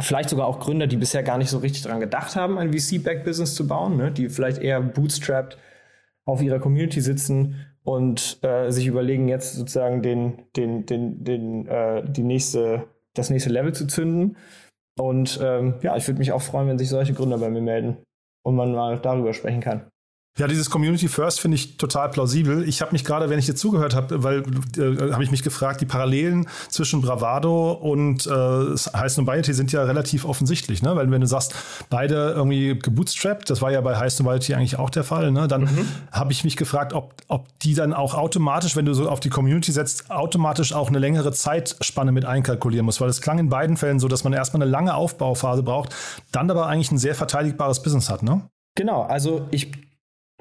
vielleicht 0.00 0.30
sogar 0.30 0.46
auch 0.46 0.60
Gründer, 0.60 0.86
die 0.86 0.96
bisher 0.96 1.22
gar 1.22 1.38
nicht 1.38 1.50
so 1.50 1.58
richtig 1.58 1.82
daran 1.82 2.00
gedacht 2.00 2.36
haben, 2.36 2.58
ein 2.58 2.72
VC-Back-Business 2.72 3.54
zu 3.54 3.66
bauen, 3.66 3.96
ne? 3.96 4.10
die 4.10 4.28
vielleicht 4.28 4.58
eher 4.58 4.80
bootstrapped 4.80 5.58
auf 6.26 6.42
ihrer 6.42 6.58
Community 6.58 7.00
sitzen 7.00 7.66
und 7.84 8.38
äh, 8.42 8.70
sich 8.70 8.86
überlegen, 8.86 9.28
jetzt 9.28 9.54
sozusagen 9.54 10.02
den, 10.02 10.44
den, 10.56 10.86
den, 10.86 11.22
den, 11.22 11.66
äh, 11.68 12.02
die 12.10 12.22
nächste, 12.22 12.86
das 13.14 13.30
nächste 13.30 13.50
Level 13.50 13.74
zu 13.74 13.86
zünden. 13.86 14.36
Und 14.98 15.38
ähm, 15.42 15.74
ja, 15.82 15.96
ich 15.96 16.06
würde 16.06 16.18
mich 16.18 16.32
auch 16.32 16.42
freuen, 16.42 16.68
wenn 16.68 16.78
sich 16.78 16.88
solche 16.88 17.14
Gründer 17.14 17.38
bei 17.38 17.50
mir 17.50 17.60
melden 17.60 17.98
und 18.42 18.56
man 18.56 18.72
mal 18.72 18.98
darüber 18.98 19.34
sprechen 19.34 19.60
kann. 19.60 19.86
Ja, 20.36 20.48
dieses 20.48 20.68
Community 20.68 21.06
First 21.06 21.40
finde 21.40 21.54
ich 21.54 21.76
total 21.76 22.10
plausibel. 22.10 22.68
Ich 22.68 22.82
habe 22.82 22.90
mich 22.90 23.04
gerade, 23.04 23.30
wenn 23.30 23.38
ich 23.38 23.46
dir 23.46 23.54
zugehört 23.54 23.94
habe, 23.94 24.24
weil 24.24 24.42
äh, 24.76 25.12
habe 25.12 25.22
ich 25.22 25.30
mich 25.30 25.44
gefragt, 25.44 25.80
die 25.80 25.86
Parallelen 25.86 26.48
zwischen 26.68 27.02
Bravado 27.02 27.70
und 27.70 28.26
äh, 28.26 28.30
Heist 28.96 29.16
Nobiety 29.16 29.54
sind 29.54 29.70
ja 29.70 29.84
relativ 29.84 30.24
offensichtlich, 30.24 30.82
ne? 30.82 30.96
Weil 30.96 31.08
wenn 31.08 31.20
du 31.20 31.28
sagst, 31.28 31.54
beide 31.88 32.32
irgendwie 32.32 32.76
gebootstrapped, 32.76 33.48
das 33.48 33.62
war 33.62 33.70
ja 33.70 33.80
bei 33.80 33.96
Heist 33.96 34.20
Nobiety 34.20 34.54
eigentlich 34.54 34.76
auch 34.76 34.90
der 34.90 35.04
Fall, 35.04 35.30
ne? 35.30 35.46
Dann 35.46 35.62
mhm. 35.62 35.86
habe 36.10 36.32
ich 36.32 36.42
mich 36.42 36.56
gefragt, 36.56 36.94
ob, 36.94 37.14
ob 37.28 37.56
die 37.60 37.74
dann 37.74 37.92
auch 37.92 38.14
automatisch, 38.14 38.74
wenn 38.74 38.86
du 38.86 38.94
so 38.94 39.08
auf 39.08 39.20
die 39.20 39.30
Community 39.30 39.70
setzt, 39.70 40.10
automatisch 40.10 40.72
auch 40.72 40.88
eine 40.88 40.98
längere 40.98 41.30
Zeitspanne 41.30 42.10
mit 42.10 42.24
einkalkulieren 42.24 42.84
musst, 42.84 43.00
weil 43.00 43.08
es 43.08 43.20
klang 43.20 43.38
in 43.38 43.50
beiden 43.50 43.76
Fällen 43.76 44.00
so, 44.00 44.08
dass 44.08 44.24
man 44.24 44.32
erstmal 44.32 44.62
eine 44.62 44.70
lange 44.70 44.96
Aufbauphase 44.96 45.62
braucht, 45.62 45.94
dann 46.32 46.50
aber 46.50 46.66
eigentlich 46.66 46.90
ein 46.90 46.98
sehr 46.98 47.14
verteidigbares 47.14 47.84
Business 47.84 48.10
hat, 48.10 48.24
ne? 48.24 48.48
Genau, 48.76 49.02
also 49.02 49.46
ich 49.52 49.70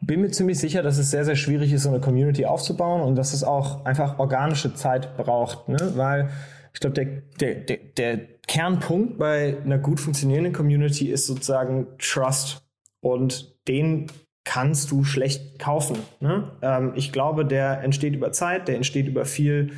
bin 0.05 0.21
mir 0.21 0.31
ziemlich 0.31 0.59
sicher, 0.59 0.83
dass 0.83 0.97
es 0.97 1.11
sehr, 1.11 1.25
sehr 1.25 1.35
schwierig 1.35 1.71
ist, 1.71 1.83
so 1.83 1.89
eine 1.89 1.99
Community 1.99 2.45
aufzubauen 2.45 3.01
und 3.01 3.15
dass 3.15 3.33
es 3.33 3.43
auch 3.43 3.85
einfach 3.85 4.19
organische 4.19 4.73
Zeit 4.73 5.17
braucht, 5.17 5.69
ne? 5.69 5.77
weil 5.95 6.29
ich 6.73 6.79
glaube, 6.79 6.95
der, 6.95 7.05
der, 7.39 7.55
der, 7.55 7.77
der 7.97 8.19
Kernpunkt 8.47 9.17
bei 9.17 9.57
einer 9.63 9.77
gut 9.77 9.99
funktionierenden 9.99 10.53
Community 10.53 11.09
ist 11.09 11.27
sozusagen 11.27 11.87
Trust 11.99 12.63
und 13.01 13.55
den 13.67 14.07
kannst 14.43 14.91
du 14.91 15.03
schlecht 15.03 15.59
kaufen. 15.59 15.97
Ne? 16.19 16.51
Ähm, 16.61 16.93
ich 16.95 17.11
glaube, 17.11 17.45
der 17.45 17.81
entsteht 17.81 18.15
über 18.15 18.31
Zeit, 18.31 18.67
der 18.67 18.75
entsteht 18.75 19.07
über 19.07 19.25
viel 19.25 19.71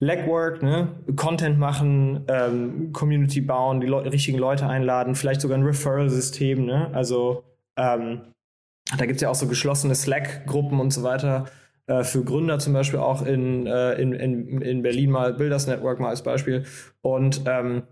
Legwork, 0.00 0.62
ne? 0.62 0.88
Content 1.16 1.58
machen, 1.58 2.24
ähm, 2.28 2.92
Community 2.92 3.40
bauen, 3.40 3.80
die 3.80 3.86
Le 3.86 4.04
richtigen 4.04 4.38
Leute 4.38 4.66
einladen, 4.66 5.14
vielleicht 5.14 5.40
sogar 5.40 5.56
ein 5.56 5.64
Referral-System. 5.64 6.66
Ne? 6.66 6.90
Also 6.92 7.44
ähm, 7.76 8.33
da 8.98 9.06
gibt 9.06 9.16
es 9.16 9.22
ja 9.22 9.30
auch 9.30 9.34
so 9.34 9.48
geschlossene 9.48 9.94
Slack-Gruppen 9.94 10.80
und 10.80 10.92
so 10.92 11.02
weiter. 11.02 11.46
Äh, 11.86 12.04
für 12.04 12.24
Gründer 12.24 12.58
zum 12.58 12.72
Beispiel 12.72 13.00
auch 13.00 13.22
in, 13.22 13.66
äh, 13.66 13.94
in, 13.94 14.12
in, 14.12 14.60
in 14.60 14.82
Berlin 14.82 15.10
mal, 15.10 15.34
Builders 15.34 15.66
Network 15.66 16.00
mal 16.00 16.08
als 16.08 16.22
Beispiel. 16.22 16.64
Und 17.02 17.42
ähm, 17.46 17.82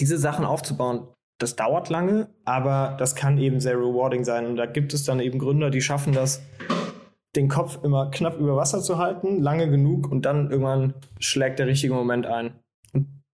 diese 0.00 0.18
Sachen 0.18 0.44
aufzubauen, 0.44 1.08
das 1.38 1.56
dauert 1.56 1.90
lange, 1.90 2.28
aber 2.44 2.96
das 2.98 3.14
kann 3.14 3.38
eben 3.38 3.60
sehr 3.60 3.76
rewarding 3.76 4.24
sein. 4.24 4.46
Und 4.46 4.56
da 4.56 4.66
gibt 4.66 4.94
es 4.94 5.04
dann 5.04 5.20
eben 5.20 5.38
Gründer, 5.38 5.70
die 5.70 5.80
schaffen 5.80 6.12
das, 6.12 6.42
den 7.36 7.48
Kopf 7.48 7.80
immer 7.82 8.10
knapp 8.10 8.38
über 8.38 8.56
Wasser 8.56 8.80
zu 8.80 8.98
halten, 8.98 9.42
lange 9.42 9.68
genug 9.68 10.10
und 10.10 10.24
dann 10.24 10.50
irgendwann 10.50 10.94
schlägt 11.18 11.58
der 11.58 11.66
richtige 11.66 11.92
Moment 11.92 12.26
ein 12.26 12.54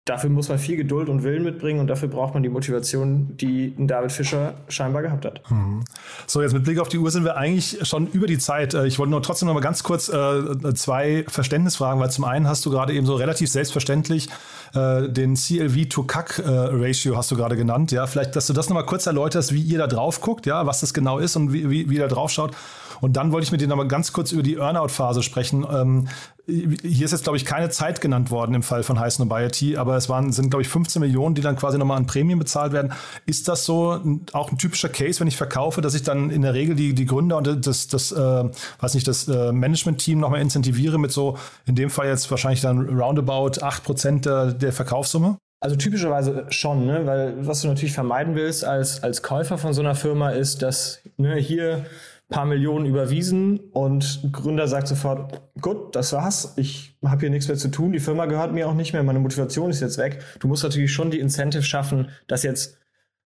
dafür 0.08 0.30
muss 0.30 0.48
man 0.48 0.58
viel 0.58 0.76
Geduld 0.76 1.08
und 1.08 1.22
Willen 1.22 1.44
mitbringen 1.44 1.80
und 1.80 1.86
dafür 1.88 2.08
braucht 2.08 2.34
man 2.34 2.42
die 2.42 2.48
Motivation, 2.48 3.36
die 3.36 3.74
ein 3.78 3.86
David 3.86 4.12
Fischer 4.12 4.54
scheinbar 4.68 5.02
gehabt 5.02 5.24
hat. 5.24 5.42
Mhm. 5.50 5.84
So, 6.26 6.40
jetzt 6.40 6.52
mit 6.52 6.64
Blick 6.64 6.78
auf 6.78 6.88
die 6.88 6.98
Uhr 6.98 7.10
sind 7.10 7.24
wir 7.24 7.36
eigentlich 7.36 7.78
schon 7.86 8.06
über 8.08 8.26
die 8.26 8.38
Zeit. 8.38 8.74
Äh, 8.74 8.86
ich 8.86 8.98
wollte 8.98 9.10
nur 9.10 9.22
trotzdem 9.22 9.46
noch 9.46 9.54
mal 9.54 9.60
ganz 9.60 9.82
kurz 9.82 10.08
äh, 10.08 10.74
zwei 10.74 11.24
Verständnisfragen, 11.28 12.00
weil 12.00 12.10
zum 12.10 12.24
einen 12.24 12.48
hast 12.48 12.64
du 12.64 12.70
gerade 12.70 12.92
eben 12.92 13.06
so 13.06 13.14
relativ 13.14 13.50
selbstverständlich 13.50 14.28
äh, 14.74 15.08
den 15.08 15.34
CLV 15.34 15.88
to 15.88 16.02
CAC 16.04 16.38
äh, 16.38 16.42
Ratio 16.46 17.16
hast 17.16 17.30
du 17.30 17.36
gerade 17.36 17.56
genannt. 17.56 17.92
Ja, 17.92 18.06
vielleicht, 18.06 18.36
dass 18.36 18.46
du 18.46 18.52
das 18.52 18.68
noch 18.68 18.74
mal 18.74 18.86
kurz 18.86 19.06
erläuterst, 19.06 19.52
wie 19.52 19.62
ihr 19.62 19.78
da 19.78 19.86
drauf 19.86 20.20
guckt, 20.20 20.46
ja, 20.46 20.66
was 20.66 20.80
das 20.80 20.94
genau 20.94 21.18
ist 21.18 21.36
und 21.36 21.52
wie, 21.52 21.68
wie, 21.70 21.90
wie 21.90 21.94
ihr 21.94 22.02
da 22.02 22.08
drauf 22.08 22.30
schaut. 22.30 22.54
Und 23.00 23.16
dann 23.16 23.32
wollte 23.32 23.44
ich 23.44 23.52
mit 23.52 23.60
dir 23.60 23.68
noch 23.68 23.76
mal 23.76 23.88
ganz 23.88 24.12
kurz 24.12 24.32
über 24.32 24.42
die 24.42 24.56
Earnout-Phase 24.56 25.22
sprechen. 25.22 25.66
Ähm, 25.70 26.08
hier 26.46 27.04
ist 27.04 27.12
jetzt, 27.12 27.24
glaube 27.24 27.36
ich, 27.36 27.44
keine 27.44 27.68
Zeit 27.68 28.00
genannt 28.00 28.30
worden 28.30 28.54
im 28.54 28.62
Fall 28.62 28.82
von 28.82 28.98
High 28.98 29.18
Nobiety, 29.18 29.76
aber 29.76 29.96
es 29.96 30.08
waren, 30.08 30.32
sind, 30.32 30.48
glaube 30.48 30.62
ich, 30.62 30.68
15 30.68 31.00
Millionen, 31.00 31.34
die 31.34 31.42
dann 31.42 31.56
quasi 31.56 31.76
nochmal 31.76 31.98
an 31.98 32.06
Prämien 32.06 32.38
bezahlt 32.38 32.72
werden. 32.72 32.92
Ist 33.26 33.48
das 33.48 33.66
so 33.66 34.00
auch 34.32 34.50
ein 34.50 34.56
typischer 34.56 34.88
Case, 34.88 35.20
wenn 35.20 35.28
ich 35.28 35.36
verkaufe, 35.36 35.82
dass 35.82 35.94
ich 35.94 36.04
dann 36.04 36.30
in 36.30 36.42
der 36.42 36.54
Regel 36.54 36.74
die, 36.74 36.94
die 36.94 37.04
Gründer 37.04 37.36
und 37.36 37.66
das, 37.66 37.88
das 37.88 38.12
äh, 38.12 38.44
weiß 38.80 38.94
nicht, 38.94 39.06
das 39.06 39.28
äh, 39.28 39.52
Management-Team 39.52 40.18
nochmal 40.18 40.40
incentiviere 40.40 40.98
mit 40.98 41.12
so, 41.12 41.36
in 41.66 41.74
dem 41.74 41.90
Fall 41.90 42.08
jetzt 42.08 42.30
wahrscheinlich 42.30 42.62
dann 42.62 42.98
roundabout 42.98 43.60
8% 43.60 44.22
der, 44.22 44.52
der 44.52 44.72
Verkaufssumme? 44.72 45.36
Also 45.60 45.74
typischerweise 45.76 46.46
schon, 46.50 46.86
ne? 46.86 47.04
weil 47.04 47.34
was 47.46 47.62
du 47.62 47.68
natürlich 47.68 47.92
vermeiden 47.92 48.36
willst 48.36 48.64
als, 48.64 49.02
als 49.02 49.22
Käufer 49.22 49.58
von 49.58 49.72
so 49.72 49.82
einer 49.82 49.96
Firma 49.96 50.30
ist, 50.30 50.62
dass 50.62 51.00
ne, 51.16 51.34
hier 51.34 51.84
paar 52.28 52.44
Millionen 52.44 52.84
überwiesen 52.86 53.58
und 53.58 54.28
Gründer 54.32 54.68
sagt 54.68 54.88
sofort, 54.88 55.40
gut, 55.60 55.96
das 55.96 56.12
war's, 56.12 56.54
ich 56.56 56.96
habe 57.04 57.20
hier 57.20 57.30
nichts 57.30 57.48
mehr 57.48 57.56
zu 57.56 57.68
tun, 57.68 57.92
die 57.92 58.00
Firma 58.00 58.26
gehört 58.26 58.52
mir 58.52 58.68
auch 58.68 58.74
nicht 58.74 58.92
mehr, 58.92 59.02
meine 59.02 59.18
Motivation 59.18 59.70
ist 59.70 59.80
jetzt 59.80 59.98
weg. 59.98 60.22
Du 60.38 60.48
musst 60.48 60.62
natürlich 60.62 60.92
schon 60.92 61.10
die 61.10 61.20
Incentive 61.20 61.62
schaffen, 61.62 62.10
das 62.26 62.42
jetzt 62.42 62.78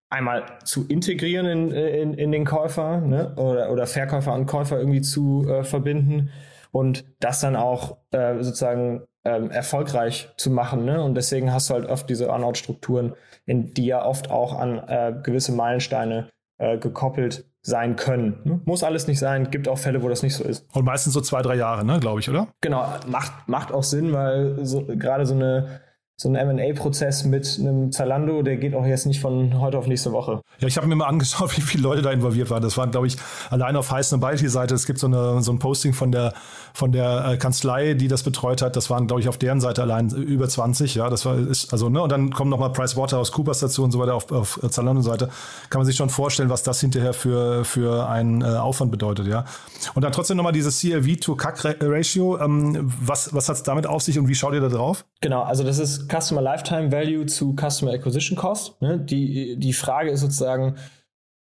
einmal 0.09 0.45
zu 0.63 0.87
integrieren 0.87 1.45
in, 1.47 1.71
in, 1.71 2.13
in 2.13 2.31
den 2.31 2.45
Käufer 2.45 3.01
ne? 3.01 3.35
oder, 3.35 3.71
oder 3.71 3.87
Verkäufer 3.87 4.33
und 4.33 4.45
Käufer 4.45 4.77
irgendwie 4.77 5.01
zu 5.01 5.47
äh, 5.49 5.63
verbinden 5.63 6.29
und 6.71 7.03
das 7.19 7.41
dann 7.41 7.55
auch 7.55 7.97
äh, 8.11 8.41
sozusagen 8.41 9.03
ähm, 9.25 9.51
erfolgreich 9.51 10.29
zu 10.37 10.49
machen. 10.49 10.85
Ne? 10.85 11.01
Und 11.03 11.15
deswegen 11.15 11.51
hast 11.51 11.69
du 11.69 11.73
halt 11.73 11.87
oft 11.87 12.09
diese 12.09 12.27
Earnout-Strukturen, 12.27 13.15
in 13.45 13.73
die 13.73 13.87
ja 13.87 14.05
oft 14.05 14.29
auch 14.29 14.57
an 14.57 14.77
äh, 14.87 15.13
gewisse 15.23 15.51
Meilensteine 15.51 16.29
äh, 16.57 16.77
gekoppelt 16.77 17.45
sein 17.63 17.95
können. 17.95 18.39
Ne? 18.43 18.61
Muss 18.65 18.83
alles 18.83 19.07
nicht 19.07 19.19
sein, 19.19 19.49
gibt 19.49 19.67
auch 19.67 19.77
Fälle, 19.77 20.03
wo 20.03 20.09
das 20.09 20.21
nicht 20.21 20.35
so 20.35 20.43
ist. 20.43 20.65
Und 20.75 20.83
meistens 20.85 21.13
so 21.13 21.21
zwei, 21.21 21.41
drei 21.41 21.55
Jahre, 21.55 21.85
ne, 21.85 21.99
glaube 21.99 22.19
ich, 22.19 22.29
oder? 22.29 22.49
Genau, 22.61 22.85
macht, 23.07 23.47
macht 23.47 23.71
auch 23.71 23.83
Sinn, 23.83 24.11
weil 24.11 24.65
so, 24.65 24.85
gerade 24.85 25.25
so 25.25 25.33
eine 25.33 25.79
so 26.15 26.29
ein 26.29 26.35
M&A-Prozess 26.35 27.23
mit 27.23 27.57
einem 27.59 27.91
Zalando, 27.91 28.43
der 28.43 28.57
geht 28.57 28.75
auch 28.75 28.85
jetzt 28.85 29.07
nicht 29.07 29.19
von 29.19 29.59
heute 29.59 29.79
auf 29.79 29.87
nächste 29.87 30.11
Woche. 30.11 30.41
Ja, 30.59 30.67
ich 30.67 30.77
habe 30.77 30.85
mir 30.87 30.95
mal 30.95 31.07
angeschaut, 31.07 31.57
wie 31.57 31.61
viele 31.61 31.83
Leute 31.83 32.01
da 32.01 32.11
involviert 32.11 32.49
waren. 32.51 32.61
Das 32.61 32.77
waren, 32.77 32.91
glaube 32.91 33.07
ich, 33.07 33.17
allein 33.49 33.75
auf 33.75 33.91
heißen 33.91 34.19
Beispielseite. 34.19 34.75
Es 34.75 34.85
gibt 34.85 34.99
so, 34.99 35.07
eine, 35.07 35.41
so 35.41 35.51
ein 35.51 35.59
Posting 35.59 35.93
von 35.93 36.11
der, 36.11 36.33
von 36.73 36.91
der 36.91 37.25
äh, 37.25 37.37
Kanzlei, 37.37 37.95
die 37.95 38.07
das 38.07 38.21
betreut 38.21 38.61
hat. 38.61 38.75
Das 38.75 38.91
waren, 38.91 39.07
glaube 39.07 39.21
ich, 39.21 39.27
auf 39.27 39.39
deren 39.39 39.59
Seite 39.59 39.81
allein 39.81 40.09
über 40.09 40.47
20. 40.47 40.93
Ja, 40.95 41.09
das 41.09 41.25
war, 41.25 41.35
ist, 41.35 41.73
also, 41.73 41.89
ne, 41.89 42.01
und 42.01 42.11
dann 42.11 42.31
kommen 42.31 42.51
nochmal 42.51 42.71
PricewaterhouseCoopers 42.71 43.59
dazu 43.59 43.83
und 43.83 43.91
so 43.91 43.99
weiter 43.99 44.13
auf, 44.13 44.31
auf 44.31 44.59
Zalando-Seite. 44.69 45.29
Kann 45.69 45.79
man 45.79 45.85
sich 45.87 45.95
schon 45.95 46.09
vorstellen, 46.09 46.49
was 46.49 46.61
das 46.61 46.79
hinterher 46.79 47.13
für, 47.13 47.65
für 47.65 48.07
einen 48.07 48.43
äh, 48.43 48.45
Aufwand 48.45 48.91
bedeutet, 48.91 49.27
ja. 49.27 49.45
Und 49.95 50.03
dann 50.03 50.11
trotzdem 50.11 50.37
nochmal 50.37 50.53
dieses 50.53 50.79
CLV 50.79 51.19
to 51.19 51.35
CAC 51.35 51.77
Ratio. 51.81 52.39
Ähm, 52.39 52.93
was, 53.01 53.33
was 53.33 53.49
hat 53.49 53.57
es 53.57 53.63
damit 53.63 53.87
auf 53.87 54.03
sich 54.03 54.19
und 54.19 54.27
wie 54.27 54.35
schaut 54.35 54.53
ihr 54.53 54.61
da 54.61 54.69
drauf? 54.69 55.05
Genau, 55.21 55.41
also 55.41 55.63
das 55.63 55.79
ist 55.79 56.02
Customer 56.07 56.41
Lifetime 56.41 56.91
Value 56.91 57.25
zu 57.25 57.55
Customer 57.55 57.91
Acquisition 57.91 58.37
Cost. 58.37 58.81
Ne? 58.81 58.99
Die, 58.99 59.57
die 59.57 59.73
Frage 59.73 60.11
ist 60.11 60.21
sozusagen, 60.21 60.75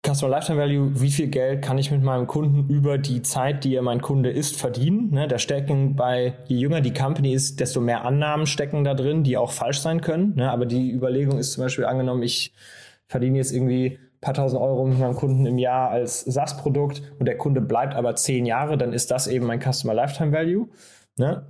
Customer 0.05 0.33
Lifetime 0.33 0.59
Value, 0.59 1.01
wie 1.01 1.13
viel 1.13 1.29
Geld 1.29 1.63
kann 1.63 1.79
ich 1.79 1.93
mit 1.93 2.03
meinem 2.03 2.27
Kunden 2.27 2.69
über 2.69 2.99
die 2.99 3.23
Zeit, 3.23 3.63
die 3.63 3.77
er 3.77 3.83
mein 3.83 4.03
Kunde 4.03 4.31
ist, 4.31 4.57
verdienen? 4.57 5.11
Ne? 5.11 5.29
Da 5.29 5.39
stecken 5.39 5.95
bei, 5.95 6.35
je 6.49 6.57
jünger 6.57 6.81
die 6.81 6.93
Company 6.93 7.33
ist, 7.33 7.61
desto 7.61 7.81
mehr 7.81 8.05
Annahmen 8.05 8.47
stecken 8.47 8.83
da 8.83 8.95
drin, 8.95 9.23
die 9.23 9.37
auch 9.37 9.53
falsch 9.53 9.79
sein 9.79 10.01
können. 10.01 10.35
Ne? 10.35 10.51
Aber 10.51 10.67
die 10.67 10.91
Überlegung 10.91 11.39
ist 11.39 11.53
zum 11.53 11.63
Beispiel 11.63 11.85
angenommen, 11.85 12.25
ich 12.25 12.53
verdiene 13.07 13.39
jetzt 13.39 13.53
irgendwie 13.53 13.99
ein 14.01 14.21
paar 14.21 14.35
tausend 14.35 14.61
Euro 14.61 14.85
mit 14.87 14.99
meinem 14.99 15.15
Kunden 15.15 15.47
im 15.47 15.59
Jahr 15.59 15.91
als 15.91 16.23
SaaS-Produkt 16.23 17.03
und 17.21 17.27
der 17.27 17.39
Kunde 17.39 17.61
bleibt 17.61 17.95
aber 17.95 18.17
zehn 18.17 18.45
Jahre, 18.45 18.77
dann 18.77 18.93
ist 18.93 19.13
das 19.13 19.29
eben 19.29 19.47
mein 19.47 19.61
Customer 19.61 19.95
Lifetime 19.95 20.33
Value. 20.33 20.69
Ne? 21.17 21.47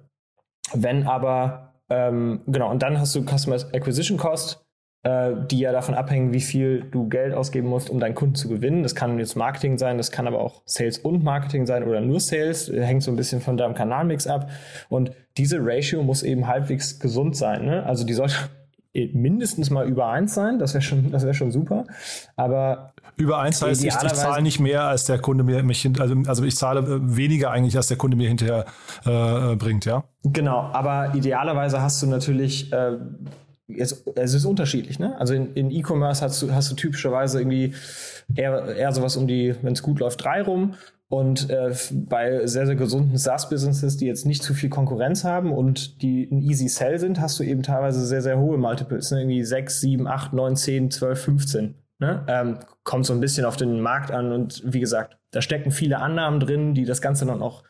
Wenn 0.75 1.07
aber 1.07 1.72
ähm, 1.93 2.41
genau, 2.47 2.71
und 2.71 2.83
dann 2.83 2.99
hast 2.99 3.15
du 3.15 3.23
Customer 3.23 3.57
Acquisition 3.75 4.17
Cost, 4.17 4.65
äh, 5.03 5.33
die 5.51 5.59
ja 5.59 5.73
davon 5.73 5.95
abhängen, 5.95 6.33
wie 6.33 6.41
viel 6.41 6.85
du 6.91 7.09
Geld 7.09 7.35
ausgeben 7.35 7.69
musst, 7.69 7.91
um 7.91 8.01
deinen 8.01 8.15
Kunden 8.15 8.35
zu 8.35 8.49
gewinnen. 8.49 8.83
Das 8.83 8.95
kann 8.95 9.19
jetzt 9.19 9.37
Marketing 9.37 9.77
sein, 9.77 9.99
das 9.99 10.11
kann 10.11 10.27
aber 10.27 10.41
auch 10.41 10.63
Sales 10.65 10.99
und 10.99 11.23
Marketing 11.23 11.67
sein 11.67 11.85
oder 11.85 12.01
nur 12.01 12.19
Sales. 12.19 12.73
Hängt 12.73 13.03
so 13.03 13.11
ein 13.11 13.17
bisschen 13.17 13.43
von 13.43 13.59
deinem 13.59 13.75
Kanalmix 13.75 14.27
ab. 14.27 14.49
Und 14.89 15.13
diese 15.37 15.59
Ratio 15.61 16.03
muss 16.03 16.23
eben 16.23 16.47
halbwegs 16.47 16.99
gesund 16.99 17.37
sein. 17.37 17.67
Ne? 17.67 17.85
Also 17.85 18.07
die 18.07 18.15
sollte 18.15 18.37
mindestens 18.95 19.71
mal 19.71 19.89
über 19.89 20.09
eins 20.09 20.35
sein, 20.35 20.59
das 20.59 20.75
wäre 20.75 20.83
schon, 20.83 21.11
das 21.11 21.23
wäre 21.23 21.35
schon 21.35 21.51
super. 21.51 21.85
Aber 22.37 22.93
über 23.17 23.39
eins 23.41 23.63
heißt, 23.63 23.85
ich, 23.85 23.89
ich 23.89 24.13
zahle 24.13 24.43
nicht 24.43 24.61
mehr, 24.61 24.83
als 24.83 25.05
der 25.05 25.19
Kunde 25.19 25.45
mir 25.45 25.63
mich 25.63 25.89
also, 25.99 26.15
also 26.27 26.45
ich 26.45 26.57
zahle 26.57 26.81
äh, 26.81 27.17
weniger 27.17 27.51
eigentlich, 27.51 27.77
als 27.77 27.89
der 27.89 27.97
Kunde 27.97 28.17
mir 28.17 28.29
hinterher 28.29 28.65
äh, 29.05 29.57
bringt, 29.57 29.85
ja. 29.85 30.05
Genau, 30.25 30.71
aber 30.73 31.15
idealerweise 31.15 31.81
hast 31.81 32.03
du 32.03 32.07
natürlich 32.07 32.73
äh, 32.73 32.97
es, 33.69 34.05
es 34.15 34.35
ist 34.35 34.45
unterschiedlich, 34.45 34.99
ne? 34.99 35.19
Also 35.19 35.35
in, 35.35 35.55
in 35.55 35.71
E-Commerce 35.71 36.23
hast 36.23 36.43
du, 36.43 36.53
hast 36.53 36.71
du 36.71 36.75
typischerweise 36.75 37.41
irgendwie 37.41 37.75
eher, 38.35 38.77
eher 38.77 38.93
sowas 38.93 39.17
um 39.17 39.27
die, 39.27 39.55
wenn 39.63 39.73
es 39.73 39.83
gut 39.83 40.01
läuft, 40.01 40.23
drei 40.25 40.43
rum. 40.43 40.75
Und 41.13 41.51
äh, 41.51 41.75
bei 41.93 42.47
sehr, 42.47 42.65
sehr 42.65 42.75
gesunden 42.75 43.19
SaaS-Businesses, 43.19 43.99
die 43.99 44.07
jetzt 44.07 44.25
nicht 44.25 44.43
zu 44.43 44.55
viel 44.55 44.71
Konkurrenz 44.71 45.25
haben 45.25 45.53
und 45.53 46.01
die 46.01 46.27
ein 46.33 46.41
easy 46.41 46.69
sell 46.69 46.99
sind, 46.99 47.21
hast 47.21 47.39
du 47.39 47.43
eben 47.43 47.63
teilweise 47.63 48.07
sehr, 48.07 48.23
sehr 48.23 48.39
hohe 48.39 48.57
Multiples. 48.57 49.11
Ne? 49.11 49.21
Irgendwie 49.21 49.45
6, 49.45 49.79
7, 49.83 50.07
8, 50.07 50.33
9, 50.33 50.57
10, 50.57 50.91
12, 50.91 51.23
15. 51.23 51.75
Ne? 51.99 52.25
Ähm, 52.29 52.59
kommt 52.83 53.05
so 53.05 53.13
ein 53.13 53.21
bisschen 53.21 53.45
auf 53.45 53.59
den 53.59 53.83
Markt 53.83 54.11
an 54.11 54.33
und 54.33 54.63
wie 54.65 54.81
gesagt, 54.81 55.19
da 55.33 55.43
stecken 55.43 55.71
viele 55.71 55.99
Annahmen 55.99 56.41
drin, 56.41 56.73
die 56.73 56.87
das 56.87 57.03
Ganze 57.03 57.27
dann 57.27 57.43
auch 57.43 57.63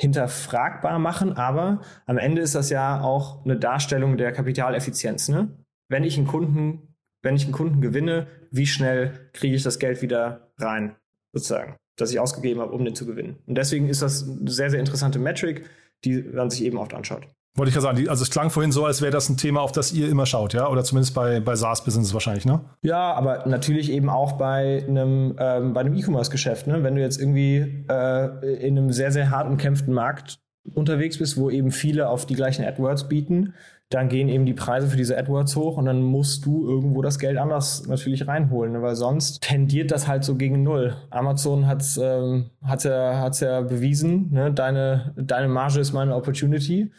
hinterfragbar 0.00 1.00
machen, 1.00 1.32
aber 1.32 1.80
am 2.06 2.16
Ende 2.16 2.42
ist 2.42 2.54
das 2.54 2.70
ja 2.70 3.00
auch 3.00 3.44
eine 3.44 3.56
Darstellung 3.56 4.16
der 4.16 4.30
Kapitaleffizienz. 4.30 5.28
Ne? 5.30 5.48
Wenn 5.88 6.04
ich 6.04 6.16
einen 6.16 6.28
Kunden, 6.28 6.94
wenn 7.24 7.34
ich 7.34 7.42
einen 7.42 7.52
Kunden 7.52 7.80
gewinne, 7.80 8.28
wie 8.52 8.68
schnell 8.68 9.30
kriege 9.32 9.56
ich 9.56 9.64
das 9.64 9.80
Geld 9.80 10.00
wieder 10.00 10.52
rein, 10.58 10.94
sozusagen 11.32 11.74
das 11.98 12.10
ich 12.10 12.20
ausgegeben 12.20 12.60
habe, 12.60 12.72
um 12.72 12.84
den 12.84 12.94
zu 12.94 13.06
gewinnen. 13.06 13.36
Und 13.46 13.56
deswegen 13.56 13.88
ist 13.88 14.02
das 14.02 14.26
eine 14.26 14.50
sehr, 14.50 14.70
sehr 14.70 14.80
interessante 14.80 15.18
Metric, 15.18 15.68
die 16.04 16.22
man 16.22 16.48
sich 16.50 16.64
eben 16.64 16.78
oft 16.78 16.94
anschaut. 16.94 17.26
Wollte 17.56 17.70
ich 17.70 17.74
gerade 17.74 17.96
sagen, 17.96 18.08
also 18.08 18.22
es 18.22 18.30
klang 18.30 18.50
vorhin 18.50 18.70
so, 18.70 18.84
als 18.84 19.02
wäre 19.02 19.10
das 19.10 19.28
ein 19.28 19.36
Thema, 19.36 19.62
auf 19.62 19.72
das 19.72 19.92
ihr 19.92 20.08
immer 20.08 20.26
schaut, 20.26 20.54
ja? 20.54 20.68
Oder 20.68 20.84
zumindest 20.84 21.14
bei, 21.14 21.40
bei 21.40 21.56
SaaS-Business 21.56 22.14
wahrscheinlich, 22.14 22.44
ne? 22.44 22.60
Ja, 22.82 23.12
aber 23.14 23.48
natürlich 23.48 23.90
eben 23.90 24.08
auch 24.08 24.32
bei 24.32 24.84
einem, 24.86 25.34
ähm, 25.38 25.72
bei 25.72 25.80
einem 25.80 25.94
E-Commerce-Geschäft, 25.94 26.68
ne? 26.68 26.84
Wenn 26.84 26.94
du 26.94 27.00
jetzt 27.00 27.18
irgendwie 27.18 27.84
äh, 27.90 28.64
in 28.64 28.78
einem 28.78 28.92
sehr, 28.92 29.10
sehr 29.10 29.30
harten 29.30 29.56
kämpften 29.56 29.92
Markt 29.92 30.38
unterwegs 30.72 31.18
bist, 31.18 31.36
wo 31.36 31.50
eben 31.50 31.72
viele 31.72 32.08
auf 32.08 32.26
die 32.26 32.34
gleichen 32.34 32.64
AdWords 32.64 33.08
bieten, 33.08 33.54
dann 33.90 34.10
gehen 34.10 34.28
eben 34.28 34.44
die 34.44 34.54
Preise 34.54 34.86
für 34.86 34.98
diese 34.98 35.16
AdWords 35.16 35.56
hoch 35.56 35.78
und 35.78 35.86
dann 35.86 36.02
musst 36.02 36.44
du 36.44 36.68
irgendwo 36.68 37.00
das 37.00 37.18
Geld 37.18 37.38
anders 37.38 37.86
natürlich 37.86 38.26
reinholen, 38.26 38.72
ne? 38.72 38.82
weil 38.82 38.96
sonst 38.96 39.42
tendiert 39.42 39.90
das 39.90 40.06
halt 40.06 40.24
so 40.24 40.36
gegen 40.36 40.62
Null. 40.62 40.94
Amazon 41.10 41.66
hat 41.66 41.80
es 41.80 41.96
ähm, 41.96 42.50
hat's 42.62 42.84
ja, 42.84 43.18
hat's 43.18 43.40
ja 43.40 43.62
bewiesen, 43.62 44.30
ne? 44.30 44.52
deine, 44.52 45.14
deine 45.16 45.48
Marge 45.48 45.80
ist 45.80 45.92
meine 45.92 46.14
Opportunity. 46.14 46.90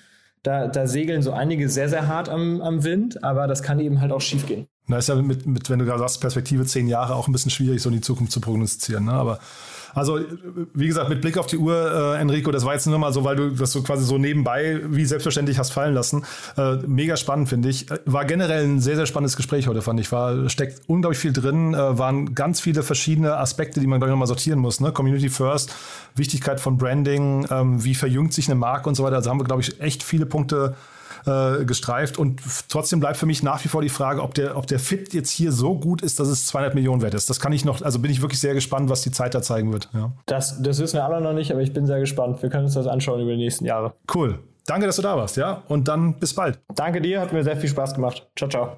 Da, 0.41 0.67
da 0.67 0.87
segeln 0.87 1.21
so 1.21 1.33
einige 1.33 1.67
sehr, 1.67 1.89
sehr 1.89 2.07
hart 2.07 2.29
am, 2.29 2.61
am 2.61 2.83
Wind, 2.83 3.23
aber 3.23 3.45
das 3.45 3.61
kann 3.61 3.79
eben 3.79 3.99
halt 3.99 4.13
auch 4.13 4.21
schief 4.21 4.47
gehen. 4.47 4.67
Da 4.87 4.97
ist 4.97 5.09
ja 5.09 5.15
mit, 5.15 5.45
mit, 5.45 5.69
wenn 5.69 5.79
du 5.79 5.85
gerade 5.85 5.99
sagst, 5.99 6.21
Perspektive 6.21 6.65
zehn 6.65 6.87
Jahre 6.87 7.13
auch 7.13 7.27
ein 7.27 7.33
bisschen 7.33 7.51
schwierig, 7.51 7.81
so 7.81 7.89
in 7.89 7.95
die 7.95 8.01
Zukunft 8.01 8.31
zu 8.31 8.41
prognostizieren. 8.41 9.05
Ne? 9.05 9.11
Aber 9.11 9.39
also, 9.93 10.19
wie 10.73 10.87
gesagt, 10.87 11.09
mit 11.09 11.21
Blick 11.21 11.37
auf 11.37 11.47
die 11.47 11.57
Uhr, 11.57 12.15
äh, 12.15 12.21
Enrico, 12.21 12.51
das 12.51 12.65
war 12.65 12.73
jetzt 12.73 12.87
nur 12.87 12.97
mal 12.99 13.13
so, 13.13 13.23
weil 13.23 13.35
du 13.35 13.49
das 13.51 13.71
so 13.71 13.81
quasi 13.81 14.05
so 14.05 14.17
nebenbei 14.17 14.81
wie 14.87 15.05
selbstverständlich 15.05 15.57
hast 15.57 15.71
fallen 15.71 15.93
lassen. 15.93 16.25
Äh, 16.57 16.77
mega 16.87 17.17
spannend, 17.17 17.49
finde 17.49 17.69
ich. 17.69 17.87
War 18.05 18.25
generell 18.25 18.63
ein 18.63 18.79
sehr, 18.79 18.95
sehr 18.95 19.05
spannendes 19.05 19.37
Gespräch 19.37 19.67
heute, 19.67 19.81
fand 19.81 19.99
ich. 19.99 20.11
War, 20.11 20.49
steckt 20.49 20.81
unglaublich 20.87 21.19
viel 21.19 21.33
drin, 21.33 21.73
äh, 21.73 21.97
waren 21.97 22.35
ganz 22.35 22.59
viele 22.61 22.83
verschiedene 22.83 23.37
Aspekte, 23.37 23.79
die 23.79 23.87
man, 23.87 23.99
glaube 23.99 24.09
ich, 24.09 24.13
nochmal 24.13 24.27
sortieren 24.27 24.59
muss. 24.59 24.79
Ne? 24.79 24.91
Community 24.91 25.29
First, 25.29 25.75
Wichtigkeit 26.15 26.59
von 26.59 26.77
Branding, 26.77 27.47
ähm, 27.49 27.83
wie 27.83 27.95
verjüngt 27.95 28.33
sich 28.33 28.47
eine 28.47 28.55
Marke 28.55 28.89
und 28.89 28.95
so 28.95 29.03
weiter. 29.03 29.17
Also 29.17 29.29
haben 29.29 29.39
wir, 29.39 29.45
glaube 29.45 29.61
ich, 29.61 29.79
echt 29.81 30.03
viele 30.03 30.25
Punkte 30.25 30.75
äh, 31.25 31.65
gestreift. 31.65 32.17
Und 32.17 32.41
trotzdem 32.69 32.99
bleibt 32.99 33.17
für 33.17 33.25
mich 33.25 33.43
nach 33.43 33.63
wie 33.63 33.67
vor 33.67 33.81
die 33.81 33.89
Frage, 33.89 34.21
ob 34.21 34.33
der, 34.33 34.57
ob 34.57 34.67
der 34.67 34.79
Fit 34.79 35.13
jetzt 35.13 35.29
hier 35.29 35.51
so 35.51 35.75
gut 35.75 36.01
ist, 36.01 36.19
dass 36.19 36.27
es 36.27 36.45
200 36.47 36.75
Millionen 36.75 37.01
wert 37.01 37.13
ist. 37.13 37.29
Das 37.29 37.39
kann 37.39 37.51
ich 37.53 37.65
noch, 37.65 37.81
also 37.81 37.99
bin 37.99 38.11
ich 38.11 38.21
wirklich 38.21 38.39
sehr 38.39 38.53
gespannt, 38.53 38.89
was 38.89 39.01
die 39.01 39.11
Zeit 39.11 39.35
da 39.35 39.41
zeigen 39.41 39.71
wird. 39.73 39.89
Ja. 39.93 40.11
Das, 40.25 40.61
das 40.61 40.79
wissen 40.79 40.97
wir 40.97 41.05
alle 41.05 41.21
noch 41.21 41.33
nicht, 41.33 41.51
aber 41.51 41.61
ich 41.61 41.73
bin 41.73 41.85
sehr 41.85 41.99
gespannt. 41.99 42.41
Wir 42.41 42.49
können 42.49 42.65
uns 42.65 42.73
das 42.73 42.87
anschauen 42.87 43.21
über 43.21 43.31
die 43.31 43.37
nächsten 43.37 43.65
Jahre. 43.65 43.93
Cool. 44.13 44.39
Danke, 44.65 44.85
dass 44.85 44.97
du 44.97 45.01
da 45.01 45.17
warst, 45.17 45.35
ja? 45.37 45.63
Und 45.67 45.87
dann 45.87 46.19
bis 46.19 46.33
bald. 46.33 46.59
Danke 46.75 47.01
dir, 47.01 47.21
hat 47.21 47.33
mir 47.33 47.43
sehr 47.43 47.57
viel 47.57 47.69
Spaß 47.69 47.95
gemacht. 47.95 48.29
Ciao, 48.35 48.49
ciao. 48.49 48.77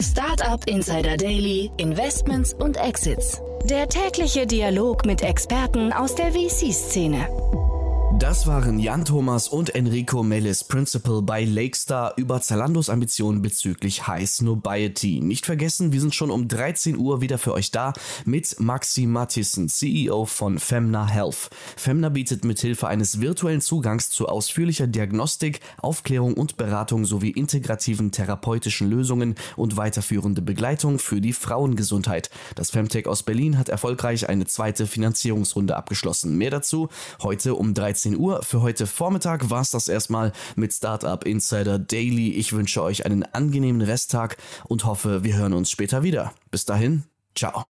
Startup 0.00 0.60
Insider 0.66 1.16
Daily, 1.16 1.70
Investments 1.76 2.52
und 2.54 2.76
Exits. 2.76 3.40
Der 3.64 3.88
tägliche 3.88 4.46
Dialog 4.46 5.06
mit 5.06 5.22
Experten 5.22 5.92
aus 5.92 6.14
der 6.14 6.32
VC-Szene. 6.32 7.73
Das 8.20 8.46
waren 8.46 8.78
Jan 8.78 9.04
Thomas 9.04 9.48
und 9.48 9.74
Enrico 9.74 10.22
Mellis, 10.22 10.62
Principal 10.62 11.20
bei 11.20 11.44
Lakestar, 11.44 12.14
über 12.16 12.40
Zalandos 12.40 12.88
Ambitionen 12.88 13.42
bezüglich 13.42 14.06
High 14.06 14.28
Snobiety. 14.30 15.20
Nicht 15.20 15.46
vergessen, 15.46 15.92
wir 15.92 16.00
sind 16.00 16.14
schon 16.14 16.30
um 16.30 16.46
13 16.46 16.96
Uhr 16.96 17.20
wieder 17.20 17.38
für 17.38 17.52
euch 17.52 17.72
da 17.72 17.92
mit 18.24 18.60
Maxi 18.60 19.06
Matthissen, 19.06 19.68
CEO 19.68 20.26
von 20.26 20.60
Femna 20.60 21.08
Health. 21.08 21.50
Femna 21.76 22.08
bietet 22.08 22.44
mithilfe 22.44 22.86
eines 22.86 23.20
virtuellen 23.20 23.60
Zugangs 23.60 24.10
zu 24.10 24.28
ausführlicher 24.28 24.86
Diagnostik, 24.86 25.58
Aufklärung 25.78 26.34
und 26.34 26.56
Beratung 26.56 27.04
sowie 27.06 27.30
integrativen 27.30 28.12
therapeutischen 28.12 28.88
Lösungen 28.88 29.34
und 29.56 29.76
weiterführende 29.76 30.40
Begleitung 30.40 31.00
für 31.00 31.20
die 31.20 31.32
Frauengesundheit. 31.32 32.30
Das 32.54 32.70
Femtech 32.70 33.08
aus 33.08 33.24
Berlin 33.24 33.58
hat 33.58 33.68
erfolgreich 33.68 34.28
eine 34.28 34.46
zweite 34.46 34.86
Finanzierungsrunde 34.86 35.76
abgeschlossen. 35.76 36.38
Mehr 36.38 36.50
dazu 36.50 36.88
heute 37.20 37.56
um 37.56 37.74
13 37.74 38.03
13 38.04 38.18
Uhr. 38.18 38.42
Für 38.42 38.60
heute 38.60 38.86
Vormittag 38.86 39.50
war 39.50 39.62
es 39.62 39.70
das 39.70 39.88
erstmal 39.88 40.32
mit 40.56 40.72
Startup 40.72 41.24
Insider 41.24 41.78
Daily. 41.78 42.32
Ich 42.32 42.52
wünsche 42.52 42.82
euch 42.82 43.06
einen 43.06 43.22
angenehmen 43.22 43.82
Resttag 43.82 44.36
und 44.64 44.84
hoffe, 44.84 45.24
wir 45.24 45.36
hören 45.36 45.54
uns 45.54 45.70
später 45.70 46.02
wieder. 46.02 46.32
Bis 46.50 46.64
dahin, 46.66 47.04
ciao. 47.34 47.64